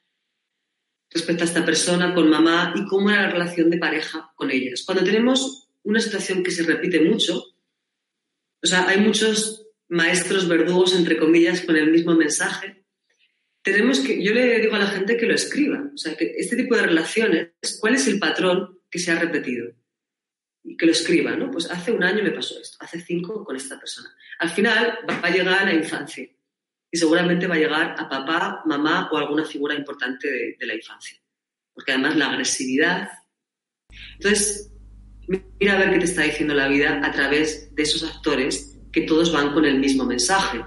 respecto 1.13 1.45
a 1.45 1.47
esta 1.47 1.65
persona 1.65 2.15
con 2.15 2.31
mamá 2.31 2.73
y 2.77 2.85
cómo 2.87 3.11
era 3.11 3.23
la 3.23 3.31
relación 3.31 3.71
de 3.71 3.79
pareja 3.79 4.33
con 4.35 4.51
ellas. 4.51 4.83
Cuando 4.85 5.05
tenemos 5.05 5.69
una 5.85 6.01
situación 6.01 6.43
que 6.43 6.51
se 6.51 6.63
repite 6.63 7.01
mucho, 7.01 7.45
o 8.63 8.67
sea, 8.67 8.89
hay 8.89 9.01
muchos 9.01 9.67
maestros 9.89 10.49
verdugos, 10.49 10.95
entre 10.95 11.19
comillas, 11.19 11.61
con 11.63 11.77
el 11.77 11.91
mismo 11.91 12.15
mensaje. 12.15 12.85
Tenemos 13.63 14.01
que, 14.01 14.23
yo 14.23 14.33
le 14.33 14.61
digo 14.61 14.75
a 14.75 14.81
la 14.81 14.87
gente 14.87 15.17
que 15.17 15.27
lo 15.27 15.35
escriba, 15.35 15.91
o 15.93 15.99
sea, 15.99 16.17
que 16.17 16.35
este 16.37 16.57
tipo 16.57 16.75
de 16.77 16.83
relaciones, 16.83 17.51
¿cuál 17.81 17.95
es 17.95 18.07
el 18.07 18.19
patrón 18.19 18.81
que 18.91 18.99
se 18.99 19.13
ha 19.13 19.19
repetido? 19.19 19.73
Y 20.65 20.77
que 20.77 20.87
lo 20.87 20.93
escriba, 20.93 21.37
¿no? 21.37 21.51
Pues 21.51 21.71
hace 21.71 21.93
un 21.93 22.03
año 22.03 22.23
me 22.23 22.31
pasó 22.31 22.59
esto, 22.61 22.79
hace 22.81 23.01
cinco 23.01 23.45
con 23.45 23.57
esta 23.57 23.79
persona. 23.79 24.09
Al 24.39 24.51
final 24.51 24.99
va 25.09 25.21
a 25.23 25.31
llegar 25.31 25.59
a 25.61 25.65
la 25.65 25.75
infancia 25.75 26.29
y 26.93 26.99
seguramente 26.99 27.47
va 27.47 27.55
a 27.55 27.59
llegar 27.59 27.97
a 27.99 28.07
papá, 28.07 28.63
mamá 28.67 29.09
o 29.11 29.17
alguna 29.17 29.47
figura 29.47 29.75
importante 29.75 30.29
de, 30.59 30.67
la 30.67 30.75
infancia. 30.75 31.19
Porque 31.73 31.93
además 31.93 32.17
la 32.17 32.29
agresividad. 32.29 33.09
Entonces, 34.17 34.71
mira 35.59 35.73
a 35.73 35.79
ver 35.79 35.91
qué 35.91 36.01
te 36.01 36.05
está 36.05 36.23
diciendo 36.23 36.53
la 36.53 36.69
vida 36.69 37.01
a 37.03 37.11
través 37.11 37.75
de 37.75 37.83
esos 37.83 38.05
actores 38.05 38.79
que 38.93 39.01
todos 39.03 39.33
van 39.33 39.55
con 39.55 39.65
el 39.65 39.79
mismo 39.79 40.05
mensaje 40.05 40.63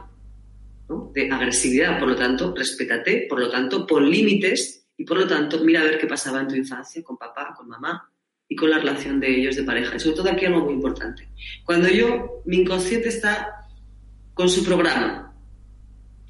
de 1.13 1.31
agresividad. 1.31 1.99
Por 1.99 2.09
lo 2.09 2.15
tanto, 2.15 2.55
respétate, 2.57 3.27
por 3.29 3.39
lo 3.39 3.51
tanto, 3.51 3.85
pon 3.85 4.09
límites 4.09 4.87
y 4.97 5.05
por 5.05 5.19
lo 5.19 5.27
tanto, 5.27 5.63
mira 5.63 5.81
a 5.81 5.83
ver 5.83 5.99
qué 5.99 6.07
pasaba 6.07 6.41
en 6.41 6.47
tu 6.47 6.55
infancia 6.55 7.03
con 7.03 7.17
papá, 7.17 7.53
con 7.55 7.67
mamá 7.67 8.11
y 8.47 8.55
con 8.55 8.71
la 8.71 8.79
relación 8.79 9.19
de 9.19 9.29
ellos 9.29 9.57
de 9.57 9.63
pareja. 9.63 9.95
Y 9.95 9.99
sobre 9.99 10.15
todo 10.15 10.31
aquí 10.31 10.45
algo 10.45 10.61
muy 10.61 10.73
importante. 10.73 11.29
Cuando 11.63 11.87
yo, 11.87 12.41
mi 12.45 12.61
inconsciente 12.61 13.09
está 13.09 13.67
con 14.33 14.49
su 14.49 14.65
programa 14.65 15.24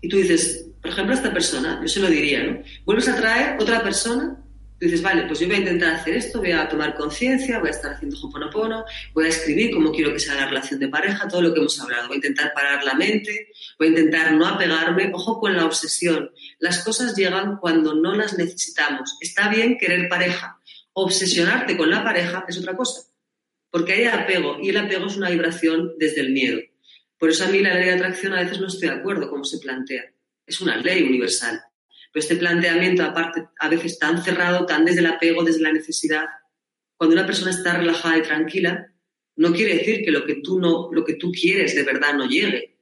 y 0.05 0.07
tú 0.07 0.17
dices, 0.17 0.67
por 0.81 0.91
ejemplo, 0.91 1.13
a 1.13 1.17
esta 1.17 1.33
persona, 1.33 1.79
yo 1.81 1.87
se 1.87 1.99
lo 1.99 2.07
diría, 2.07 2.43
¿no? 2.43 2.61
Vuelves 2.85 3.07
a 3.09 3.15
traer 3.15 3.57
otra 3.59 3.81
persona 3.81 4.45
Tú 4.77 4.87
dices, 4.87 5.01
vale, 5.01 5.23
pues 5.23 5.39
yo 5.39 5.47
voy 5.47 5.55
a 5.55 5.59
intentar 5.59 5.95
hacer 5.95 6.17
esto, 6.17 6.39
voy 6.39 6.51
a 6.51 6.67
tomar 6.67 6.95
conciencia, 6.95 7.59
voy 7.59 7.69
a 7.69 7.71
estar 7.71 7.93
haciendo 7.93 8.17
hoponopono, 8.21 8.83
voy 9.13 9.25
a 9.25 9.29
escribir 9.29 9.71
cómo 9.71 9.89
quiero 9.93 10.11
que 10.11 10.19
sea 10.19 10.35
la 10.35 10.47
relación 10.47 10.81
de 10.81 10.89
pareja, 10.89 11.29
todo 11.29 11.41
lo 11.41 11.53
que 11.53 11.61
hemos 11.61 11.79
hablado. 11.79 12.07
Voy 12.07 12.15
a 12.15 12.17
intentar 12.17 12.53
parar 12.53 12.83
la 12.83 12.93
mente, 12.93 13.51
voy 13.79 13.87
a 13.87 13.89
intentar 13.91 14.33
no 14.33 14.45
apegarme. 14.45 15.11
Ojo 15.13 15.39
con 15.39 15.55
la 15.55 15.65
obsesión. 15.65 16.29
Las 16.59 16.83
cosas 16.83 17.15
llegan 17.15 17.57
cuando 17.57 17.95
no 17.95 18.15
las 18.15 18.37
necesitamos. 18.37 19.17
Está 19.21 19.47
bien 19.47 19.77
querer 19.77 20.09
pareja. 20.09 20.59
Obsesionarte 20.91 21.77
con 21.77 21.89
la 21.89 22.03
pareja 22.03 22.43
es 22.45 22.57
otra 22.57 22.75
cosa. 22.75 23.03
Porque 23.69 23.93
hay 23.93 24.05
apego 24.05 24.57
y 24.61 24.69
el 24.69 24.77
apego 24.77 25.05
es 25.05 25.15
una 25.15 25.29
vibración 25.29 25.93
desde 25.97 26.19
el 26.19 26.33
miedo. 26.33 26.59
Por 27.18 27.30
eso 27.30 27.45
a 27.45 27.47
mí 27.47 27.59
la 27.59 27.74
ley 27.74 27.86
de 27.86 27.93
atracción 27.93 28.34
a 28.34 28.41
veces 28.41 28.59
no 28.59 28.68
estoy 28.68 28.89
de 28.89 28.95
acuerdo 28.95 29.30
cómo 29.30 29.43
se 29.43 29.59
plantea. 29.59 30.03
Es 30.45 30.61
una 30.61 30.78
ley 30.78 31.03
universal. 31.03 31.61
Pero 32.11 32.22
este 32.22 32.36
planteamiento, 32.36 33.03
aparte, 33.03 33.47
a 33.59 33.70
veces 33.70 33.99
tan 33.99 34.24
cerrado, 34.24 34.66
tan 34.66 34.86
desde 34.86 34.99
el 34.99 35.07
apego, 35.07 35.43
desde 35.43 35.61
la 35.61 35.74
necesidad, 35.74 36.26
cuando 36.97 37.16
una 37.16 37.26
persona 37.26 37.51
está 37.51 37.78
relajada 37.78 38.18
y 38.18 38.22
tranquila, 38.22 38.91
no 39.38 39.53
quiere 39.53 39.76
decir 39.76 40.03
que 40.03 40.11
lo 40.11 40.26
que 40.26 40.36
tú, 40.36 40.59
no, 40.59 40.89
lo 40.91 41.03
que 41.03 41.16
tú 41.16 41.32
quieres 41.32 41.76
de 41.76 41.84
verdad 41.84 42.13
no 42.13 42.26
llegue, 42.26 42.80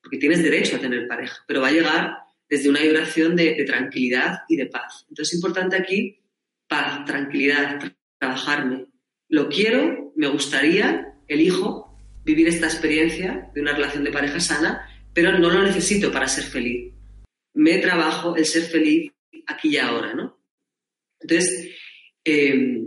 porque 0.00 0.18
tienes 0.18 0.42
derecho 0.42 0.76
a 0.76 0.80
tener 0.80 1.08
pareja, 1.08 1.44
pero 1.46 1.60
va 1.60 1.68
a 1.68 1.72
llegar 1.72 2.18
desde 2.48 2.68
una 2.68 2.80
vibración 2.80 3.34
de, 3.34 3.54
de 3.54 3.64
tranquilidad 3.64 4.40
y 4.48 4.56
de 4.56 4.66
paz. 4.66 5.06
Entonces 5.08 5.32
es 5.32 5.38
importante 5.38 5.76
aquí 5.76 6.20
paz, 6.68 7.04
tranquilidad, 7.04 7.92
trabajarme. 8.18 8.86
Lo 9.28 9.48
quiero, 9.48 10.12
me 10.16 10.28
gustaría, 10.28 11.14
elijo 11.26 11.89
vivir 12.24 12.48
esta 12.48 12.66
experiencia 12.66 13.50
de 13.54 13.60
una 13.60 13.72
relación 13.72 14.04
de 14.04 14.12
pareja 14.12 14.40
sana, 14.40 14.86
pero 15.12 15.38
no 15.38 15.50
lo 15.50 15.62
necesito 15.62 16.12
para 16.12 16.28
ser 16.28 16.44
feliz 16.44 16.92
me 17.54 17.78
trabajo 17.78 18.36
el 18.36 18.46
ser 18.46 18.62
feliz 18.62 19.12
aquí 19.46 19.70
y 19.70 19.78
ahora, 19.78 20.14
¿no? 20.14 20.38
Entonces, 21.20 21.70
eh, 22.24 22.82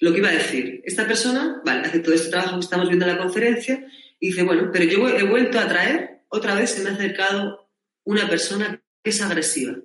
lo 0.00 0.12
que 0.12 0.18
iba 0.18 0.28
a 0.28 0.32
decir, 0.34 0.82
esta 0.84 1.06
persona, 1.06 1.62
vale, 1.64 1.86
hace 1.86 2.00
todo 2.00 2.14
este 2.14 2.30
trabajo 2.30 2.56
que 2.56 2.64
estamos 2.64 2.88
viendo 2.88 3.06
en 3.06 3.12
la 3.12 3.18
conferencia 3.18 3.86
y 4.20 4.28
dice, 4.28 4.42
bueno, 4.42 4.70
pero 4.72 4.84
yo 4.84 5.08
he 5.08 5.22
vuelto 5.24 5.58
a 5.58 5.68
traer, 5.68 6.22
otra 6.28 6.54
vez 6.54 6.70
se 6.70 6.82
me 6.82 6.90
ha 6.90 6.94
acercado 6.94 7.70
una 8.04 8.28
persona 8.28 8.82
que 9.02 9.10
es 9.10 9.20
agresiva. 9.22 9.76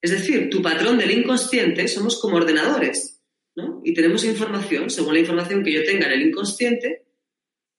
Es 0.00 0.10
decir, 0.10 0.50
tu 0.50 0.60
patrón 0.60 0.98
del 0.98 1.12
inconsciente 1.12 1.88
somos 1.88 2.20
como 2.20 2.36
ordenadores, 2.36 3.22
¿no? 3.56 3.80
Y 3.84 3.94
tenemos 3.94 4.24
información, 4.24 4.90
según 4.90 5.14
la 5.14 5.20
información 5.20 5.64
que 5.64 5.72
yo 5.72 5.84
tenga 5.84 6.06
en 6.06 6.12
el 6.12 6.28
inconsciente, 6.28 7.03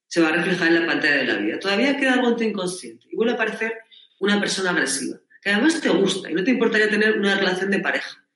se 0.08 0.22
va 0.22 0.30
a 0.30 0.34
reflejar 0.34 0.70
en 0.70 0.82
la 0.82 0.86
pantalla 0.86 1.18
de 1.18 1.26
la 1.26 1.38
vida. 1.38 1.60
Todavía 1.60 1.98
queda 1.98 2.14
algo 2.14 2.30
en 2.30 2.36
tu 2.38 2.44
inconsciente 2.44 3.08
y 3.10 3.16
vuelve 3.16 3.34
a 3.34 3.36
aparecer 3.36 3.74
una 4.20 4.40
persona 4.40 4.72
agresiva 4.72 5.20
que 5.46 5.52
además 5.52 5.80
te 5.80 5.90
gusta 5.90 6.32
y 6.32 6.34
no 6.34 6.44
te 6.44 6.50
importaría 6.50 6.90
tener 6.90 7.20
una 7.20 7.36
relación 7.36 7.70
de 7.70 7.80
pareja 7.80 8.28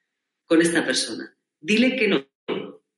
con 0.45 0.61
esta 0.61 0.85
persona. 0.85 1.35
Dile 1.59 1.95
que 1.95 2.07
no. 2.07 2.27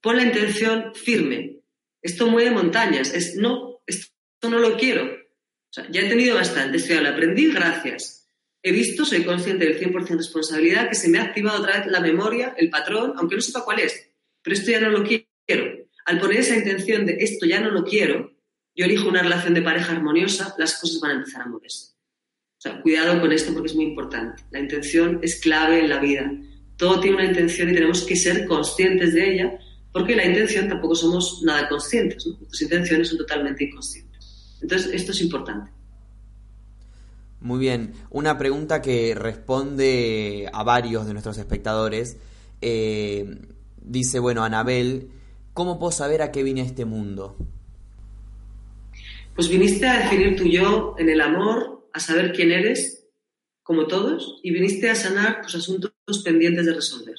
Pon 0.02 0.18
la 0.18 0.24
intención 0.24 0.94
firme. 0.94 1.62
Esto 2.02 2.28
mueve 2.28 2.52
montañas. 2.52 3.14
Es 3.14 3.38
no, 3.38 3.82
esto 3.88 4.10
no 4.50 4.60
lo 4.60 4.76
quiero. 4.76 5.06
O 5.06 5.74
sea, 5.74 5.88
ya 5.90 6.02
he 6.02 6.10
tenido 6.10 6.36
bastante. 6.36 6.76
Estoy 6.76 6.98
al 6.98 7.06
aprendí, 7.06 7.54
gracias. 7.54 8.30
He 8.62 8.74
visto, 8.74 9.06
soy 9.06 9.24
consciente 9.24 9.64
del 9.64 9.80
100% 9.80 10.18
responsabilidad, 10.18 10.90
que 10.90 10.96
se 10.96 11.08
me 11.08 11.20
ha 11.20 11.24
activado 11.24 11.62
otra 11.62 11.80
vez 11.80 11.88
la 11.88 12.02
memoria, 12.02 12.54
el 12.58 12.70
patrón, 12.70 13.14
aunque 13.16 13.36
no 13.36 13.42
sepa 13.42 13.64
cuál 13.64 13.80
es. 13.80 14.10
Pero 14.42 14.54
esto 14.54 14.72
ya 14.72 14.82
no 14.82 14.90
lo 14.90 15.06
quiero. 15.06 15.88
Al 16.04 16.20
poner 16.20 16.40
esa 16.42 16.58
intención 16.58 17.06
de 17.06 17.16
esto 17.20 17.46
ya 17.46 17.62
no 17.62 17.72
lo 17.72 17.86
quiero, 17.86 18.34
yo 18.76 18.86
elijo 18.86 19.10
una 19.10 19.22
relación 19.22 19.54
de 19.54 19.62
pareja 19.62 19.92
armoniosa, 19.92 20.56
las 20.58 20.80
cosas 20.80 21.00
van 21.02 21.12
a 21.12 21.16
empezar 21.16 21.42
a 21.42 21.48
moverse. 21.48 21.92
O 22.58 22.62
sea, 22.62 22.82
cuidado 22.82 23.20
con 23.20 23.32
esto 23.32 23.54
porque 23.54 23.70
es 23.70 23.76
muy 23.76 23.86
importante. 23.86 24.44
La 24.52 24.60
intención 24.60 25.20
es 25.24 25.40
clave 25.42 25.80
en 25.80 25.90
la 25.90 26.00
vida. 26.00 26.32
Todo 26.78 27.00
tiene 27.00 27.18
una 27.18 27.26
intención 27.26 27.70
y 27.70 27.74
tenemos 27.74 28.04
que 28.04 28.16
ser 28.16 28.46
conscientes 28.46 29.14
de 29.14 29.34
ella 29.34 29.60
porque 29.92 30.16
la 30.16 30.26
intención 30.26 30.70
tampoco 30.70 30.96
somos 30.96 31.42
nada 31.44 31.68
conscientes. 31.68 32.26
¿no? 32.26 32.38
Nuestras 32.38 32.62
intenciones 32.62 33.10
son 33.10 33.18
totalmente 33.18 33.64
inconscientes. 33.66 34.58
Entonces, 34.62 34.94
esto 34.94 35.12
es 35.12 35.22
importante. 35.22 35.72
Muy 37.40 37.60
bien. 37.60 37.94
Una 38.12 38.38
pregunta 38.38 38.82
que 38.82 39.16
responde 39.16 40.48
a 40.54 40.64
varios 40.64 41.08
de 41.08 41.14
nuestros 41.14 41.40
espectadores. 41.40 42.18
Eh, 42.62 43.40
dice, 43.82 44.20
bueno, 44.20 44.44
Anabel, 44.44 45.10
¿cómo 45.54 45.80
puedo 45.80 45.92
saber 45.92 46.22
a 46.22 46.32
qué 46.32 46.44
vine 46.44 46.62
a 46.62 46.66
este 46.66 46.86
mundo? 46.86 47.36
Pues 49.42 49.50
viniste 49.50 49.88
a 49.88 49.98
definir 49.98 50.36
tu 50.36 50.46
yo 50.46 50.94
en 51.00 51.10
el 51.10 51.20
amor, 51.20 51.90
a 51.94 52.00
saber 52.00 52.32
quién 52.32 52.52
eres, 52.52 53.08
como 53.64 53.88
todos, 53.88 54.40
y 54.44 54.52
viniste 54.52 54.88
a 54.88 54.94
sanar 54.94 55.42
tus 55.42 55.56
asuntos 55.56 55.92
pendientes 56.24 56.68
de 56.68 56.76
resolver. 56.76 57.16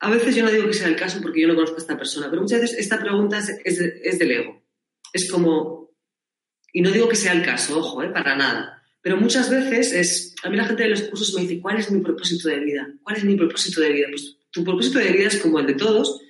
A 0.00 0.10
veces 0.10 0.34
yo 0.34 0.42
no 0.44 0.50
digo 0.50 0.66
que 0.66 0.72
sea 0.72 0.88
el 0.88 0.96
caso 0.96 1.20
porque 1.22 1.40
yo 1.40 1.46
no 1.46 1.54
conozco 1.54 1.76
a 1.76 1.78
esta 1.78 1.96
persona, 1.96 2.28
pero 2.28 2.42
muchas 2.42 2.62
veces 2.62 2.80
esta 2.80 2.98
pregunta 2.98 3.38
es, 3.38 4.18
del 4.18 4.30
ego. 4.32 4.60
Es 5.12 5.30
como, 5.30 5.94
y 6.72 6.82
no 6.82 6.90
digo 6.90 7.08
que 7.08 7.14
sea 7.14 7.32
el 7.32 7.44
caso, 7.44 7.78
ojo, 7.78 8.02
eh, 8.02 8.08
para 8.08 8.34
nada, 8.34 8.82
Pero 9.00 9.16
muchas 9.16 9.48
veces 9.48 9.92
es, 9.92 10.34
a 10.42 10.50
mí 10.50 10.56
la 10.56 10.64
gente 10.64 10.82
de 10.82 10.88
los 10.88 11.02
cursos 11.02 11.32
me 11.36 11.42
dice, 11.42 11.60
¿cuál 11.60 11.78
es 11.78 11.92
mi 11.92 12.00
propósito 12.00 12.48
de 12.48 12.58
vida? 12.58 12.92
¿Cuál 13.04 13.18
es 13.18 13.24
mi 13.24 13.36
propósito 13.36 13.80
de 13.82 13.92
vida? 13.92 14.08
Pues 14.10 14.36
tu 14.50 14.64
propósito 14.64 14.98
de 14.98 15.12
vida 15.12 15.28
es 15.28 15.36
como 15.36 15.60
el 15.60 15.66
de 15.68 15.74
todos, 15.74 16.20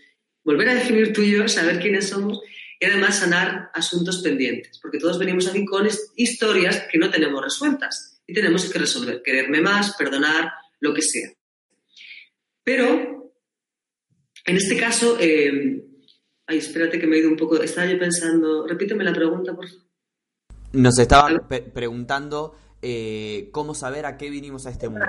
volver 0.44 0.68
a 0.68 0.74
definir 0.74 1.14
tú 1.14 1.22
y 1.22 1.30
yo, 1.30 1.48
saber 1.48 1.80
quiénes 1.80 2.06
somos 2.10 2.42
y 2.84 2.86
además 2.86 3.18
sanar 3.18 3.70
asuntos 3.72 4.20
pendientes, 4.20 4.78
porque 4.78 4.98
todos 4.98 5.18
venimos 5.18 5.48
aquí 5.48 5.64
con 5.64 5.88
historias 6.16 6.86
que 6.92 6.98
no 6.98 7.08
tenemos 7.08 7.42
resueltas 7.42 8.20
y 8.26 8.34
tenemos 8.34 8.70
que 8.70 8.78
resolver, 8.78 9.22
quererme 9.22 9.62
más, 9.62 9.96
perdonar, 9.96 10.52
lo 10.80 10.92
que 10.92 11.00
sea. 11.00 11.30
Pero, 12.62 13.32
en 14.44 14.56
este 14.56 14.76
caso, 14.78 15.16
eh, 15.18 15.82
ay, 16.46 16.58
espérate 16.58 16.98
que 16.98 17.06
me 17.06 17.16
he 17.16 17.20
ido 17.20 17.30
un 17.30 17.38
poco, 17.38 17.56
estaba 17.62 17.90
yo 17.90 17.98
pensando, 17.98 18.66
repíteme 18.66 19.02
la 19.02 19.14
pregunta, 19.14 19.54
por 19.54 19.66
favor. 19.66 19.84
Nos 20.72 20.98
estaban 20.98 21.48
preguntando 21.72 22.54
eh, 22.82 23.48
cómo 23.50 23.74
saber 23.74 24.04
a 24.04 24.18
qué 24.18 24.28
vinimos 24.28 24.66
a 24.66 24.70
este 24.70 24.90
mundo. 24.90 25.06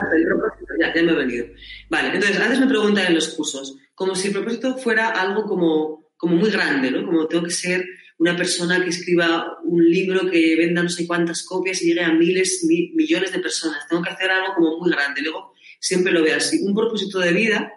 Ya, 0.80 0.96
ya 0.96 1.04
me 1.04 1.12
he 1.12 1.16
venido. 1.16 1.48
Vale, 1.90 2.14
entonces, 2.14 2.40
antes 2.40 2.58
me 2.58 2.68
preguntan 2.68 3.08
en 3.08 3.16
los 3.16 3.28
cursos, 3.34 3.76
como 3.96 4.16
si 4.16 4.30
el 4.30 4.34
propósito 4.34 4.78
fuera 4.78 5.10
algo 5.10 5.44
como, 5.44 6.05
como 6.18 6.36
muy 6.36 6.50
grande, 6.50 6.92
¿no? 6.92 7.06
Como 7.06 7.28
tengo 7.28 7.44
que 7.44 7.52
ser 7.52 7.86
una 8.18 8.36
persona 8.36 8.82
que 8.84 8.90
escriba 8.90 9.58
un 9.64 9.84
libro 9.84 10.30
que 10.30 10.56
venda 10.56 10.84
no 10.84 10.90
sé 10.90 11.06
cuántas 11.06 11.44
copias 11.44 11.82
y 11.82 11.88
llegue 11.88 12.02
a 12.02 12.14
miles, 12.14 12.66
millones 12.66 13.32
de 13.32 13.40
personas. 13.40 13.88
Tengo 13.90 14.02
que 14.02 14.10
hacer 14.10 14.32
algo 14.32 14.56
como 14.56 14.80
muy 14.80 14.92
grande. 14.92 15.22
Luego, 15.22 15.54
siempre 15.80 16.14
lo 16.14 16.24
veo 16.24 16.38
así. 16.38 16.60
Un 16.64 16.74
propósito 16.74 17.20
de 17.20 17.34
vida 17.34 17.74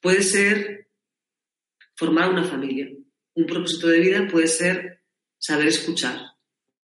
puede 0.00 0.22
ser 0.22 0.88
formar 1.96 2.30
una 2.30 2.44
familia. 2.44 2.90
Un 3.34 3.46
propósito 3.46 3.88
de 3.88 4.00
vida 4.00 4.28
puede 4.28 4.46
ser 4.46 5.00
saber 5.38 5.68
escuchar. 5.68 6.20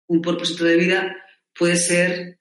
Un 0.07 0.21
propósito 0.21 0.63
de 0.63 0.77
vida 0.77 1.15
puede 1.53 1.75
ser 1.75 2.39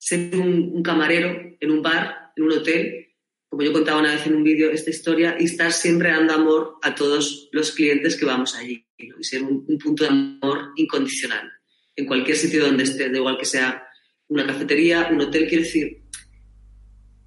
ser 0.00 0.34
un, 0.34 0.82
camarero 0.82 1.56
en 1.60 1.70
un 1.70 1.82
bar, 1.82 2.32
en 2.34 2.44
un 2.44 2.52
hotel, 2.52 3.09
como 3.50 3.62
yo 3.62 3.72
contaba 3.72 4.00
una 4.00 4.14
vez 4.14 4.24
en 4.28 4.36
un 4.36 4.44
vídeo 4.44 4.70
esta 4.70 4.90
historia, 4.90 5.36
y 5.38 5.44
estar 5.44 5.72
siempre 5.72 6.10
dando 6.10 6.34
amor 6.34 6.74
a 6.82 6.94
todos 6.94 7.48
los 7.50 7.72
clientes 7.72 8.16
que 8.16 8.24
vamos 8.24 8.54
allí. 8.54 8.86
Y 8.96 9.24
ser 9.24 9.42
un, 9.42 9.66
punto 9.78 10.04
de 10.04 10.10
amor 10.10 10.70
incondicional 10.76 11.50
en 11.96 12.06
cualquier 12.06 12.36
sitio 12.36 12.64
donde 12.64 12.84
esté, 12.84 13.10
da 13.10 13.18
igual 13.18 13.36
que 13.36 13.44
sea 13.44 13.82
una 14.28 14.46
cafetería, 14.46 15.08
un 15.10 15.20
hotel, 15.20 15.48
quiero 15.48 15.64
decir, 15.64 16.00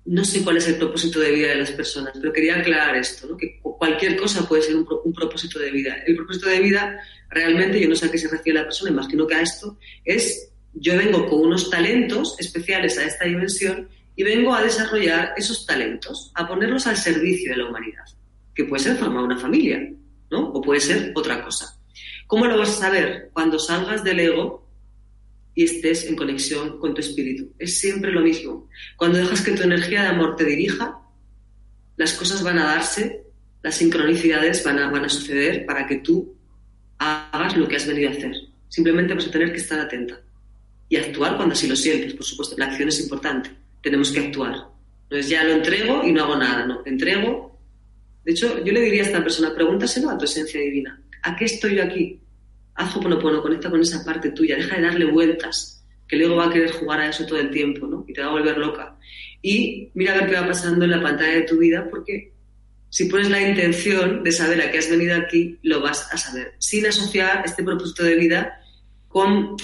no 0.06 0.24
sé 0.24 0.44
cuál 0.44 0.58
es 0.58 0.68
el 0.70 0.76
propósito 0.76 1.20
de 1.20 1.32
vida 1.32 1.50
de 1.50 1.56
las 1.58 1.72
personas, 1.72 2.14
pero 2.18 2.32
quería 2.32 2.58
aclarar 2.58 2.96
esto, 2.96 3.28
¿no? 3.28 3.36
que 3.36 3.60
cualquier 3.62 4.16
cosa 4.16 4.48
puede 4.48 4.62
ser 4.62 4.78
un, 4.78 4.88
un, 5.04 5.14
propósito 5.14 5.60
de 5.60 5.72
vida. 5.72 6.04
El 6.08 6.16
propósito 6.16 6.48
de 6.48 6.62
vida, 6.62 7.00
realmente, 7.30 7.82
yo 7.82 7.90
no 7.90 7.96
sé 7.96 8.06
a 8.06 8.12
qué 8.12 8.18
se 8.18 8.30
refiere 8.30 8.60
la 8.60 8.66
persona, 8.66 8.92
imagino 8.92 9.28
que 9.28 9.36
a 9.36 9.42
esto, 9.42 9.78
es 10.06 10.54
yo 10.74 10.98
vengo 10.98 11.28
con 11.28 11.42
unos 11.42 11.70
talentos 11.70 12.36
especiales 12.40 12.98
a 12.98 13.06
esta 13.06 13.26
dimensión 13.26 13.90
y 14.16 14.24
vengo 14.24 14.54
a 14.54 14.62
desarrollar 14.62 15.34
esos 15.38 15.66
talentos, 15.66 16.32
a 16.36 16.48
ponerlos 16.48 16.88
al 16.88 16.98
servicio 16.98 17.52
de 17.52 17.58
la 17.58 17.70
humanidad, 17.70 18.04
que 18.54 18.66
puede 18.66 18.84
ser 18.84 18.98
formar 18.98 19.24
una 19.24 19.40
familia, 19.40 19.92
¿no? 20.30 20.50
O 20.50 20.62
puede 20.62 20.80
ser 20.80 21.12
otra 21.16 21.44
cosa. 21.44 21.80
¿Cómo 22.28 22.46
lo 22.46 22.58
vas 22.58 22.70
a 22.70 22.82
saber? 22.82 23.30
Cuando 23.34 23.60
salgas 23.60 24.04
del 24.04 24.20
ego 24.20 24.68
y 25.56 25.64
estés 25.64 26.06
en 26.06 26.16
conexión 26.16 26.80
con 26.80 26.94
tu 26.94 27.02
espíritu. 27.02 27.54
Es 27.60 27.80
siempre 27.80 28.12
lo 28.12 28.22
mismo. 28.22 28.70
Cuando 28.98 29.20
dejas 29.20 29.42
que 29.42 29.52
tu 29.52 29.64
energía 29.64 30.02
de 30.04 30.08
amor 30.10 30.36
te 30.36 30.46
dirija, 30.46 31.00
las 31.96 32.14
cosas 32.14 32.42
van 32.44 32.58
a 32.58 32.66
darse, 32.66 33.24
las 33.62 33.76
sincronicidades 33.76 34.64
van 34.64 34.80
a, 34.80 35.10
suceder 35.10 35.66
para 35.66 35.86
que 35.86 35.98
tú 35.98 36.36
hagas 36.98 37.56
lo 37.56 37.68
que 37.68 37.76
has 37.76 37.88
venido 37.88 38.10
a 38.10 38.14
hacer. 38.14 38.34
Simplemente 38.68 39.14
vas 39.14 39.28
a 39.28 39.32
tener 39.32 39.52
que 39.52 39.60
estar 39.60 39.80
atenta 39.80 40.20
y 40.90 40.98
actuar 40.98 41.36
cuando 41.38 41.54
así 41.54 41.68
lo 41.68 41.76
sientes, 41.76 42.14
por 42.14 42.26
supuesto. 42.26 42.56
La 42.58 42.66
acción 42.66 42.90
es 42.90 43.00
importante. 43.00 43.63
Tenemos 43.84 44.12
que 44.12 44.20
actuar. 44.22 44.56
No 45.12 45.18
es 45.18 45.30
ya 45.30 45.44
lo 45.44 45.52
entrego 45.52 46.04
y 46.04 46.12
no 46.12 46.24
hago 46.24 46.38
nada, 46.38 46.66
no. 46.66 46.82
Entrego. 46.86 47.60
De 48.24 48.32
hecho, 48.32 48.64
yo 48.64 48.74
le 48.74 48.82
diría 48.82 49.04
a 49.04 49.06
esta 49.06 49.22
persona, 49.22 49.54
pregúntaselo 49.54 50.10
a 50.10 50.18
tu 50.18 50.26
esencia 50.26 50.60
divina. 50.60 51.00
¿A 51.22 51.36
qué 51.36 51.46
estoy 51.46 51.76
yo 51.76 51.84
aquí? 51.84 52.20
Haz 52.76 52.96
Hoponopono, 52.96 53.42
conecta 53.42 53.70
con 53.70 53.82
esa 53.82 54.04
parte 54.04 54.32
tuya, 54.32 54.56
deja 54.56 54.78
de 54.78 54.82
darle 54.82 55.06
vueltas, 55.06 55.86
que 56.08 56.16
luego 56.16 56.38
va 56.38 56.46
a 56.46 56.50
querer 56.50 56.72
jugar 56.72 57.02
a 57.02 57.10
eso 57.10 57.26
todo 57.26 57.40
el 57.40 57.52
tiempo, 57.52 57.86
¿no? 57.86 58.06
Y 58.08 58.14
te 58.14 58.22
va 58.22 58.28
a 58.28 58.32
volver 58.32 58.58
loca. 58.58 58.98
Y 59.42 59.92
mira 59.94 60.14
a 60.14 60.22
ver 60.22 60.30
qué 60.30 60.36
va 60.36 60.48
pasando 60.48 60.86
en 60.86 60.92
la 60.92 61.02
pantalla 61.02 61.34
de 61.34 61.44
tu 61.44 61.58
vida, 61.58 61.88
porque 61.90 62.34
si 62.90 63.06
pones 63.06 63.30
la 63.30 63.48
intención 63.48 64.24
de 64.24 64.32
saber 64.32 64.62
a 64.62 64.72
qué 64.72 64.78
has 64.78 64.90
venido 64.90 65.16
aquí, 65.16 65.60
lo 65.62 65.82
vas 65.82 66.12
a 66.12 66.18
saber, 66.18 66.54
sin 66.60 66.86
asociar 66.86 67.44
este 67.46 67.64
propósito 67.64 68.04
de 68.04 68.16
vida 68.16 68.60
con 69.10 69.56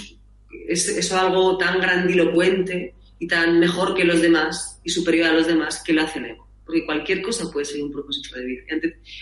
eso 0.67 1.19
algo 1.19 1.57
tan 1.57 1.79
grandilocuente 1.79 2.93
y 3.19 3.27
tan 3.27 3.59
mejor 3.59 3.93
que 3.93 4.05
los 4.05 4.21
demás 4.21 4.79
y 4.83 4.89
superior 4.89 5.27
a 5.27 5.33
los 5.33 5.45
demás 5.45 5.83
que 5.83 5.93
lo 5.93 6.01
hace 6.01 6.19
el 6.19 6.25
ego. 6.25 6.47
Porque 6.65 6.85
cualquier 6.85 7.21
cosa 7.21 7.51
puede 7.51 7.65
ser 7.65 7.83
un 7.83 7.91
propósito 7.91 8.35
de 8.37 8.45
vida. 8.45 8.61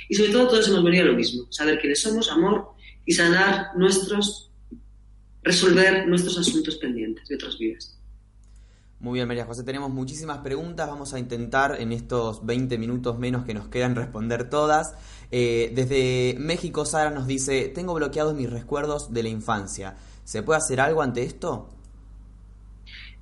Y 0.07 0.15
sobre 0.15 0.31
todo 0.31 0.47
todos 0.49 0.67
hemos 0.67 0.83
venido 0.83 1.03
a 1.03 1.07
lo 1.07 1.15
mismo, 1.15 1.47
saber 1.49 1.79
quiénes 1.79 2.01
somos, 2.01 2.31
amor 2.31 2.69
y 3.05 3.13
sanar 3.13 3.69
nuestros, 3.75 4.51
resolver 5.41 6.07
nuestros 6.07 6.37
asuntos 6.37 6.75
pendientes 6.77 7.27
de 7.27 7.35
otras 7.35 7.57
vidas. 7.57 7.97
Muy 8.99 9.13
bien, 9.19 9.27
María 9.27 9.45
José, 9.45 9.63
tenemos 9.63 9.91
muchísimas 9.91 10.39
preguntas. 10.39 10.87
Vamos 10.89 11.13
a 11.13 11.19
intentar 11.19 11.79
en 11.79 11.91
estos 11.91 12.45
20 12.45 12.77
minutos 12.79 13.19
menos 13.19 13.45
que 13.45 13.53
nos 13.53 13.67
quedan 13.67 13.95
responder 13.95 14.49
todas. 14.49 14.95
Eh, 15.29 15.71
desde 15.75 16.35
México, 16.39 16.83
Sara 16.83 17.11
nos 17.11 17.27
dice, 17.27 17.71
tengo 17.73 17.93
bloqueados 17.93 18.33
mis 18.33 18.49
recuerdos 18.49 19.13
de 19.13 19.23
la 19.23 19.29
infancia. 19.29 19.95
¿Se 20.23 20.41
puede 20.41 20.57
hacer 20.57 20.81
algo 20.81 21.03
ante 21.03 21.23
esto? 21.23 21.69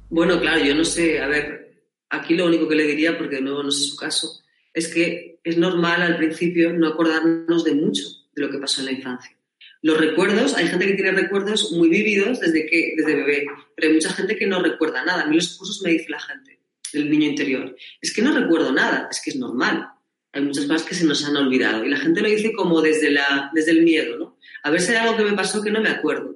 Bueno, 0.09 0.39
claro, 0.39 0.63
yo 0.63 0.75
no 0.75 0.85
sé, 0.85 1.19
a 1.19 1.27
ver, 1.27 1.83
aquí 2.09 2.35
lo 2.35 2.45
único 2.45 2.67
que 2.67 2.75
le 2.75 2.85
diría, 2.85 3.17
porque 3.17 3.37
de 3.37 3.41
nuevo 3.41 3.63
no 3.63 3.71
sé 3.71 3.83
su 3.83 3.95
caso, 3.95 4.43
es 4.73 4.87
que 4.93 5.39
es 5.43 5.57
normal 5.57 6.01
al 6.01 6.17
principio 6.17 6.73
no 6.73 6.87
acordarnos 6.87 7.63
de 7.63 7.75
mucho 7.75 8.03
de 8.33 8.41
lo 8.41 8.51
que 8.51 8.59
pasó 8.59 8.81
en 8.81 8.85
la 8.87 8.91
infancia. 8.91 9.35
Los 9.81 9.99
recuerdos, 9.99 10.55
hay 10.55 10.67
gente 10.67 10.87
que 10.87 10.93
tiene 10.93 11.11
recuerdos 11.11 11.71
muy 11.71 11.89
vívidos 11.89 12.39
desde, 12.39 12.65
que, 12.65 12.95
desde 12.97 13.15
bebé, 13.15 13.45
pero 13.75 13.87
hay 13.87 13.93
mucha 13.93 14.11
gente 14.11 14.35
que 14.35 14.47
no 14.47 14.61
recuerda 14.61 15.03
nada. 15.05 15.23
A 15.23 15.27
mí 15.27 15.35
los 15.35 15.57
cursos 15.57 15.81
me 15.83 15.91
dice 15.91 16.07
la 16.09 16.19
gente, 16.19 16.59
el 16.93 17.09
niño 17.09 17.27
interior, 17.27 17.75
es 18.01 18.13
que 18.13 18.21
no 18.21 18.33
recuerdo 18.33 18.71
nada, 18.71 19.07
es 19.11 19.21
que 19.23 19.31
es 19.31 19.35
normal. 19.35 19.87
Hay 20.33 20.41
muchas 20.41 20.65
cosas 20.65 20.83
que 20.83 20.95
se 20.95 21.05
nos 21.05 21.23
han 21.25 21.37
olvidado 21.37 21.85
y 21.85 21.89
la 21.89 21.97
gente 21.97 22.21
lo 22.21 22.27
dice 22.27 22.51
como 22.51 22.81
desde, 22.81 23.11
la, 23.11 23.51
desde 23.53 23.71
el 23.71 23.83
miedo, 23.83 24.17
¿no? 24.17 24.37
A 24.63 24.69
ver 24.69 24.81
si 24.81 24.91
hay 24.91 24.97
algo 24.97 25.17
que 25.17 25.23
me 25.23 25.33
pasó 25.33 25.61
que 25.63 25.71
no 25.71 25.81
me 25.81 25.89
acuerdo. 25.89 26.35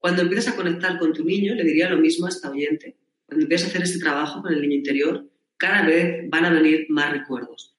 Cuando 0.00 0.22
empiezas 0.22 0.54
a 0.54 0.56
conectar 0.56 0.98
con 0.98 1.12
tu 1.12 1.22
niño, 1.24 1.54
le 1.54 1.62
diría 1.62 1.90
lo 1.90 1.98
mismo 1.98 2.24
a 2.24 2.30
esta 2.30 2.50
oyente, 2.50 2.96
cuando 3.26 3.44
empiezas 3.44 3.68
a 3.68 3.70
hacer 3.70 3.82
este 3.82 3.98
trabajo 3.98 4.40
con 4.40 4.52
el 4.52 4.62
niño 4.62 4.76
interior, 4.76 5.30
cada 5.58 5.86
vez 5.86 6.24
van 6.30 6.46
a 6.46 6.50
venir 6.50 6.86
más 6.88 7.12
recuerdos. 7.12 7.76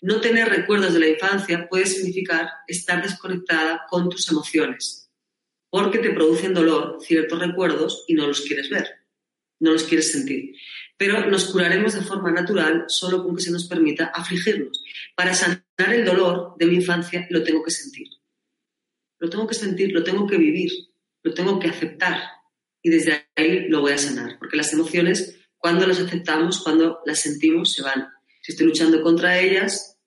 No 0.00 0.22
tener 0.22 0.48
recuerdos 0.48 0.94
de 0.94 1.00
la 1.00 1.08
infancia 1.08 1.68
puede 1.68 1.84
significar 1.84 2.48
estar 2.66 3.02
desconectada 3.02 3.82
con 3.90 4.08
tus 4.08 4.30
emociones, 4.30 5.10
porque 5.68 5.98
te 5.98 6.10
producen 6.10 6.54
dolor 6.54 6.96
ciertos 7.02 7.38
recuerdos 7.38 8.04
y 8.08 8.14
no 8.14 8.26
los 8.26 8.40
quieres 8.40 8.70
ver, 8.70 8.88
no 9.60 9.72
los 9.72 9.84
quieres 9.84 10.10
sentir. 10.10 10.54
Pero 10.96 11.28
nos 11.28 11.44
curaremos 11.44 11.92
de 11.92 12.00
forma 12.00 12.32
natural 12.32 12.84
solo 12.88 13.22
con 13.22 13.36
que 13.36 13.42
se 13.42 13.50
nos 13.50 13.68
permita 13.68 14.06
afligirnos. 14.06 14.82
Para 15.14 15.34
sanar 15.34 15.62
el 15.86 16.06
dolor 16.06 16.54
de 16.58 16.66
mi 16.66 16.76
infancia 16.76 17.26
lo 17.28 17.42
tengo 17.42 17.62
que 17.62 17.70
sentir. 17.70 18.08
Lo 19.18 19.28
tengo 19.28 19.46
que 19.46 19.54
sentir, 19.54 19.92
lo 19.92 20.02
tengo 20.02 20.26
que 20.26 20.38
vivir 20.38 20.91
lo 21.22 21.34
tengo 21.34 21.58
que 21.58 21.68
aceptar 21.68 22.20
y 22.82 22.90
desde 22.90 23.26
ahí 23.36 23.68
lo 23.68 23.80
voy 23.80 23.92
a 23.92 23.98
sanar, 23.98 24.38
porque 24.38 24.56
las 24.56 24.72
emociones, 24.72 25.38
cuando 25.56 25.86
las 25.86 26.00
aceptamos, 26.00 26.62
cuando 26.62 27.00
las 27.06 27.20
sentimos, 27.20 27.72
se 27.72 27.82
van. 27.82 28.08
Si 28.40 28.52
estoy 28.52 28.66
luchando 28.66 29.02
contra 29.02 29.38
ellas, 29.38 29.98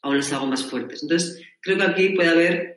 aún 0.00 0.16
las 0.16 0.32
hago 0.32 0.46
más 0.46 0.64
fuertes. 0.64 1.02
Entonces, 1.02 1.42
creo 1.60 1.76
que 1.76 1.82
aquí 1.82 2.08
puede 2.10 2.30
haber 2.30 2.76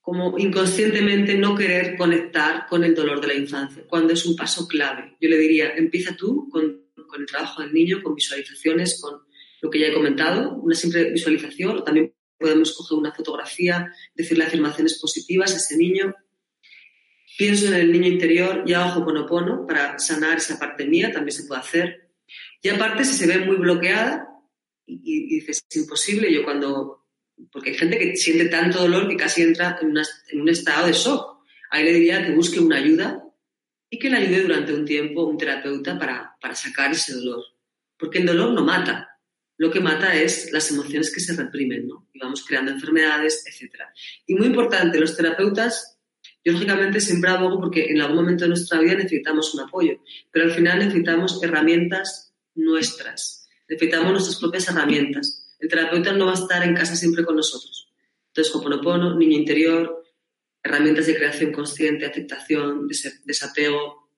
como 0.00 0.36
inconscientemente 0.36 1.38
no 1.38 1.54
querer 1.54 1.96
conectar 1.96 2.66
con 2.66 2.82
el 2.82 2.92
dolor 2.92 3.20
de 3.20 3.28
la 3.28 3.34
infancia, 3.34 3.84
cuando 3.86 4.12
es 4.12 4.26
un 4.26 4.34
paso 4.34 4.66
clave. 4.66 5.16
Yo 5.20 5.28
le 5.28 5.38
diría, 5.38 5.76
empieza 5.76 6.16
tú 6.16 6.48
con, 6.50 6.86
con 7.06 7.20
el 7.20 7.26
trabajo 7.26 7.62
del 7.62 7.72
niño, 7.72 8.02
con 8.02 8.16
visualizaciones, 8.16 9.00
con 9.00 9.20
lo 9.60 9.70
que 9.70 9.78
ya 9.78 9.86
he 9.86 9.94
comentado, 9.94 10.56
una 10.56 10.74
simple 10.74 11.12
visualización, 11.12 11.78
o 11.78 11.84
también 11.84 12.12
podemos 12.36 12.72
coger 12.76 12.98
una 12.98 13.12
fotografía, 13.12 13.92
decirle 14.12 14.42
afirmaciones 14.42 14.98
positivas 15.00 15.54
a 15.54 15.58
ese 15.58 15.76
niño, 15.76 16.12
Pienso 17.36 17.66
en 17.68 17.74
el 17.74 17.92
niño 17.92 18.08
interior 18.08 18.62
y 18.66 18.74
hago 18.74 19.00
Hoponopono 19.00 19.66
para 19.66 19.98
sanar 19.98 20.38
esa 20.38 20.58
parte 20.58 20.86
mía, 20.86 21.12
también 21.12 21.36
se 21.36 21.44
puede 21.44 21.60
hacer. 21.60 22.10
Y 22.60 22.68
aparte, 22.68 23.04
si 23.04 23.14
se 23.14 23.26
ve 23.26 23.44
muy 23.44 23.56
bloqueada 23.56 24.28
y, 24.86 25.36
dices, 25.36 25.64
es 25.68 25.76
imposible, 25.76 26.32
yo 26.32 26.44
cuando... 26.44 26.98
Porque 27.50 27.70
hay 27.70 27.76
gente 27.76 27.98
que 27.98 28.14
siente 28.16 28.46
tanto 28.46 28.80
dolor 28.80 29.08
que 29.08 29.16
casi 29.16 29.42
entra 29.42 29.78
en, 29.80 30.40
un 30.40 30.48
estado 30.48 30.86
de 30.86 30.92
shock. 30.92 31.42
Ahí 31.70 31.84
le 31.84 31.92
diría 31.94 32.24
que 32.24 32.32
busque 32.32 32.60
una 32.60 32.76
ayuda 32.76 33.24
y 33.90 33.98
que 33.98 34.10
le 34.10 34.18
ayude 34.18 34.42
durante 34.42 34.72
un 34.74 34.84
tiempo 34.84 35.24
un 35.24 35.38
terapeuta 35.38 35.98
para, 35.98 36.36
para 36.40 36.54
sacar 36.54 36.92
ese 36.92 37.14
dolor. 37.14 37.42
Porque 37.96 38.18
el 38.18 38.26
dolor 38.26 38.52
no 38.52 38.62
mata, 38.62 39.12
lo 39.62 39.70
que 39.70 39.78
mata 39.80 40.14
es 40.14 40.52
las 40.52 40.70
emociones 40.70 41.14
que 41.14 41.20
se 41.20 41.36
reprimen, 41.36 41.86
¿no? 41.86 42.08
Y 42.12 42.18
vamos 42.18 42.44
creando 42.44 42.72
enfermedades, 42.72 43.44
etc. 43.46 43.82
Y 44.26 44.34
muy 44.34 44.46
importante, 44.46 44.98
los 44.98 45.16
terapeutas 45.16 45.91
Yo, 46.44 46.52
lógicamente, 46.52 47.00
siempre 47.00 47.30
abogo 47.30 47.60
porque 47.60 47.86
en 47.86 48.00
algún 48.00 48.16
momento 48.16 48.44
de 48.44 48.48
nuestra 48.48 48.80
vida 48.80 48.94
necesitamos 48.94 49.54
un 49.54 49.60
apoyo, 49.60 50.00
pero 50.30 50.46
al 50.46 50.52
final 50.52 50.78
necesitamos 50.80 51.42
herramientas 51.42 52.34
nuestras, 52.54 53.48
necesitamos 53.68 54.12
nuestras 54.12 54.38
propias 54.38 54.68
herramientas. 54.68 55.54
El 55.60 55.68
terapeuta 55.68 56.12
no 56.12 56.26
va 56.26 56.32
a 56.32 56.34
estar 56.34 56.62
en 56.64 56.74
casa 56.74 56.96
siempre 56.96 57.24
con 57.24 57.36
nosotros. 57.36 57.88
Entonces, 58.28 58.54
Hoponopono, 58.54 59.16
niño 59.16 59.38
interior, 59.38 60.02
herramientas 60.62 61.06
de 61.06 61.16
creación 61.16 61.52
consciente, 61.52 62.06
aceptación, 62.06 62.88
desapego, 63.24 64.10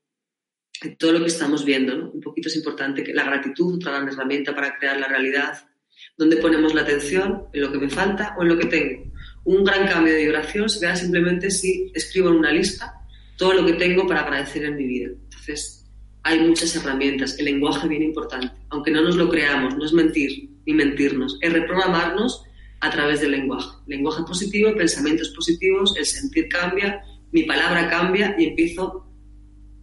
todo 0.99 1.13
lo 1.13 1.21
que 1.21 1.27
estamos 1.27 1.65
viendo. 1.65 1.97
¿no? 1.97 2.11
Un 2.11 2.21
poquito 2.21 2.49
es 2.49 2.57
importante 2.57 3.03
que 3.03 3.15
la 3.15 3.25
gratitud, 3.25 3.77
otra 3.77 3.93
gran 3.93 4.09
herramienta 4.09 4.55
para 4.55 4.79
crear 4.79 4.99
la 4.99 5.09
realidad, 5.09 5.69
donde 6.17 6.37
ponemos 6.37 6.75
la 6.75 6.83
atención 6.83 7.49
en 7.53 7.61
lo 7.61 7.73
que 7.73 7.79
me 7.79 7.89
falta 7.89 8.35
o 8.39 8.43
en 8.43 8.49
lo 8.49 8.59
que 8.59 8.67
tengo. 8.67 9.13
Un 9.45 9.65
gran 9.65 9.87
cambio 9.87 10.13
de 10.15 10.25
vibración 10.25 10.69
se 10.69 10.85
da 10.85 10.97
simplemente 10.97 11.51
si 11.51 11.93
escribo 11.95 12.29
en 12.31 12.37
una 12.37 12.53
lista 12.53 13.01
todo 13.37 13.53
lo 13.53 13.67
que 13.67 13.75
tengo 13.75 14.07
para 14.07 14.21
agradecer 14.21 14.65
en 14.65 14.77
mi 14.77 14.87
vida. 14.87 15.09
Entonces, 15.09 15.85
hay 16.23 16.41
muchas 16.41 16.75
herramientas. 16.75 17.39
El 17.39 17.45
lenguaje 17.47 17.87
bien 17.87 18.03
importante. 18.03 18.57
Aunque 18.71 18.91
no 18.91 19.03
nos 19.03 19.17
lo 19.17 19.29
creamos, 19.29 19.77
no 19.77 19.85
es 19.85 19.93
mentir 19.93 20.51
ni 20.67 20.73
mentirnos, 20.73 21.39
es 21.41 21.53
reprogramarnos 21.53 22.43
a 22.81 22.91
través 22.91 23.21
del 23.21 23.33
lenguaje. 23.33 23.77
Lenguaje 23.87 24.23
positivo, 24.27 24.75
pensamientos 24.75 25.31
positivos, 25.31 25.95
el 25.97 26.07
sentir 26.07 26.49
cambia, 26.49 27.03
mi 27.33 27.43
palabra 27.43 27.89
cambia 27.89 28.35
y 28.39 28.47
empiezo 28.47 29.07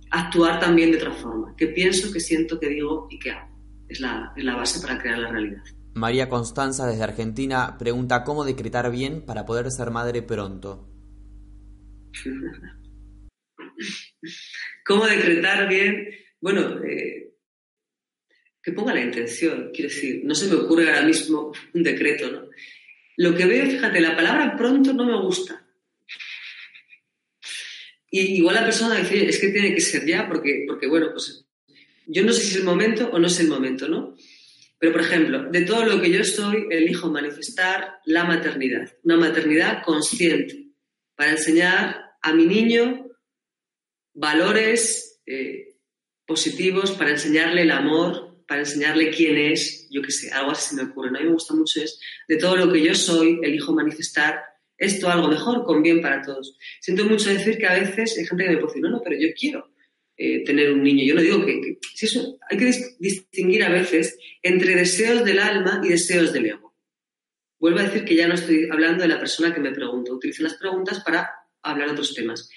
a 0.10 0.26
actuar 0.26 0.60
también 0.60 0.92
de 0.92 0.98
otra 0.98 1.12
forma. 1.12 1.56
¿Qué 1.56 1.68
pienso, 1.68 2.12
qué 2.12 2.20
siento, 2.20 2.60
qué 2.60 2.70
digo 2.70 3.08
y 3.12 3.20
qué 3.20 3.32
hago? 3.32 3.50
Es 3.88 4.00
la, 4.00 4.34
es 4.36 4.44
la 4.44 4.56
base 4.56 4.80
para 4.80 4.98
crear 4.98 5.20
la 5.20 5.32
realidad. 5.32 5.64
María 5.94 6.30
Constanza 6.30 6.88
desde 6.88 7.04
Argentina 7.04 7.78
pregunta 7.78 8.24
cómo 8.24 8.46
decretar 8.46 8.90
bien 8.92 9.26
para 9.26 9.46
poder 9.46 9.70
ser 9.72 9.92
madre 9.92 10.22
pronto. 10.22 10.90
¿Cómo 14.86 15.06
decretar 15.06 15.68
bien? 15.68 16.08
Bueno, 16.40 16.84
eh, 16.84 17.34
que 18.62 18.72
ponga 18.72 18.94
la 18.94 19.02
intención, 19.02 19.72
quiero 19.74 19.90
decir, 19.90 20.22
no 20.24 20.36
se 20.36 20.48
me 20.48 20.56
ocurre 20.56 20.90
ahora 20.90 21.06
mismo 21.06 21.52
un 21.74 21.84
decreto, 21.84 22.32
¿no? 22.32 22.50
Lo 23.18 23.36
que 23.36 23.46
veo, 23.46 23.66
fíjate, 23.66 24.00
la 24.00 24.16
palabra 24.16 24.56
pronto 24.56 24.94
no 24.94 25.06
me 25.06 25.22
gusta. 25.22 25.66
Y 28.10 28.38
igual 28.38 28.56
la 28.56 28.66
persona 28.66 28.98
dice, 28.98 29.28
es 29.28 29.40
que 29.40 29.50
tiene 29.50 29.74
que 29.74 29.82
ser 29.82 30.06
ya, 30.06 30.28
porque, 30.28 30.66
porque 30.68 30.88
bueno, 30.88 31.10
pues 31.12 31.46
yo 32.08 32.24
no 32.24 32.34
sé 32.34 32.42
si 32.42 32.50
es 32.50 32.56
el 32.58 32.64
momento 32.64 33.10
o 33.12 33.20
no 33.20 33.28
es 33.28 33.40
el 33.40 33.48
momento, 33.48 33.88
¿no? 33.88 34.16
Pero, 34.82 34.94
por 34.94 35.02
ejemplo, 35.02 35.44
de 35.44 35.62
todo 35.62 35.86
lo 35.86 36.02
que 36.02 36.10
yo 36.10 36.24
soy, 36.24 36.66
elijo 36.72 37.08
manifestar 37.08 38.00
la 38.04 38.24
maternidad, 38.24 38.92
una 39.04 39.16
maternidad 39.16 39.84
consciente, 39.84 40.72
para 41.16 41.34
enseñar 41.34 42.16
a 42.20 42.34
mi 42.34 42.48
niño 42.48 43.08
valores 44.16 45.22
eh, 45.28 45.76
positivos, 46.26 46.94
para 46.94 47.12
enseñarle 47.12 47.62
el 47.62 47.70
amor, 47.70 48.44
para 48.48 48.62
enseñarle 48.62 49.12
quién 49.12 49.38
es, 49.38 49.88
yo 49.92 50.02
qué 50.02 50.10
sé, 50.10 50.32
algo 50.32 50.50
así 50.50 50.76
se 50.76 50.84
me 50.84 50.90
ocurre. 50.90 51.10
A 51.10 51.12
mí 51.12 51.26
me 51.26 51.34
gusta 51.34 51.54
mucho 51.54 51.80
es, 51.80 52.00
de 52.28 52.38
todo 52.38 52.56
lo 52.56 52.74
que 52.74 52.84
yo 52.84 52.96
soy, 52.96 53.40
elijo 53.44 53.76
manifestar 53.76 54.42
esto 54.80 55.12
algo 55.12 55.28
mejor, 55.28 55.64
con 55.64 55.84
bien 55.84 56.02
para 56.02 56.24
todos. 56.24 56.58
Siento 56.80 57.06
mucho 57.06 57.30
decir 57.30 57.60
que 57.60 57.68
a 57.68 57.76
veces 57.76 58.18
hay 58.18 58.26
gente 58.26 58.46
que 58.46 58.50
me 58.50 58.58
puede 58.58 58.68
decir, 58.70 58.82
no, 58.82 58.90
no, 58.90 59.02
pero 59.04 59.16
yo 59.16 59.28
quiero 59.40 59.71
eh, 60.24 60.44
tener 60.44 60.72
un 60.72 60.84
niño. 60.84 61.04
Yo 61.04 61.16
no 61.16 61.22
digo 61.22 61.44
que, 61.44 61.80
eso, 62.00 62.38
hay 62.48 62.56
que 62.56 62.72
distinguir 63.00 63.64
a 63.64 63.70
veces 63.70 64.20
entre 64.44 64.76
deseos 64.76 65.26
del 65.26 65.40
alma 65.40 65.82
y 65.84 65.90
deseos 65.90 66.32
del 66.32 66.46
ego. 66.46 66.76
Vuelvo 67.60 67.80
a 67.80 67.84
decir 67.86 68.06
que 68.06 68.16
ya 68.16 68.28
no 68.28 68.36
estoy 68.36 68.68
hablando 68.72 69.02
de 69.02 69.08
la 69.08 69.18
persona 69.18 69.52
que 69.52 69.60
me 69.60 69.72
pregunta, 69.72 70.14
utilizo 70.14 70.44
las 70.44 70.54
preguntas 70.54 71.02
para 71.04 71.28
hablar 71.64 71.90
otros 71.90 72.14
temas. 72.14 72.48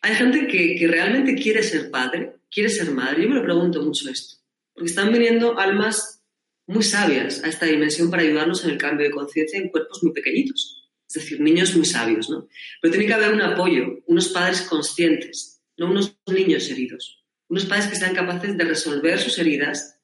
Hay 0.00 0.14
gente 0.14 0.46
que, 0.46 0.74
que 0.74 0.86
realmente 0.86 1.34
quiere 1.34 1.62
ser 1.62 1.90
padre, 1.90 2.36
quiere 2.50 2.70
ser 2.70 2.90
madre. 2.92 3.24
Yo 3.24 3.28
me 3.28 3.34
lo 3.34 3.44
pregunto 3.44 3.82
mucho 3.82 4.08
esto, 4.08 4.36
porque 4.72 4.88
están 4.88 5.12
viniendo 5.12 5.58
almas 5.58 6.22
muy 6.66 6.82
sabias 6.82 7.44
a 7.44 7.48
esta 7.48 7.66
dimensión 7.66 8.10
para 8.10 8.22
ayudarnos 8.22 8.64
en 8.64 8.70
el 8.70 8.78
cambio 8.78 9.06
de 9.06 9.12
conciencia 9.12 9.58
en 9.58 9.68
cuerpos 9.68 10.02
muy 10.02 10.14
pequeñitos, 10.14 10.90
es 11.06 11.14
decir, 11.14 11.40
niños 11.40 11.76
muy 11.76 11.84
sabios, 11.84 12.30
¿no? 12.30 12.48
Pero 12.80 12.92
tiene 12.92 13.06
que 13.06 13.12
haber 13.12 13.34
un 13.34 13.42
apoyo, 13.42 13.98
unos 14.06 14.28
padres 14.28 14.62
conscientes, 14.62 15.55
no 15.76 15.90
unos 15.90 16.18
niños 16.26 16.68
heridos. 16.70 17.24
Unos 17.48 17.66
padres 17.66 17.86
que 17.86 17.96
sean 17.96 18.14
capaces 18.14 18.56
de 18.56 18.64
resolver 18.64 19.18
sus 19.18 19.38
heridas 19.38 20.00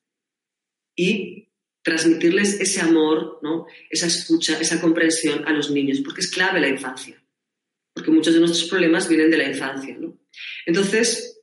y 0.94 1.48
transmitirles 1.82 2.60
ese 2.60 2.80
amor, 2.80 3.40
¿no? 3.42 3.66
esa 3.90 4.06
escucha, 4.06 4.60
esa 4.60 4.80
comprensión 4.80 5.46
a 5.46 5.52
los 5.52 5.70
niños, 5.70 6.00
porque 6.04 6.20
es 6.20 6.30
clave 6.30 6.60
la 6.60 6.68
infancia, 6.68 7.20
porque 7.92 8.10
muchos 8.10 8.34
de 8.34 8.40
nuestros 8.40 8.68
problemas 8.68 9.08
vienen 9.08 9.30
de 9.30 9.38
la 9.38 9.48
infancia. 9.48 9.98
Entonces, 10.66 11.40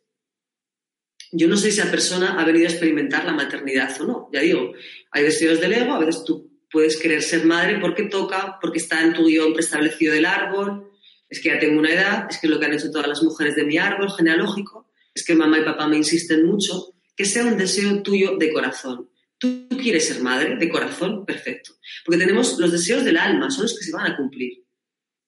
yo 1.32 1.48
no 1.48 1.58
sé 1.58 1.72
si 1.72 1.80
esa 1.80 1.92
persona 1.92 2.40
ha 2.40 2.46
venido 2.46 2.68
a 2.68 2.72
experimentar 2.72 3.26
la 3.26 3.34
maternidad 3.34 4.02
o 4.02 4.06
no. 4.06 4.30
Ya 4.32 4.40
digo, 4.40 4.74
hay 5.12 5.24
deseos 5.24 5.60
del 5.60 5.74
ego, 5.74 5.94
a 5.94 6.00
veces 6.00 6.24
tú 6.24 6.50
puedes 6.72 6.98
querer 6.98 7.22
ser 7.22 7.46
madre 7.46 7.80
porque 7.80 8.04
toca, 8.04 8.58
porque 8.62 8.80
está 8.80 9.04
en 9.04 9.14
tu 9.14 9.26
guion 9.26 9.54
preestablecido 9.54 10.14
del 10.14 10.26
árbol, 10.26 10.89
es 11.30 11.40
que 11.40 11.50
ya 11.50 11.60
tengo 11.60 11.80
una 11.80 11.94
edad, 11.94 12.28
es 12.30 12.40
que 12.40 12.48
lo 12.48 12.60
que 12.60 12.66
han 12.66 12.74
hecho 12.74 12.92
todas 12.92 13.08
las 13.08 13.22
mujeres 13.22 13.56
de 13.56 13.64
mi 13.64 13.78
árbol 13.78 14.12
genealógico, 14.12 14.92
es 15.14 15.24
que 15.24 15.36
mamá 15.36 15.60
y 15.60 15.64
papá 15.64 15.88
me 15.88 15.98
insisten 15.98 16.46
mucho, 16.46 16.94
que 17.16 17.26
sea 17.26 17.46
un 17.46 17.58
deseo 17.58 18.02
tuyo 18.02 18.38
de 18.38 18.52
corazón. 18.52 19.10
Tú 19.38 19.68
quieres 19.70 20.08
ser 20.08 20.22
madre 20.22 20.58
de 20.58 20.70
corazón, 20.70 21.26
perfecto. 21.26 21.76
Porque 22.04 22.20
tenemos 22.20 22.58
los 22.58 22.72
deseos 22.72 23.04
del 23.04 23.18
alma, 23.18 23.50
son 23.52 23.64
los 23.64 23.78
que 23.78 23.86
se 23.86 23.92
van 23.92 24.12
a 24.12 24.18
cumplir. 24.18 24.66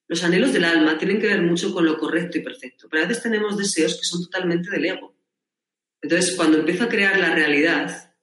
Los 0.08 0.24
anhelos 0.24 0.52
del 0.52 0.66
alma 0.66 0.98
tienen 0.98 1.22
que 1.22 1.28
ver 1.28 1.42
mucho 1.42 1.74
con 1.74 1.86
lo 1.86 1.98
correcto 1.98 2.38
y 2.38 2.42
perfecto, 2.42 2.88
pero 2.90 3.04
a 3.04 3.08
veces 3.08 3.24
tenemos 3.24 3.58
deseos 3.58 3.98
que 3.98 4.04
son 4.04 4.24
totalmente 4.24 4.70
del 4.70 4.86
ego. 4.86 5.16
Entonces, 6.02 6.36
cuando 6.36 6.58
empiezo 6.58 6.84
a 6.84 6.90
crear 6.90 7.18
la 7.18 7.34
realidad 7.34 8.14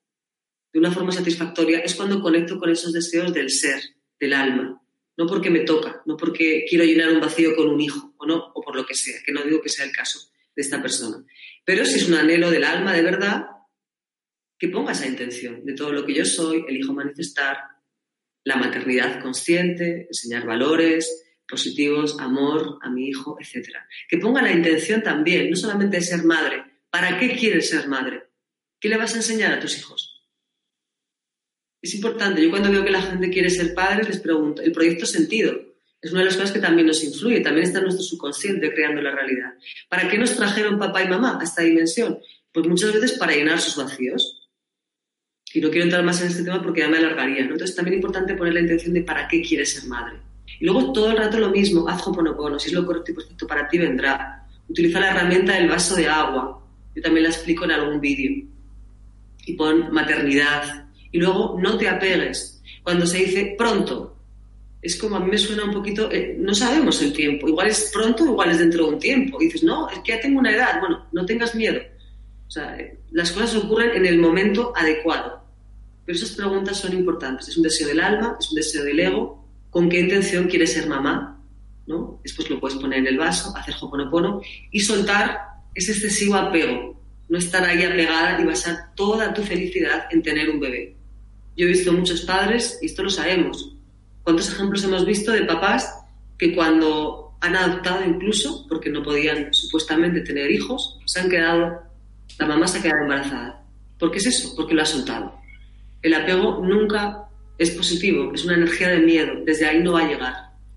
de 0.72 0.78
una 0.78 0.92
forma 0.92 1.12
satisfactoria, 1.12 1.78
es 1.78 1.94
cuando 1.94 2.20
conecto 2.20 2.58
con 2.58 2.68
esos 2.70 2.92
deseos 2.92 3.32
del 3.32 3.50
ser, 3.50 3.80
del 4.20 4.34
alma, 4.34 4.82
no 5.18 5.26
porque 5.26 5.50
me 5.50 5.60
toca, 5.60 6.00
no 6.06 6.16
porque 6.16 6.64
quiero 6.68 6.84
llenar 6.84 7.10
un 7.10 7.20
vacío 7.20 7.56
con 7.56 7.68
un 7.68 7.80
hijo 7.80 8.14
o 8.18 8.24
no, 8.24 8.52
o 8.54 8.62
por 8.62 8.76
lo 8.76 8.86
que 8.86 8.94
sea, 8.94 9.20
que 9.26 9.32
no 9.32 9.42
digo 9.42 9.60
que 9.60 9.68
sea 9.68 9.84
el 9.84 9.90
caso 9.90 10.30
de 10.54 10.62
esta 10.62 10.80
persona. 10.80 11.24
Pero 11.64 11.84
si 11.84 11.96
es 11.96 12.08
un 12.08 12.14
anhelo 12.14 12.50
del 12.52 12.62
alma 12.62 12.92
de 12.92 13.02
verdad, 13.02 13.46
que 14.56 14.68
ponga 14.68 14.92
esa 14.92 15.08
intención 15.08 15.64
de 15.64 15.74
todo 15.74 15.92
lo 15.92 16.06
que 16.06 16.14
yo 16.14 16.24
soy, 16.24 16.64
elijo 16.68 16.92
manifestar 16.92 17.58
la 18.44 18.56
maternidad 18.56 19.20
consciente, 19.20 20.06
enseñar 20.06 20.46
valores 20.46 21.24
positivos, 21.48 22.16
amor 22.20 22.78
a 22.82 22.88
mi 22.88 23.08
hijo, 23.08 23.38
etc. 23.40 23.70
Que 24.08 24.18
ponga 24.18 24.40
la 24.40 24.52
intención 24.52 25.02
también, 25.02 25.50
no 25.50 25.56
solamente 25.56 25.96
de 25.96 26.02
ser 26.02 26.22
madre, 26.22 26.62
¿para 26.90 27.18
qué 27.18 27.34
quieres 27.34 27.68
ser 27.68 27.88
madre? 27.88 28.22
¿Qué 28.78 28.88
le 28.88 28.96
vas 28.96 29.14
a 29.14 29.16
enseñar 29.16 29.52
a 29.52 29.58
tus 29.58 29.76
hijos? 29.78 30.07
Es 31.80 31.94
importante. 31.94 32.42
Yo 32.42 32.50
cuando 32.50 32.70
veo 32.70 32.84
que 32.84 32.90
la 32.90 33.02
gente 33.02 33.30
quiere 33.30 33.50
ser 33.50 33.74
padres 33.74 34.08
les 34.08 34.18
pregunto, 34.18 34.62
el 34.62 34.72
proyecto 34.72 35.06
sentido 35.06 35.68
es 36.00 36.12
una 36.12 36.20
de 36.20 36.26
las 36.26 36.36
cosas 36.36 36.52
que 36.52 36.60
también 36.60 36.86
nos 36.86 37.02
influye, 37.02 37.40
también 37.40 37.66
está 37.66 37.80
nuestro 37.80 38.04
subconsciente 38.04 38.72
creando 38.72 39.02
la 39.02 39.10
realidad. 39.10 39.54
¿Para 39.88 40.08
qué 40.08 40.16
nos 40.16 40.36
trajeron 40.36 40.78
papá 40.78 41.02
y 41.02 41.08
mamá 41.08 41.38
a 41.40 41.44
esta 41.44 41.62
dimensión? 41.62 42.18
Pues 42.52 42.66
muchas 42.66 42.92
veces 42.92 43.18
para 43.18 43.32
llenar 43.32 43.60
sus 43.60 43.76
vacíos. 43.76 44.48
Y 45.52 45.60
no 45.60 45.70
quiero 45.70 45.84
entrar 45.84 46.04
más 46.04 46.20
en 46.20 46.28
este 46.28 46.44
tema 46.44 46.62
porque 46.62 46.80
ya 46.82 46.88
me 46.88 46.98
alargaría. 46.98 47.40
Entonces 47.40 47.74
también 47.74 47.94
es 47.94 47.98
importante 47.98 48.34
poner 48.34 48.54
la 48.54 48.60
intención 48.60 48.94
de 48.94 49.02
para 49.02 49.26
qué 49.26 49.42
quieres 49.42 49.72
ser 49.72 49.88
madre. 49.88 50.18
Y 50.60 50.64
luego 50.64 50.92
todo 50.92 51.10
el 51.10 51.16
rato 51.16 51.38
lo 51.38 51.50
mismo, 51.50 51.88
haz 51.88 52.06
hoponopono, 52.06 52.58
si 52.58 52.68
es 52.68 52.74
lo 52.74 52.84
correcto 52.86 53.12
y 53.12 53.14
perfecto 53.14 53.46
para 53.46 53.68
ti 53.68 53.78
vendrá. 53.78 54.46
Utiliza 54.68 55.00
la 55.00 55.10
herramienta 55.10 55.54
del 55.54 55.68
vaso 55.68 55.96
de 55.96 56.06
agua. 56.06 56.64
Yo 56.94 57.02
también 57.02 57.24
la 57.24 57.30
explico 57.30 57.64
en 57.64 57.72
algún 57.72 58.00
vídeo. 58.00 58.46
Y 59.46 59.54
pon 59.54 59.92
maternidad, 59.92 60.87
y 61.12 61.18
luego 61.18 61.58
no 61.60 61.76
te 61.76 61.88
apegues. 61.88 62.62
Cuando 62.82 63.06
se 63.06 63.18
dice 63.18 63.54
pronto, 63.56 64.16
es 64.80 64.96
como 64.96 65.16
a 65.16 65.20
mí 65.20 65.30
me 65.30 65.38
suena 65.38 65.64
un 65.64 65.72
poquito, 65.72 66.10
eh, 66.10 66.36
no 66.38 66.54
sabemos 66.54 67.02
el 67.02 67.12
tiempo, 67.12 67.48
igual 67.48 67.68
es 67.68 67.90
pronto, 67.92 68.24
igual 68.24 68.50
es 68.50 68.58
dentro 68.58 68.86
de 68.86 68.92
un 68.94 68.98
tiempo. 68.98 69.38
Dices, 69.38 69.62
no, 69.62 69.88
es 69.90 69.98
que 70.00 70.12
ya 70.12 70.20
tengo 70.20 70.38
una 70.38 70.52
edad, 70.52 70.80
bueno, 70.80 71.06
no 71.12 71.26
tengas 71.26 71.54
miedo. 71.54 71.80
O 72.46 72.50
sea, 72.50 72.78
eh, 72.78 72.98
las 73.10 73.32
cosas 73.32 73.56
ocurren 73.56 73.96
en 73.96 74.06
el 74.06 74.18
momento 74.18 74.72
adecuado. 74.74 75.42
Pero 76.04 76.16
esas 76.16 76.30
preguntas 76.30 76.78
son 76.78 76.94
importantes. 76.94 77.48
Es 77.48 77.56
un 77.56 77.64
deseo 77.64 77.88
del 77.88 78.00
alma, 78.00 78.36
es 78.40 78.48
un 78.48 78.56
deseo 78.56 78.84
del 78.84 79.00
ego. 79.00 79.44
¿Con 79.68 79.90
qué 79.90 80.00
intención 80.00 80.48
quieres 80.48 80.72
ser 80.72 80.86
mamá? 80.86 81.44
¿No? 81.86 82.20
Después 82.22 82.48
lo 82.48 82.58
puedes 82.58 82.78
poner 82.78 83.00
en 83.00 83.08
el 83.08 83.18
vaso, 83.18 83.54
hacer 83.54 83.74
hoponopono 83.80 84.40
y 84.70 84.80
soltar 84.80 85.38
ese 85.74 85.92
excesivo 85.92 86.36
apego. 86.36 86.98
No 87.28 87.36
estar 87.36 87.62
ahí 87.64 87.84
apegada 87.84 88.40
y 88.40 88.44
basar 88.44 88.94
toda 88.94 89.34
tu 89.34 89.42
felicidad 89.42 90.06
en 90.10 90.22
tener 90.22 90.48
un 90.48 90.60
bebé. 90.60 90.96
Yo 91.58 91.66
he 91.66 91.70
visto 91.70 91.92
muchos 91.92 92.20
padres, 92.20 92.78
y 92.80 92.86
esto 92.86 93.02
lo 93.02 93.10
sabemos, 93.10 93.74
cuántos 94.22 94.48
ejemplos 94.52 94.84
hemos 94.84 95.04
visto 95.04 95.32
de 95.32 95.42
papás 95.42 95.92
que 96.38 96.54
cuando 96.54 97.36
han 97.40 97.56
adoptado 97.56 98.04
incluso, 98.04 98.64
porque 98.68 98.90
no 98.90 99.02
podían 99.02 99.52
supuestamente 99.52 100.20
tener 100.20 100.52
hijos, 100.52 101.00
se 101.04 101.18
han 101.18 101.28
quedado, 101.28 101.82
la 102.38 102.46
mamá 102.46 102.68
se 102.68 102.78
ha 102.78 102.82
quedado 102.82 103.02
embarazada. 103.02 103.64
¿Por 103.98 104.12
qué 104.12 104.18
es 104.18 104.26
eso? 104.26 104.54
Porque 104.54 104.72
lo 104.72 104.82
ha 104.82 104.86
soltado. 104.86 105.34
El 106.00 106.14
apego 106.14 106.64
nunca 106.64 107.28
es 107.58 107.70
positivo, 107.72 108.32
es 108.32 108.44
una 108.44 108.54
energía 108.54 108.90
de 108.90 109.00
miedo, 109.00 109.32
desde 109.44 109.66
ahí 109.66 109.82
no 109.82 109.94
va 109.94 110.02
a 110.02 110.08
llegar. 110.08 110.34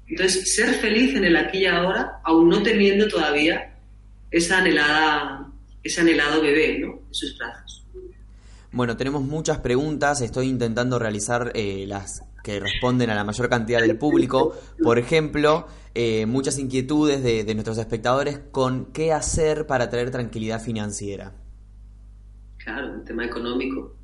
Entonces, 0.08 0.56
ser 0.56 0.74
feliz 0.74 1.16
en 1.16 1.26
el 1.26 1.38
aquí 1.38 1.60
y 1.60 1.68
ahora, 1.68 2.20
aún 2.24 2.50
no 2.50 2.64
teniendo 2.64 3.08
todavía 3.08 3.72
esa 4.32 4.58
anhelada, 4.58 5.48
ese 5.84 6.02
anhelado 6.02 6.42
bebé, 6.42 6.80
¿no? 6.80 6.88
En 7.08 7.14
sus 7.14 7.38
brazos. 7.38 7.81
Bueno, 8.74 8.96
tenemos 8.96 9.22
muchas 9.24 9.60
preguntas, 9.60 10.22
estoy 10.22 10.48
intentando 10.48 10.98
realizar 10.98 11.52
eh, 11.56 11.84
las 11.88 12.24
que 12.42 12.58
responden 12.62 13.10
a 13.10 13.16
la 13.16 13.26
mayor 13.26 13.50
cantidad 13.50 13.82
del 13.82 13.98
público. 13.98 14.58
Por 14.82 14.98
ejemplo, 14.98 15.68
eh, 15.94 16.26
muchas 16.26 16.58
inquietudes 16.58 17.22
de, 17.22 17.54
nuestros 17.54 17.78
espectadores 17.78 18.40
con 18.52 18.94
qué 18.94 19.12
hacer 19.12 19.68
para 19.68 19.90
tener 19.90 20.10
tranquilidad 20.10 20.62
financiera. 20.62 21.36
Claro, 22.64 22.94
un 22.94 23.04
tema 23.04 23.26
económico. 23.26 23.98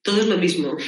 Todo 0.00 0.22
es 0.22 0.26
lo 0.26 0.38
mismo. 0.38 0.78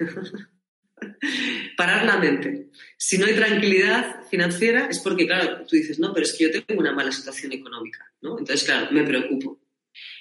Parar 1.76 2.04
la 2.04 2.16
mente. 2.16 2.70
Si 2.96 3.16
no 3.16 3.26
hay 3.26 3.34
tranquilidad 3.36 4.24
financiera 4.28 4.86
es 4.86 4.98
porque, 4.98 5.24
claro, 5.26 5.64
tú 5.66 5.76
dices, 5.76 6.00
no, 6.00 6.12
pero 6.12 6.26
es 6.26 6.32
que 6.32 6.50
yo 6.50 6.64
tengo 6.64 6.80
una 6.80 6.92
mala 6.92 7.12
situación 7.12 7.52
económica, 7.52 8.04
¿no? 8.22 8.38
Entonces, 8.38 8.64
claro, 8.64 8.90
me 8.90 9.04
preocupo. 9.04 9.60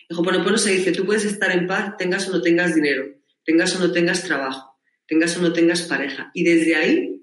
El 0.10 0.18
Hoponopono 0.18 0.58
se 0.58 0.72
dice, 0.72 0.92
tú 0.92 1.06
puedes 1.06 1.26
estar 1.26 1.52
en 1.52 1.68
paz, 1.68 1.98
tengas 1.98 2.28
o 2.30 2.32
no 2.32 2.42
tengas 2.42 2.76
dinero, 2.76 3.06
tengas 3.44 3.76
o 3.76 3.80
no 3.80 3.92
tengas 3.92 4.24
trabajo, 4.24 4.80
tengas 5.08 5.36
o 5.38 5.42
no 5.42 5.52
tengas 5.52 5.82
pareja. 5.84 6.32
Y 6.34 6.44
desde 6.44 6.76
ahí, 6.76 7.22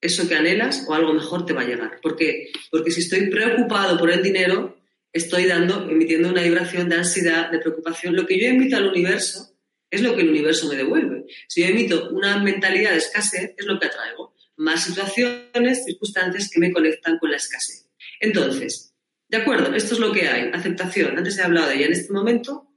eso 0.00 0.28
que 0.28 0.34
anhelas 0.34 0.84
o 0.88 0.94
algo 0.94 1.12
mejor 1.12 1.46
te 1.46 1.52
va 1.52 1.62
a 1.62 1.66
llegar. 1.66 2.00
¿Por 2.00 2.16
qué? 2.16 2.50
Porque 2.70 2.90
si 2.90 3.00
estoy 3.00 3.28
preocupado 3.30 3.98
por 3.98 4.10
el 4.10 4.22
dinero, 4.22 4.78
estoy 5.12 5.46
dando, 5.46 5.88
emitiendo 5.88 6.28
una 6.28 6.42
vibración 6.42 6.88
de 6.88 6.96
ansiedad, 6.96 7.50
de 7.50 7.58
preocupación. 7.58 8.14
Lo 8.14 8.26
que 8.26 8.38
yo 8.38 8.48
emito 8.48 8.76
al 8.76 8.88
universo 8.88 9.56
es 9.90 10.02
lo 10.02 10.14
que 10.14 10.22
el 10.22 10.30
universo 10.30 10.68
me 10.68 10.76
devuelve. 10.76 11.24
Si 11.48 11.62
yo 11.62 11.68
emito 11.68 12.10
una 12.10 12.38
mentalidad 12.42 12.90
de 12.90 12.98
escasez, 12.98 13.54
es 13.56 13.66
lo 13.66 13.78
que 13.78 13.86
atraigo. 13.86 14.34
Más 14.56 14.84
situaciones, 14.84 15.84
circunstancias 15.84 16.50
que 16.52 16.60
me 16.60 16.72
conectan 16.72 17.18
con 17.18 17.30
la 17.30 17.36
escasez. 17.36 17.88
Entonces, 18.20 18.94
de 19.28 19.36
acuerdo, 19.36 19.74
esto 19.74 19.94
es 19.94 20.00
lo 20.00 20.12
que 20.12 20.28
hay, 20.28 20.50
aceptación. 20.52 21.18
Antes 21.18 21.38
he 21.38 21.42
hablado 21.42 21.68
de 21.68 21.76
ella. 21.76 21.86
En 21.86 21.92
este 21.92 22.12
momento 22.12 22.68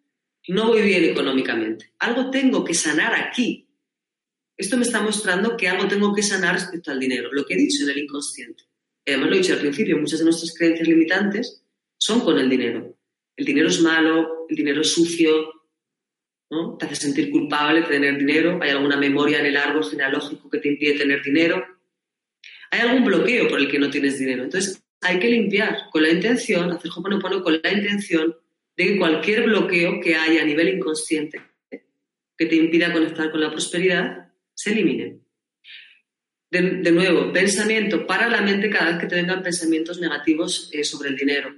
no 0.48 0.68
voy 0.68 0.82
bien 0.82 1.04
económicamente. 1.04 1.94
Algo 2.00 2.32
tengo 2.32 2.64
que 2.64 2.74
sanar 2.74 3.14
aquí. 3.14 3.68
Esto 4.58 4.76
me 4.76 4.84
está 4.84 5.02
mostrando 5.02 5.56
que 5.56 5.70
algo 5.70 5.88
tengo 5.88 6.14
que 6.14 6.24
sanar 6.24 6.56
respecto 6.56 6.92
al 6.92 7.00
dinero, 7.00 7.30
lo 7.32 7.46
que 7.46 7.54
he 7.54 7.58
dicho 7.58 7.84
en 7.84 7.92
el 7.92 8.00
inconsciente. 8.00 8.64
Además, 9.06 9.30
lo 9.30 9.36
he 9.36 9.40
dicho 9.40 9.54
al 9.54 9.60
principio, 9.60 9.98
muchas 9.98 10.20
de 10.20 10.26
nuestras 10.26 10.54
creencias 10.54 10.88
limitantes 10.88 11.64
son 11.98 12.20
con 12.22 12.38
el 12.38 12.50
dinero. 12.50 12.98
El 13.38 13.46
dinero 13.46 13.70
es 13.70 13.80
malo, 13.80 14.46
el 14.50 14.56
dinero 14.56 14.82
es 14.82 14.92
sucio, 14.92 15.54
¿no? 16.50 16.76
Te 16.78 16.88
hace 16.88 16.96
sentir 16.96 17.32
culpable 17.32 17.84
tener 17.84 18.18
dinero, 18.18 18.60
hay 18.62 18.72
alguna 18.72 18.98
memoria 18.98 19.40
en 19.40 19.46
el 19.46 19.56
árbol 19.56 19.86
genealógico 19.86 20.50
que 20.50 20.58
te 20.58 20.68
impide 20.70 20.98
tener 20.98 21.24
dinero, 21.24 21.64
hay 22.72 22.82
algún 22.82 23.06
bloqueo 23.06 23.48
por 23.48 23.60
el 23.60 23.70
que 23.70 23.80
no 23.80 23.90
tienes 23.90 24.20
dinero. 24.20 24.44
Entonces, 24.44 24.84
hay 25.02 25.20
que 25.20 25.30
limpiar 25.30 25.90
con 25.92 26.04
la 26.04 26.10
intención, 26.10 26.72
hacer 26.72 26.92
Hoponopono 26.96 27.42
con 27.42 27.60
la 27.62 27.72
intención 27.72 28.36
de 28.76 28.86
que 28.86 28.98
cualquier 28.98 29.44
bloqueo 29.44 30.00
que 30.02 30.16
haya 30.16 30.42
a 30.42 30.46
nivel 30.46 30.70
inconsciente 30.70 31.42
que 32.40 32.46
te 32.46 32.56
impida 32.56 32.94
conectar 32.94 33.30
con 33.32 33.42
la 33.42 33.52
prosperidad 33.52 34.32
se 34.54 34.72
elimine. 34.72 35.20
De, 36.50 36.92
nuevo, 36.92 37.32
pensamiento, 37.34 38.08
para 38.08 38.30
la 38.30 38.42
mente 38.42 38.70
cada 38.70 38.92
vez 38.92 39.00
que 39.02 39.08
te 39.08 39.16
vengan 39.16 39.44
pensamientos 39.44 40.00
negativos 40.00 40.72
eh, 40.74 40.84
sobre 40.86 41.10
el 41.10 41.18
dinero. 41.18 41.54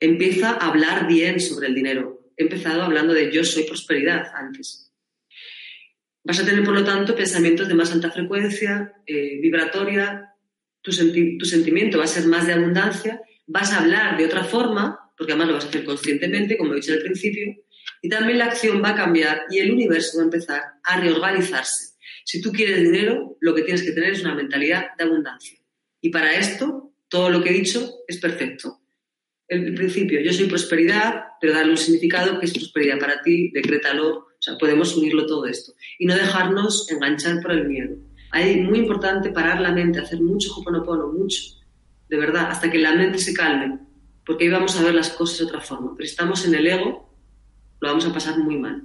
Empieza 0.00 0.50
a 0.50 0.68
hablar 0.68 1.06
bien 1.06 1.40
sobre 1.40 1.68
el 1.68 1.74
dinero. 1.74 2.32
He 2.36 2.42
empezado 2.42 2.82
hablando 2.82 3.14
de 3.14 3.30
yo 3.30 3.44
soy 3.44 3.62
prosperidad 3.62 4.32
antes. 4.34 4.92
Vas 6.24 6.40
a 6.40 6.44
tener, 6.44 6.64
por 6.64 6.74
lo 6.74 6.84
tanto, 6.84 7.14
pensamientos 7.14 7.68
de 7.68 7.74
más 7.74 7.92
alta 7.92 8.10
frecuencia, 8.10 8.92
eh, 9.06 9.38
vibratoria, 9.40 10.29
tu, 10.82 10.90
tu 11.38 11.44
sentimiento 11.44 11.98
va 11.98 12.04
a 12.04 12.08
ser 12.08 12.26
más 12.26 12.46
de 12.46 12.54
abundancia, 12.54 13.20
vas 13.46 13.72
a 13.72 13.80
hablar 13.80 14.16
de 14.16 14.26
otra 14.26 14.44
forma, 14.44 14.98
porque 15.16 15.32
además 15.32 15.48
lo 15.48 15.54
vas 15.54 15.64
a 15.64 15.68
hacer 15.68 15.84
conscientemente, 15.84 16.56
como 16.56 16.72
he 16.72 16.76
dicho 16.76 16.92
al 16.92 17.02
principio, 17.02 17.54
y 18.02 18.08
también 18.08 18.38
la 18.38 18.46
acción 18.46 18.82
va 18.82 18.90
a 18.90 18.94
cambiar 18.94 19.42
y 19.50 19.58
el 19.58 19.72
universo 19.72 20.18
va 20.18 20.22
a 20.22 20.24
empezar 20.24 20.62
a 20.82 21.00
reorganizarse. 21.00 21.96
Si 22.24 22.40
tú 22.40 22.52
quieres 22.52 22.80
dinero, 22.80 23.36
lo 23.40 23.54
que 23.54 23.62
tienes 23.62 23.82
que 23.82 23.92
tener 23.92 24.12
es 24.12 24.22
una 24.22 24.34
mentalidad 24.34 24.96
de 24.96 25.04
abundancia. 25.04 25.58
Y 26.00 26.10
para 26.10 26.34
esto, 26.34 26.94
todo 27.08 27.28
lo 27.28 27.42
que 27.42 27.50
he 27.50 27.54
dicho 27.54 27.90
es 28.06 28.18
perfecto. 28.18 28.80
El, 29.48 29.74
principio, 29.74 30.20
yo 30.20 30.32
soy 30.32 30.46
prosperidad, 30.46 31.24
pero 31.40 31.52
darle 31.52 31.72
un 31.72 31.76
significado 31.76 32.38
que 32.38 32.46
es 32.46 32.52
prosperidad 32.52 33.00
para 33.00 33.20
ti, 33.20 33.50
decrétalo, 33.50 34.10
o 34.10 34.36
sea, 34.38 34.56
podemos 34.56 34.96
unirlo 34.96 35.26
todo 35.26 35.46
esto. 35.46 35.72
Y 35.98 36.06
no 36.06 36.14
dejarnos 36.14 36.88
enganchar 36.90 37.42
por 37.42 37.52
el 37.52 37.66
miedo. 37.66 37.96
Hay 38.32 38.60
muy 38.60 38.78
importante 38.78 39.30
parar 39.30 39.60
la 39.60 39.72
mente, 39.72 40.00
hacer 40.00 40.20
mucho 40.20 40.54
hoponopono, 40.56 41.08
mucho, 41.08 41.42
de 42.08 42.16
verdad, 42.16 42.50
hasta 42.50 42.70
que 42.70 42.78
la 42.78 42.94
mente 42.94 43.18
se 43.18 43.34
calme, 43.34 43.78
porque 44.24 44.44
ahí 44.44 44.50
vamos 44.50 44.76
a 44.78 44.82
ver 44.82 44.94
las 44.94 45.10
cosas 45.10 45.38
de 45.38 45.44
otra 45.46 45.60
forma. 45.60 45.94
Pero 45.96 46.06
si 46.06 46.12
estamos 46.12 46.44
en 46.46 46.54
el 46.54 46.66
ego, 46.66 47.10
lo 47.80 47.88
vamos 47.88 48.06
a 48.06 48.12
pasar 48.12 48.38
muy 48.38 48.58
mal. 48.58 48.82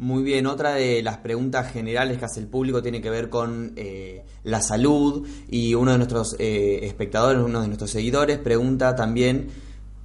Muy 0.00 0.22
bien, 0.22 0.46
otra 0.46 0.72
de 0.72 1.02
las 1.02 1.18
preguntas 1.18 1.70
generales 1.70 2.16
que 2.16 2.24
hace 2.24 2.40
el 2.40 2.46
público 2.46 2.82
tiene 2.82 3.02
que 3.02 3.10
ver 3.10 3.28
con 3.28 3.74
eh, 3.76 4.24
la 4.44 4.62
salud 4.62 5.28
y 5.46 5.74
uno 5.74 5.92
de 5.92 5.98
nuestros 5.98 6.36
eh, 6.38 6.80
espectadores, 6.84 7.42
uno 7.42 7.60
de 7.60 7.66
nuestros 7.66 7.90
seguidores 7.90 8.38
pregunta 8.38 8.96
también 8.96 9.48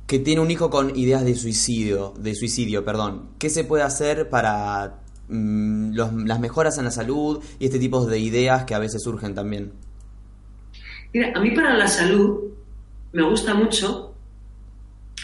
que 0.06 0.20
tiene 0.20 0.42
un 0.42 0.52
hijo 0.52 0.70
con 0.70 0.98
ideas 0.98 1.24
de 1.24 1.34
suicidio, 1.36 2.14
de 2.20 2.36
suicidio, 2.36 2.84
perdón. 2.84 3.30
¿Qué 3.40 3.50
se 3.50 3.64
puede 3.64 3.84
hacer 3.84 4.30
para 4.30 5.00
Mm, 5.28 5.96
las 5.96 6.40
mejoras 6.40 6.78
en 6.78 6.86
la 6.86 6.92
salud 6.92 7.44
y 7.58 7.66
este 7.66 7.80
tipo 7.80 8.06
de 8.06 8.20
ideas 8.20 8.66
que 8.66 8.76
a 8.76 8.80
veces 8.80 9.02
surgen 9.02 9.34
también? 9.34 9.72
Mira, 11.14 11.32
a 11.34 11.40
mí 11.40 11.52
para 11.52 11.76
la 11.76 11.88
salud 11.88 12.52
me 13.12 13.24
gusta 13.24 13.54
mucho, 13.56 14.16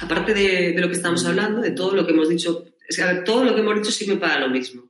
aparte 0.02 0.34
de, 0.34 0.74
lo 0.80 0.88
que 0.88 0.96
estamos 0.96 1.26
hablando, 1.26 1.62
de 1.62 1.72
todo 1.72 1.96
lo 1.96 2.06
que 2.06 2.14
hemos 2.14 2.30
dicho, 2.30 2.66
es 2.88 2.98
que 2.98 3.04
todo 3.26 3.44
lo 3.44 3.54
que 3.54 3.62
hemos 3.62 3.76
dicho 3.76 3.92
sirve 3.92 4.18
para 4.18 4.40
lo 4.40 4.50
mismo. 4.50 4.90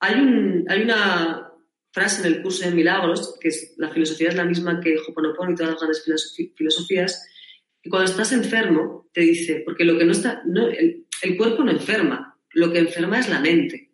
Hay, 0.00 0.14
hay 0.68 0.82
una 0.82 1.52
frase 1.92 2.26
en 2.26 2.34
el 2.34 2.42
curso 2.42 2.64
de 2.64 2.74
Milagros, 2.74 3.36
que 3.40 3.48
es, 3.48 3.74
la 3.76 3.90
filosofía 3.90 4.28
es 4.28 4.36
la 4.36 4.44
misma 4.44 4.80
que 4.80 4.96
Hoponopono 4.98 5.52
y 5.52 5.54
todas 5.54 5.72
las 5.72 5.80
grandes 5.80 6.34
filosofías, 6.54 7.26
y 7.82 7.90
cuando 7.90 8.10
estás 8.10 8.32
enfermo 8.32 9.08
te 9.12 9.20
dice, 9.20 9.62
porque 9.64 9.84
lo 9.84 9.98
que 9.98 10.04
no 10.04 10.12
está, 10.12 10.42
no, 10.46 10.68
el 10.68 11.36
cuerpo 11.36 11.64
no 11.64 11.70
enferma, 11.70 12.38
lo 12.52 12.72
que 12.72 12.78
enferma 12.78 13.18
es 13.18 13.28
la 13.28 13.40
mente. 13.40 13.85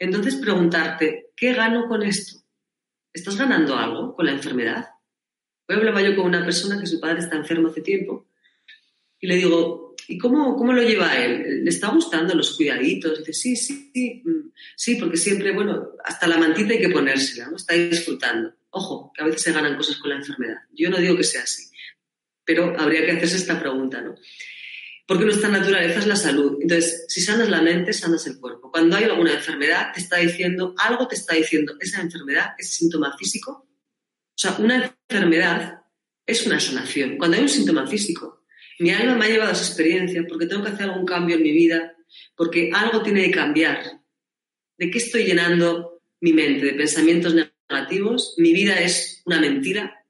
Entonces 0.00 0.36
preguntarte, 0.36 1.26
¿qué 1.36 1.52
gano 1.52 1.86
con 1.86 2.02
esto? 2.02 2.42
¿Estás 3.12 3.36
ganando 3.36 3.76
algo 3.76 4.16
con 4.16 4.24
la 4.24 4.32
enfermedad? 4.32 4.88
Hoy 5.68 5.76
hablaba 5.76 6.00
yo 6.00 6.16
con 6.16 6.24
una 6.24 6.42
persona 6.42 6.80
que 6.80 6.86
su 6.86 6.98
padre 6.98 7.20
está 7.20 7.36
enfermo 7.36 7.68
hace 7.68 7.82
tiempo 7.82 8.26
y 9.20 9.26
le 9.26 9.36
digo, 9.36 9.94
¿y 10.08 10.16
cómo, 10.16 10.56
cómo 10.56 10.72
lo 10.72 10.82
lleva 10.82 11.18
él? 11.18 11.64
¿Le 11.64 11.68
está 11.68 11.88
gustando 11.88 12.34
los 12.34 12.56
cuidaditos? 12.56 13.18
dice, 13.18 13.34
sí, 13.34 13.56
sí, 13.56 13.90
sí, 13.92 14.22
mm, 14.24 14.52
sí, 14.74 14.94
porque 14.94 15.18
siempre, 15.18 15.52
bueno, 15.52 15.90
hasta 16.02 16.26
la 16.26 16.38
mantita 16.38 16.72
hay 16.72 16.80
que 16.80 16.88
ponérsela, 16.88 17.48
¿no? 17.48 17.56
Está 17.56 17.74
disfrutando. 17.74 18.54
Ojo, 18.70 19.12
que 19.14 19.22
a 19.22 19.26
veces 19.26 19.42
se 19.42 19.52
ganan 19.52 19.76
cosas 19.76 19.96
con 19.98 20.10
la 20.10 20.16
enfermedad. 20.16 20.56
Yo 20.72 20.88
no 20.88 20.96
digo 20.96 21.14
que 21.14 21.24
sea 21.24 21.42
así, 21.42 21.70
pero 22.42 22.74
habría 22.80 23.04
que 23.04 23.12
hacerse 23.12 23.36
esta 23.36 23.60
pregunta, 23.60 24.00
¿no? 24.00 24.14
Porque 25.10 25.24
nuestra 25.24 25.48
naturaleza 25.48 25.98
es 25.98 26.06
la 26.06 26.14
salud. 26.14 26.58
Entonces, 26.62 27.04
si 27.08 27.20
sanas 27.20 27.48
la 27.48 27.60
mente, 27.60 27.92
sanas 27.92 28.28
el 28.28 28.38
cuerpo. 28.38 28.70
Cuando 28.70 28.94
hay 28.94 29.02
alguna 29.02 29.34
enfermedad, 29.34 29.90
te 29.92 29.98
está 29.98 30.18
diciendo, 30.18 30.72
algo 30.78 31.08
te 31.08 31.16
está 31.16 31.34
diciendo, 31.34 31.74
esa 31.80 32.00
enfermedad, 32.00 32.50
ese 32.56 32.74
síntoma 32.74 33.16
físico. 33.18 33.50
O 33.50 34.36
sea, 34.36 34.54
una 34.60 34.94
enfermedad 35.10 35.80
es 36.24 36.46
una 36.46 36.60
sanación. 36.60 37.18
Cuando 37.18 37.36
hay 37.36 37.42
un 37.42 37.48
síntoma 37.48 37.88
físico, 37.88 38.44
mi 38.78 38.92
alma 38.92 39.16
me 39.16 39.24
ha 39.24 39.28
llevado 39.30 39.50
a 39.50 39.54
esa 39.54 39.64
experiencia 39.64 40.24
porque 40.28 40.46
tengo 40.46 40.62
que 40.62 40.70
hacer 40.70 40.88
algún 40.88 41.04
cambio 41.04 41.34
en 41.34 41.42
mi 41.42 41.50
vida, 41.50 41.92
porque 42.36 42.70
algo 42.72 43.02
tiene 43.02 43.24
que 43.24 43.32
cambiar. 43.32 43.82
¿De 44.78 44.90
qué 44.92 44.98
estoy 44.98 45.24
llenando 45.24 46.04
mi 46.20 46.32
mente? 46.32 46.66
¿De 46.66 46.74
pensamientos 46.74 47.34
negativos? 47.34 48.36
¿Mi 48.38 48.52
vida 48.52 48.78
es 48.78 49.22
una 49.24 49.40
mentira? 49.40 50.06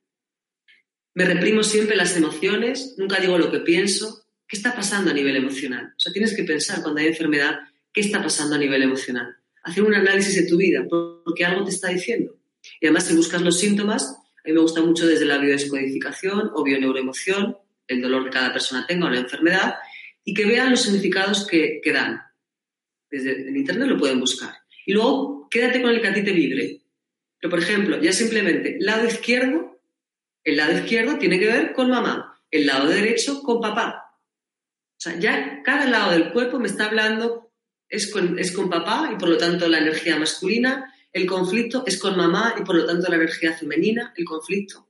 ¿Me 1.14 1.24
reprimo 1.24 1.62
siempre 1.62 1.96
las 1.96 2.14
emociones? 2.18 2.96
¿Nunca 2.98 3.18
digo 3.18 3.38
lo 3.38 3.50
que 3.50 3.60
pienso? 3.60 4.26
¿Qué 4.50 4.56
está 4.56 4.74
pasando 4.74 5.12
a 5.12 5.14
nivel 5.14 5.36
emocional? 5.36 5.94
O 5.96 6.00
sea, 6.00 6.12
tienes 6.12 6.34
que 6.34 6.42
pensar 6.42 6.82
cuando 6.82 7.00
hay 7.00 7.06
enfermedad, 7.06 7.60
¿qué 7.92 8.00
está 8.00 8.20
pasando 8.20 8.56
a 8.56 8.58
nivel 8.58 8.82
emocional? 8.82 9.36
Hacer 9.62 9.84
un 9.84 9.94
análisis 9.94 10.34
de 10.34 10.48
tu 10.48 10.56
vida, 10.56 10.84
porque 10.88 11.44
algo 11.44 11.64
te 11.64 11.70
está 11.70 11.86
diciendo. 11.86 12.36
Y 12.80 12.86
además, 12.86 13.06
si 13.06 13.14
buscas 13.14 13.42
los 13.42 13.60
síntomas, 13.60 14.02
a 14.10 14.48
mí 14.48 14.52
me 14.52 14.60
gusta 14.60 14.80
mucho 14.80 15.06
desde 15.06 15.24
la 15.24 15.38
biodescodificación 15.38 16.50
o 16.52 16.64
bioneuroemoción, 16.64 17.58
el 17.86 18.02
dolor 18.02 18.24
que 18.24 18.30
cada 18.30 18.52
persona 18.52 18.84
tenga 18.88 19.06
o 19.06 19.10
la 19.10 19.20
enfermedad, 19.20 19.76
y 20.24 20.34
que 20.34 20.44
vean 20.44 20.70
los 20.70 20.82
significados 20.82 21.46
que, 21.46 21.80
dan. 21.94 22.20
Desde 23.08 23.30
el 23.30 23.56
internet 23.56 23.86
lo 23.86 23.98
pueden 23.98 24.18
buscar. 24.18 24.52
Y 24.84 24.94
luego, 24.94 25.46
quédate 25.48 25.80
con 25.80 25.92
el 25.92 26.00
que 26.00 26.08
a 26.08 26.14
ti 26.14 26.24
te 26.24 26.32
vibre. 26.32 26.80
Pero, 27.38 27.50
por 27.50 27.60
ejemplo, 27.60 28.02
ya 28.02 28.12
simplemente, 28.12 28.78
lado 28.80 29.06
izquierdo, 29.06 29.80
el 30.42 30.56
lado 30.56 30.72
izquierdo 30.72 31.18
tiene 31.18 31.38
que 31.38 31.46
ver 31.46 31.72
con 31.72 31.88
mamá, 31.88 32.42
el 32.50 32.66
lado 32.66 32.88
derecho 32.88 33.44
con 33.44 33.60
papá. 33.60 34.09
O 35.00 35.02
sea, 35.02 35.18
ya 35.18 35.62
cada 35.64 35.86
lado 35.86 36.12
del 36.12 36.30
cuerpo 36.30 36.58
me 36.58 36.68
está 36.68 36.84
hablando, 36.84 37.50
es 37.88 38.12
con, 38.12 38.38
es 38.38 38.52
con 38.52 38.68
papá 38.68 39.10
y 39.10 39.18
por 39.18 39.30
lo 39.30 39.38
tanto 39.38 39.66
la 39.66 39.78
energía 39.78 40.18
masculina, 40.18 40.92
el 41.10 41.24
conflicto 41.24 41.84
es 41.86 41.98
con 41.98 42.18
mamá 42.18 42.54
y 42.60 42.64
por 42.64 42.76
lo 42.76 42.84
tanto 42.84 43.08
la 43.08 43.16
energía 43.16 43.54
femenina, 43.54 44.12
el 44.14 44.26
conflicto. 44.26 44.88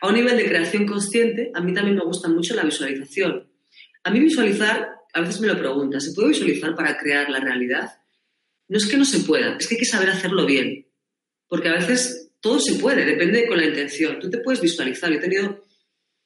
A 0.00 0.08
un 0.08 0.14
nivel 0.14 0.36
de 0.36 0.48
creación 0.48 0.86
consciente, 0.86 1.52
a 1.54 1.60
mí 1.60 1.72
también 1.72 1.96
me 1.96 2.04
gusta 2.04 2.28
mucho 2.28 2.56
la 2.56 2.64
visualización. 2.64 3.48
A 4.02 4.10
mí 4.10 4.18
visualizar, 4.18 4.88
a 5.12 5.20
veces 5.20 5.40
me 5.40 5.46
lo 5.46 5.56
preguntan, 5.56 6.00
¿se 6.00 6.14
puede 6.14 6.30
visualizar 6.30 6.74
para 6.74 6.98
crear 6.98 7.30
la 7.30 7.38
realidad? 7.38 7.92
No 8.66 8.76
es 8.76 8.86
que 8.86 8.96
no 8.96 9.04
se 9.04 9.20
pueda, 9.20 9.56
es 9.56 9.68
que 9.68 9.76
hay 9.76 9.78
que 9.78 9.86
saber 9.86 10.10
hacerlo 10.10 10.46
bien. 10.46 10.88
Porque 11.46 11.68
a 11.68 11.74
veces 11.74 12.32
todo 12.40 12.58
se 12.58 12.74
puede, 12.74 13.04
depende 13.04 13.46
con 13.46 13.58
la 13.58 13.66
intención. 13.66 14.18
Tú 14.18 14.28
te 14.30 14.38
puedes 14.38 14.60
visualizar. 14.60 15.10
Yo 15.10 15.18
he 15.18 15.20
tenido 15.20 15.64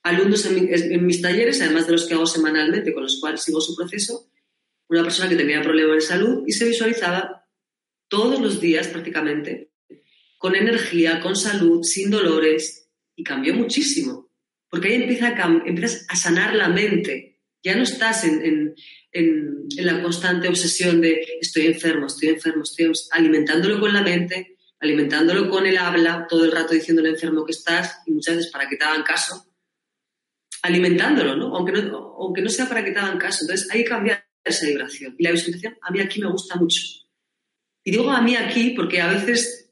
alumnos 0.03 0.45
en, 0.47 1.07
mis 1.07 1.23
talleres, 1.23 1.61
además 1.61 1.87
de 1.87 1.93
los 1.93 2.07
que 2.07 2.15
hago 2.15 2.27
semanalmente, 2.27 2.93
con 2.93 3.05
los 3.05 3.21
cuales 3.21 3.43
sigo 3.43 3.61
su 3.61 3.77
proceso, 3.77 4.29
una 4.89 5.03
persona 5.03 5.29
que 5.29 5.37
tenía 5.37 5.63
problemas 5.63 5.97
de 5.97 6.01
salud 6.03 6.45
y 6.47 6.53
se 6.53 6.67
visualizaba 6.67 7.47
todos 8.09 8.41
los 8.41 8.61
días 8.61 8.89
prácticamente 8.89 9.71
con 10.39 10.57
energía, 10.57 11.21
con 11.21 11.37
salud, 11.37 11.85
sin 11.85 12.11
dolores 12.11 12.91
y 13.15 13.23
cambió 13.23 13.55
muchísimo. 13.55 14.31
Porque 14.69 14.89
ahí 14.89 14.95
empieza 14.95 15.29
a, 15.29 15.63
empiezas 15.65 16.05
a 16.09 16.17
sanar 16.17 16.55
la 16.55 16.69
mente. 16.69 17.41
Ya 17.63 17.77
no 17.77 17.85
estás 17.85 18.25
en, 18.25 18.75
en, 19.13 19.69
la 19.77 20.03
constante 20.03 20.49
obsesión 20.49 21.01
de 21.01 21.25
estoy 21.41 21.67
enfermo, 21.67 22.07
estoy 22.07 22.31
enfermo, 22.31 22.65
estoy 22.65 22.91
alimentándolo 23.13 23.79
con 23.79 23.93
la 23.93 24.03
mente, 24.03 24.57
alimentándolo 24.81 25.49
con 25.49 25.65
el 25.65 25.79
habla, 25.79 26.27
todo 26.29 26.45
el 26.45 26.51
rato 26.51 26.75
diciendo 26.75 27.03
lo 27.03 27.09
enfermo 27.09 27.45
que 27.45 27.53
estás 27.53 28.01
y 28.07 28.11
muchas 28.11 28.37
veces 28.37 28.51
para 28.51 28.69
que 28.69 28.77
te 28.77 28.85
hagan 28.85 29.05
caso, 29.05 29.52
alimentándolo, 30.63 31.37
¿no? 31.37 31.55
Aunque 31.57 31.73
no, 31.73 32.17
aunque 32.19 32.43
no 32.43 32.49
sea 32.49 32.69
para 32.69 32.85
que 32.85 32.93
te 32.93 32.99
hagan 32.99 33.19
caso. 33.19 33.41
Entonces 33.43 33.69
hay 33.71 33.83
que 33.83 33.91
cambiar 33.91 34.25
esa 34.45 34.67
vibración. 34.67 35.15
Y 35.19 35.25
la 35.25 35.33
visualización 35.33 35.77
a 35.83 35.91
mí 35.91 36.01
aquí 36.01 36.21
me 36.21 36.31
gusta 36.31 36.57
mucho. 36.57 36.81
Y 37.85 37.91
digo 37.91 38.11
a 38.11 38.23
mí 38.23 38.37
aquí 38.37 38.71
porque 38.71 39.01
a 39.01 39.09
veces 39.09 39.71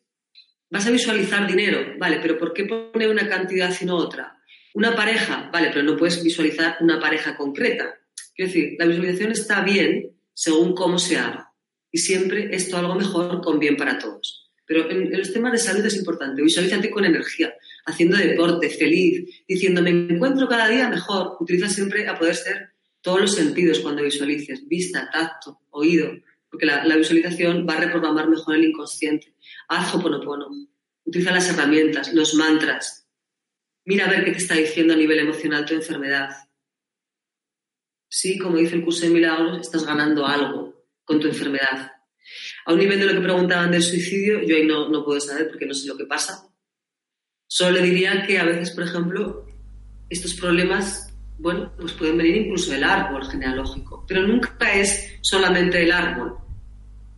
vas 0.68 0.86
a 0.86 0.90
visualizar 0.90 1.46
dinero, 1.46 1.94
vale, 1.98 2.18
pero 2.20 2.38
¿por 2.38 2.52
qué 2.52 2.64
pone 2.64 3.08
una 3.08 3.28
cantidad 3.28 3.74
y 3.80 3.84
no 3.84 3.96
otra? 3.96 4.36
Una 4.74 4.94
pareja, 4.94 5.50
vale, 5.52 5.70
pero 5.72 5.82
no 5.82 5.96
puedes 5.96 6.22
visualizar 6.22 6.76
una 6.80 7.00
pareja 7.00 7.36
concreta. 7.36 7.98
Quiero 8.34 8.52
decir, 8.52 8.76
la 8.78 8.86
visualización 8.86 9.32
está 9.32 9.62
bien 9.62 10.16
según 10.32 10.74
cómo 10.74 10.98
se 10.98 11.18
haga. 11.18 11.52
Y 11.90 11.98
siempre 11.98 12.54
esto 12.54 12.76
algo 12.76 12.94
mejor 12.94 13.40
con 13.42 13.58
bien 13.58 13.76
para 13.76 13.98
todos. 13.98 14.50
Pero 14.64 14.88
en, 14.88 15.10
los 15.16 15.32
temas 15.32 15.52
de 15.52 15.58
salud 15.58 15.84
es 15.84 15.96
importante. 15.96 16.42
Visualízate 16.42 16.90
con 16.90 17.04
energía, 17.04 17.52
haciendo 17.90 18.16
deporte, 18.16 18.70
feliz, 18.70 19.42
diciendo 19.46 19.82
me 19.82 19.90
encuentro 19.90 20.48
cada 20.48 20.68
día 20.68 20.88
mejor. 20.88 21.36
Utiliza 21.40 21.68
siempre 21.68 22.06
a 22.08 22.18
poder 22.18 22.34
ser 22.34 22.70
todos 23.00 23.20
los 23.20 23.34
sentidos 23.34 23.80
cuando 23.80 24.02
visualices, 24.02 24.66
vista, 24.66 25.08
tacto, 25.10 25.60
oído, 25.70 26.10
porque 26.50 26.66
la, 26.66 26.96
visualización 26.96 27.66
va 27.68 27.74
a 27.74 27.80
reprogramar 27.80 28.28
mejor 28.28 28.56
el 28.56 28.64
inconsciente. 28.64 29.34
Haz 29.68 29.94
Hoponopono. 29.94 30.48
Utiliza 31.04 31.32
las 31.32 31.48
herramientas, 31.48 32.12
los 32.12 32.34
mantras. 32.34 33.06
Mira 33.84 34.06
a 34.06 34.10
ver 34.10 34.24
qué 34.24 34.32
te 34.32 34.38
está 34.38 34.54
diciendo 34.54 34.94
a 34.94 34.96
nivel 34.96 35.18
emocional 35.18 35.64
tu 35.64 35.74
enfermedad 35.74 36.30
sí, 38.10 38.36
como 38.36 38.58
dice 38.58 38.74
el 38.74 38.84
curso 38.84 39.06
de 39.06 39.12
milagros, 39.12 39.60
estás 39.60 39.86
ganando 39.86 40.26
algo 40.26 40.84
con 41.04 41.20
tu 41.20 41.28
enfermedad. 41.28 41.92
A 42.66 42.72
un 42.72 42.78
nivel 42.78 42.98
de 42.98 43.06
lo 43.06 43.12
que 43.14 43.20
preguntaban 43.20 43.70
del 43.70 43.82
suicidio, 43.82 44.42
yo 44.42 44.56
ahí 44.56 44.66
no, 44.66 44.88
no 44.88 45.04
puedo 45.04 45.20
saber 45.20 45.48
porque 45.48 45.66
no 45.66 45.74
sé 45.74 45.88
lo 45.88 45.96
que 45.96 46.04
pasa. 46.04 46.49
Solo 47.52 47.72
le 47.72 47.82
diría 47.82 48.24
que 48.24 48.38
a 48.38 48.44
veces, 48.44 48.70
por 48.70 48.84
ejemplo, 48.84 49.44
estos 50.08 50.34
problemas, 50.34 51.12
bueno, 51.36 51.72
pues 51.80 51.92
pueden 51.94 52.16
venir 52.16 52.36
incluso 52.36 52.70
del 52.70 52.84
árbol 52.84 53.28
genealógico, 53.28 54.04
pero 54.06 54.24
nunca 54.24 54.72
es 54.72 55.18
solamente 55.20 55.82
el 55.82 55.90
árbol. 55.90 56.36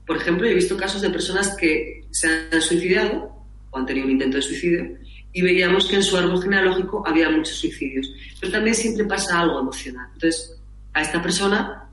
Por 0.07 0.17
ejemplo, 0.17 0.47
he 0.47 0.55
visto 0.55 0.75
casos 0.75 1.03
de 1.03 1.11
personas 1.11 1.55
que 1.55 2.07
se 2.11 2.29
han 2.29 2.63
suicidado 2.63 3.31
o 3.71 3.79
han 3.79 3.85
tenido 3.85 4.07
un 4.07 4.13
intento 4.13 4.39
de 4.39 4.43
suicidio 4.43 4.97
y 5.35 5.43
veíamos 5.43 5.87
que 5.87 5.97
en 5.97 6.03
su 6.03 6.17
árbol 6.17 6.43
genealógico 6.43 7.07
había 7.07 7.29
muchos 7.29 7.57
suicidios. 7.57 8.11
Pero 8.41 8.53
también 8.53 8.75
siempre 8.75 9.05
pasa 9.05 9.39
algo 9.39 9.61
emocional. 9.61 10.09
Entonces, 10.15 10.59
a 10.95 11.03
esta 11.03 11.21
persona, 11.21 11.91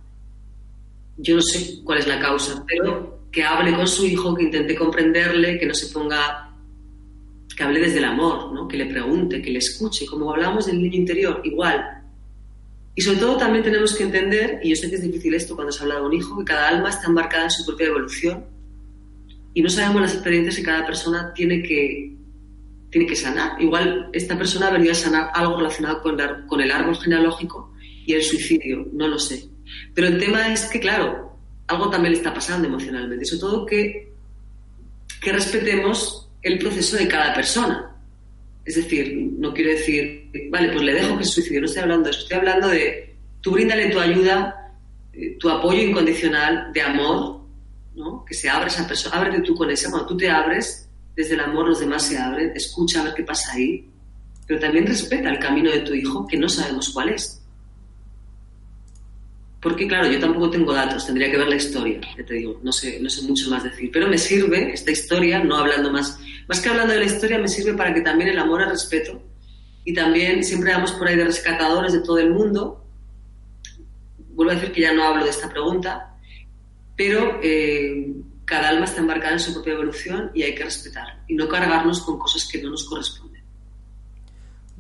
yo 1.18 1.36
no 1.36 1.42
sé 1.42 1.82
cuál 1.84 2.00
es 2.00 2.08
la 2.08 2.22
causa, 2.22 2.64
pero 2.66 3.20
que 3.34 3.44
hable 3.44 3.76
con 3.76 3.86
su 3.86 4.06
hijo, 4.06 4.34
que 4.34 4.44
intente 4.44 4.78
comprenderle, 4.78 5.60
que 5.60 5.66
no 5.66 5.74
se 5.74 5.88
ponga, 5.88 6.49
que 7.60 7.66
hable 7.66 7.82
desde 7.82 7.98
el 7.98 8.06
amor, 8.06 8.54
¿no? 8.54 8.70
que 8.70 8.78
le 8.78 8.86
pregunte, 8.86 9.42
que 9.42 9.52
le 9.52 9.60
escuche, 9.60 10.06
como 10.06 10.32
hablamos 10.32 10.68
del 10.68 10.82
niño 10.82 10.96
interior, 10.96 11.42
igual. 11.44 11.84
Y 12.96 13.02
sobre 13.02 13.20
todo 13.20 13.36
también 13.36 13.66
tenemos 13.66 13.94
que 13.94 14.04
entender, 14.04 14.62
y 14.64 14.70
yo 14.70 14.78
sé 14.78 14.90
que 14.90 14.96
es 14.96 15.02
difícil 15.02 15.34
esto 15.34 15.58
cuando 15.58 15.74
se 15.74 15.84
habla 15.84 15.96
de 15.96 16.04
un 16.04 16.14
hijo, 16.14 16.40
que 16.40 16.46
cada 16.46 16.70
alma 16.70 16.88
está 16.88 17.08
embarcada 17.08 17.44
en 17.44 17.52
su 17.52 17.66
propia 17.66 17.88
evolución 17.88 18.46
y 19.54 19.62
no 19.62 19.70
sabemos 19.70 20.04
las 20.04 20.14
experiencias 20.14 20.56
que 20.56 20.64
cada 20.64 20.86
persona 20.86 21.34
tiene 21.34 21.62
que, 21.62 22.16
tiene 22.92 23.06
que 23.06 23.16
sanar. 23.18 23.62
Igual 23.62 24.10
esta 24.14 24.38
persona 24.38 24.68
ha 24.68 24.72
venido 24.72 24.94
a 24.94 24.96
sanar 24.96 25.30
algo 25.34 25.58
relacionado 25.58 26.02
con, 26.02 26.18
con 26.48 26.62
el 26.62 26.72
árbol 26.72 26.96
genealógico 26.96 27.74
y 28.06 28.14
el 28.14 28.24
suicidio, 28.24 28.88
no 28.94 29.10
lo 29.10 29.20
sé. 29.20 29.50
Pero 29.94 30.08
el 30.08 30.18
tema 30.18 30.54
es 30.54 30.64
que, 30.70 30.80
claro, 30.80 31.38
algo 31.68 31.90
también 31.90 32.14
le 32.14 32.20
está 32.20 32.34
pasando 32.34 32.70
emocionalmente, 32.70 33.26
sobre 33.26 33.42
todo 33.42 33.66
que, 33.66 34.14
que 35.22 35.34
respetemos 35.34 36.29
el 36.42 36.60
proceso 36.60 36.98
de 36.98 37.08
cada 37.08 37.34
persona. 37.34 37.96
Es 38.66 38.76
decir, 38.76 39.32
no 39.38 39.54
quiero 39.54 39.72
decir, 39.72 40.30
vale, 40.50 40.70
pues 40.70 40.84
le 40.84 40.94
dejo 40.94 41.18
que 41.18 41.24
se 41.24 41.32
suicide, 41.32 41.60
no 41.60 41.66
estoy 41.66 41.84
hablando 41.84 42.06
de 42.06 42.12
eso, 42.12 42.22
estoy 42.22 42.38
hablando 42.38 42.68
de 42.68 43.16
tú 43.42 43.52
bríndale 43.52 43.90
tu 43.90 44.00
ayuda, 44.00 44.74
eh, 45.14 45.38
tu 45.40 45.50
apoyo 45.50 45.82
incondicional 45.82 46.72
de 46.74 46.82
amor, 46.82 47.42
¿no? 47.96 48.24
que 48.26 48.34
se 48.34 48.50
abra 48.50 48.68
esa 48.68 48.88
persona, 48.88 49.18
ábrete 49.18 49.42
tú 49.42 49.56
con 49.56 49.72
ese, 49.72 49.90
cuando 49.90 50.08
tú 50.08 50.18
te 50.18 50.30
abres, 50.30 50.88
desde 51.16 51.34
el 51.34 51.42
amor 51.42 51.68
los 51.68 51.80
demás 51.80 52.04
se 52.04 52.18
abren, 52.18 52.52
escucha 52.56 53.02
a 53.02 53.06
ver 53.06 53.14
qué 53.14 53.24
pasa 53.24 53.54
ahí, 53.54 53.90
pero 54.48 54.60
también 54.60 54.86
respeta 54.86 55.30
el 55.30 55.40
camino 55.40 55.72
de 55.72 55.82
tu 55.82 55.94
hijo, 55.94 56.26
que 56.28 56.38
no 56.38 56.48
sabemos 56.48 56.90
cuál 56.90 57.10
es. 57.10 57.39
Porque, 59.62 59.88
claro, 59.88 60.10
yo 60.10 60.20
tampoco 60.20 60.50
tengo 60.50 60.74
datos, 60.74 61.06
tendría 61.06 61.30
que 61.30 61.38
ver 61.38 61.50
la 61.50 61.56
historia, 61.56 62.00
ya 62.18 62.26
te 62.26 62.36
digo, 62.36 62.60
no 62.64 62.72
sé, 62.72 63.00
no 63.02 63.10
sé 63.10 63.24
mucho 63.24 63.50
más 63.50 63.64
decir. 63.64 63.90
Pero 63.92 64.08
me 64.08 64.18
sirve 64.18 64.72
esta 64.74 64.92
historia, 64.92 65.44
no 65.44 65.58
hablando 65.58 65.92
más, 65.92 66.18
más 66.48 66.62
que 66.62 66.70
hablando 66.70 66.94
de 66.94 67.00
la 67.00 67.06
historia, 67.06 67.38
me 67.40 67.50
sirve 67.50 67.74
para 67.74 67.94
que 67.94 68.02
también 68.02 68.30
el 68.30 68.40
amor 68.40 68.62
al 68.62 68.70
respeto 68.70 69.22
y 69.90 69.94
también 69.94 70.44
siempre 70.44 70.72
damos 70.72 70.92
por 70.92 71.08
ahí 71.08 71.16
de 71.16 71.26
rescatadores 71.26 71.94
de 71.94 72.02
todo 72.02 72.20
el 72.20 72.32
mundo. 72.32 72.86
Vuelvo 74.30 74.52
a 74.52 74.56
decir 74.56 74.72
que 74.72 74.82
ya 74.82 74.94
no 74.94 75.04
hablo 75.04 75.24
de 75.24 75.32
esta 75.32 75.50
pregunta, 75.50 76.16
pero 76.96 77.40
eh, 77.42 78.14
cada 78.46 78.70
alma 78.70 78.86
está 78.86 79.02
embarcada 79.02 79.34
en 79.34 79.40
su 79.40 79.54
propia 79.54 79.74
evolución 79.74 80.32
y 80.34 80.44
hay 80.44 80.56
que 80.56 80.64
respetar 80.64 81.24
y 81.28 81.36
no 81.36 81.48
cargarnos 81.48 82.02
con 82.02 82.20
cosas 82.20 82.48
que 82.48 82.62
no 82.62 82.70
nos 82.70 82.84
corresponden. 82.86 83.29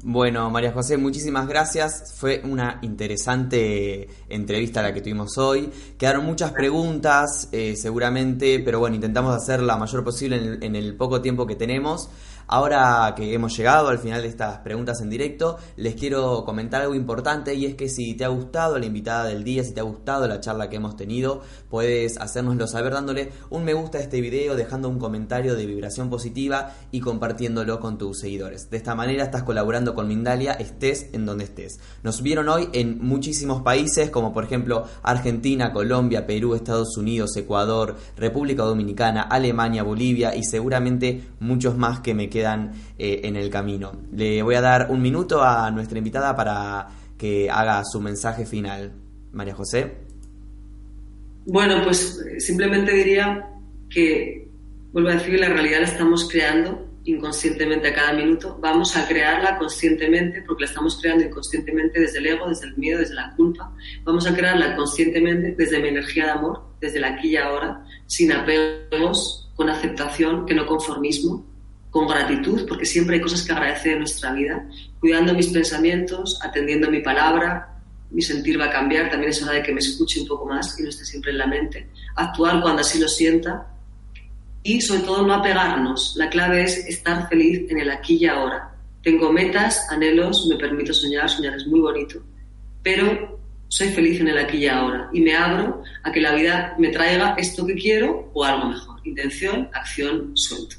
Bueno, 0.02 0.50
María 0.50 0.72
José, 0.72 0.96
muchísimas 0.96 1.46
gracias. 1.46 2.14
Fue 2.16 2.42
una 2.46 2.80
interesante 2.84 4.08
entrevista 4.30 4.82
la 4.82 4.94
que 4.94 5.02
tuvimos 5.02 5.38
hoy. 5.38 5.70
Quedaron 5.98 6.26
muchas 6.26 6.54
preguntas, 6.54 7.50
eh, 7.52 7.76
seguramente, 7.76 8.60
pero 8.60 8.80
bueno, 8.80 8.96
intentamos 8.96 9.36
hacer 9.36 9.62
la 9.62 9.76
mayor 9.76 10.06
posible 10.06 10.58
en 10.62 10.78
el 10.78 10.96
poco 10.96 11.22
tiempo 11.22 11.46
que 11.46 11.58
tenemos. 11.58 12.10
Ahora 12.52 13.14
que 13.16 13.32
hemos 13.36 13.56
llegado 13.56 13.90
al 13.90 14.00
final 14.00 14.24
de 14.24 14.28
estas 14.28 14.58
preguntas 14.62 15.02
en 15.02 15.12
directo, 15.12 15.60
les 15.76 15.94
quiero 15.94 16.44
comentar 16.46 16.82
algo 16.82 16.96
importante 16.96 17.54
y 17.54 17.68
es 17.68 17.76
que 17.76 17.90
si 17.90 18.16
te 18.16 18.26
ha 18.26 18.30
gustado 18.30 18.80
la 18.80 18.88
invitada 18.88 19.26
del 19.26 19.44
día, 19.44 19.64
si 19.64 19.72
te 19.72 19.82
ha 19.82 19.84
gustado 19.84 20.28
la 20.28 20.40
charla 20.40 20.68
que 20.68 20.78
hemos 20.78 20.96
tenido, 20.96 21.44
puedes 21.70 22.18
hacérnoslo 22.18 22.66
saber 22.66 22.94
dándole 22.94 23.30
un 23.52 23.66
me 23.66 23.76
gusta 23.76 24.00
a 24.00 24.02
este 24.02 24.20
video, 24.20 24.56
dejando 24.56 24.90
un 24.90 24.98
comentario 24.98 25.56
de 25.56 25.68
vibración 25.68 26.10
positiva 26.10 26.74
y 26.90 27.02
compartiéndolo 27.02 27.80
con 27.80 28.00
tus 28.00 28.18
seguidores. 28.18 28.72
De 28.72 28.78
esta 28.78 28.96
manera 28.96 29.26
estás 29.26 29.44
colaborando 29.44 29.94
con 29.94 30.08
Mindalia, 30.08 30.54
estés 30.54 31.10
en 31.14 31.28
donde 31.28 31.44
estés. 31.44 31.80
Nos 32.02 32.24
vieron 32.24 32.50
hoy 32.50 32.70
en 32.74 32.98
muchísimos 32.98 33.62
países 33.62 34.10
como 34.10 34.34
por 34.34 34.44
ejemplo 34.44 34.86
Argentina, 35.04 35.72
Colombia, 35.72 36.26
Perú, 36.26 36.56
Estados 36.56 36.98
Unidos, 36.98 37.38
Ecuador, 37.38 37.96
República 38.18 38.64
Dominicana, 38.64 39.22
Alemania, 39.22 39.84
Bolivia 39.84 40.36
y 40.36 40.44
seguramente 40.44 41.26
muchos 41.40 41.78
más 41.78 42.00
que 42.00 42.16
me 42.16 42.28
quedan 42.28 42.39
quedan 42.40 42.72
eh, 42.98 43.22
en 43.24 43.36
el 43.36 43.50
camino. 43.50 43.92
Le 44.14 44.42
voy 44.42 44.56
a 44.56 44.62
dar 44.62 44.88
un 44.90 45.02
minuto 45.02 45.44
a 45.44 45.70
nuestra 45.72 45.98
invitada 45.98 46.36
para 46.36 46.88
que 47.18 47.50
haga 47.50 47.84
su 47.84 48.00
mensaje 48.00 48.46
final. 48.46 48.94
María 49.34 49.54
José. 49.54 49.94
Bueno, 51.46 51.84
pues 51.84 52.24
simplemente 52.40 52.94
diría 52.94 53.46
que, 53.90 54.50
vuelvo 54.94 55.10
a 55.10 55.14
decir, 55.14 55.40
la 55.40 55.50
realidad 55.50 55.80
la 55.82 55.88
estamos 55.88 56.30
creando 56.30 56.88
inconscientemente 57.04 57.90
a 57.90 57.94
cada 57.94 58.14
minuto. 58.14 58.58
Vamos 58.62 58.96
a 58.96 59.08
crearla 59.08 59.58
conscientemente 59.58 60.44
porque 60.48 60.64
la 60.64 60.70
estamos 60.70 61.00
creando 61.02 61.26
inconscientemente 61.26 62.00
desde 62.00 62.20
el 62.20 62.28
ego, 62.28 62.48
desde 62.48 62.68
el 62.68 62.78
miedo, 62.78 63.00
desde 63.00 63.16
la 63.16 63.34
culpa. 63.36 63.74
Vamos 64.04 64.28
a 64.28 64.36
crearla 64.36 64.76
conscientemente 64.76 65.56
desde 65.58 65.80
mi 65.82 65.90
energía 65.90 66.26
de 66.26 66.32
amor, 66.32 66.62
desde 66.80 67.00
la 67.00 67.10
aquí 67.10 67.30
y 67.32 67.38
ahora, 67.38 67.84
sin 68.06 68.32
apegos, 68.32 69.52
con 69.56 69.70
aceptación, 69.70 70.46
que 70.46 70.54
no 70.54 70.66
conformismo 70.66 71.49
con 71.90 72.08
gratitud, 72.08 72.68
porque 72.68 72.86
siempre 72.86 73.16
hay 73.16 73.22
cosas 73.22 73.44
que 73.44 73.52
agradecer 73.52 73.94
en 73.94 74.00
nuestra 74.00 74.32
vida, 74.34 74.66
cuidando 75.00 75.34
mis 75.34 75.48
pensamientos, 75.48 76.40
atendiendo 76.44 76.92
mi 76.92 77.02
palabra, 77.02 77.80
mi 78.12 78.22
sentir 78.22 78.60
va 78.60 78.66
a 78.66 78.72
cambiar, 78.72 79.10
también 79.10 79.32
es 79.32 79.42
hora 79.44 79.54
de 79.54 79.64
que 79.64 79.74
me 79.74 79.80
escuche 79.80 80.22
un 80.22 80.28
poco 80.28 80.46
más 80.46 80.80
y 80.80 80.84
no 80.84 80.90
esté 80.90 81.06
siempre 81.06 81.32
en 81.32 81.38
la 81.38 81.48
mente, 81.48 81.90
actuar 82.16 82.62
cuando 82.62 82.82
así 82.82 83.00
lo 83.00 83.08
sienta 83.08 83.68
y 84.64 84.82
sobre 84.82 85.02
todo 85.02 85.26
no 85.26 85.34
apegarnos. 85.34 86.16
La 86.18 86.30
clave 86.30 86.64
es 86.64 86.78
estar 86.88 87.30
feliz 87.30 87.70
en 87.70 87.80
el 87.80 87.90
aquí 87.92 88.18
y 88.18 88.26
ahora. 88.26 88.76
Tengo 89.04 89.32
metas, 89.32 89.88
anhelos, 89.90 90.48
me 90.48 90.58
permito 90.58 90.94
soñar, 90.94 91.30
soñar 91.30 91.56
es 91.56 91.66
muy 91.68 91.80
bonito, 91.80 92.22
pero 92.84 93.40
soy 93.68 93.90
feliz 93.90 94.20
en 94.20 94.28
el 94.28 94.38
aquí 94.38 94.58
y 94.58 94.68
ahora 94.68 95.10
y 95.14 95.22
me 95.22 95.36
abro 95.36 95.84
a 96.04 96.12
que 96.12 96.20
la 96.20 96.34
vida 96.34 96.76
me 96.80 96.90
traiga 96.90 97.36
esto 97.38 97.66
que 97.66 97.76
quiero 97.76 98.30
o 98.34 98.44
algo 98.44 98.68
mejor. 98.68 99.00
Intención, 99.06 99.70
acción, 99.74 100.32
suelto. 100.36 100.76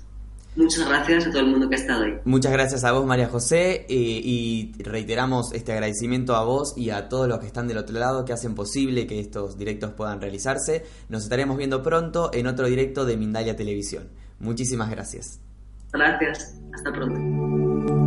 Muchas 0.57 0.89
gracias 0.89 1.27
a 1.27 1.31
todo 1.31 1.41
el 1.41 1.47
mundo 1.47 1.69
que 1.69 1.77
ha 1.77 1.79
estado 1.79 2.05
ahí. 2.05 2.19
Muchas 2.25 2.53
gracias 2.53 2.85
a 2.85 2.93
vos, 2.93 3.07
María 3.07 3.29
José, 3.29 3.87
eh, 3.89 3.89
y 3.89 4.73
reiteramos 4.83 5.53
este 5.53 5.73
agradecimiento 5.73 6.35
a 6.35 6.45
vos 6.45 6.75
y 6.77 6.91
a 6.91 7.09
todos 7.09 7.29
los 7.29 7.39
que 7.39 7.47
están 7.47 7.69
del 7.69 7.79
otro 7.79 7.99
lado 7.99 8.25
que 8.25 8.33
hacen 8.33 8.55
posible 8.55 9.07
que 9.07 9.21
estos 9.21 9.57
directos 9.57 9.93
puedan 9.93 10.21
realizarse. 10.21 10.85
Nos 11.09 11.23
estaremos 11.23 11.57
viendo 11.57 11.83
pronto 11.83 12.31
en 12.33 12.47
otro 12.47 12.67
directo 12.67 13.05
de 13.05 13.17
Mindalia 13.17 13.55
Televisión. 13.55 14.09
Muchísimas 14.41 14.91
gracias. 14.91 15.39
Gracias. 15.93 16.57
Hasta 16.73 16.93
pronto. 16.93 18.00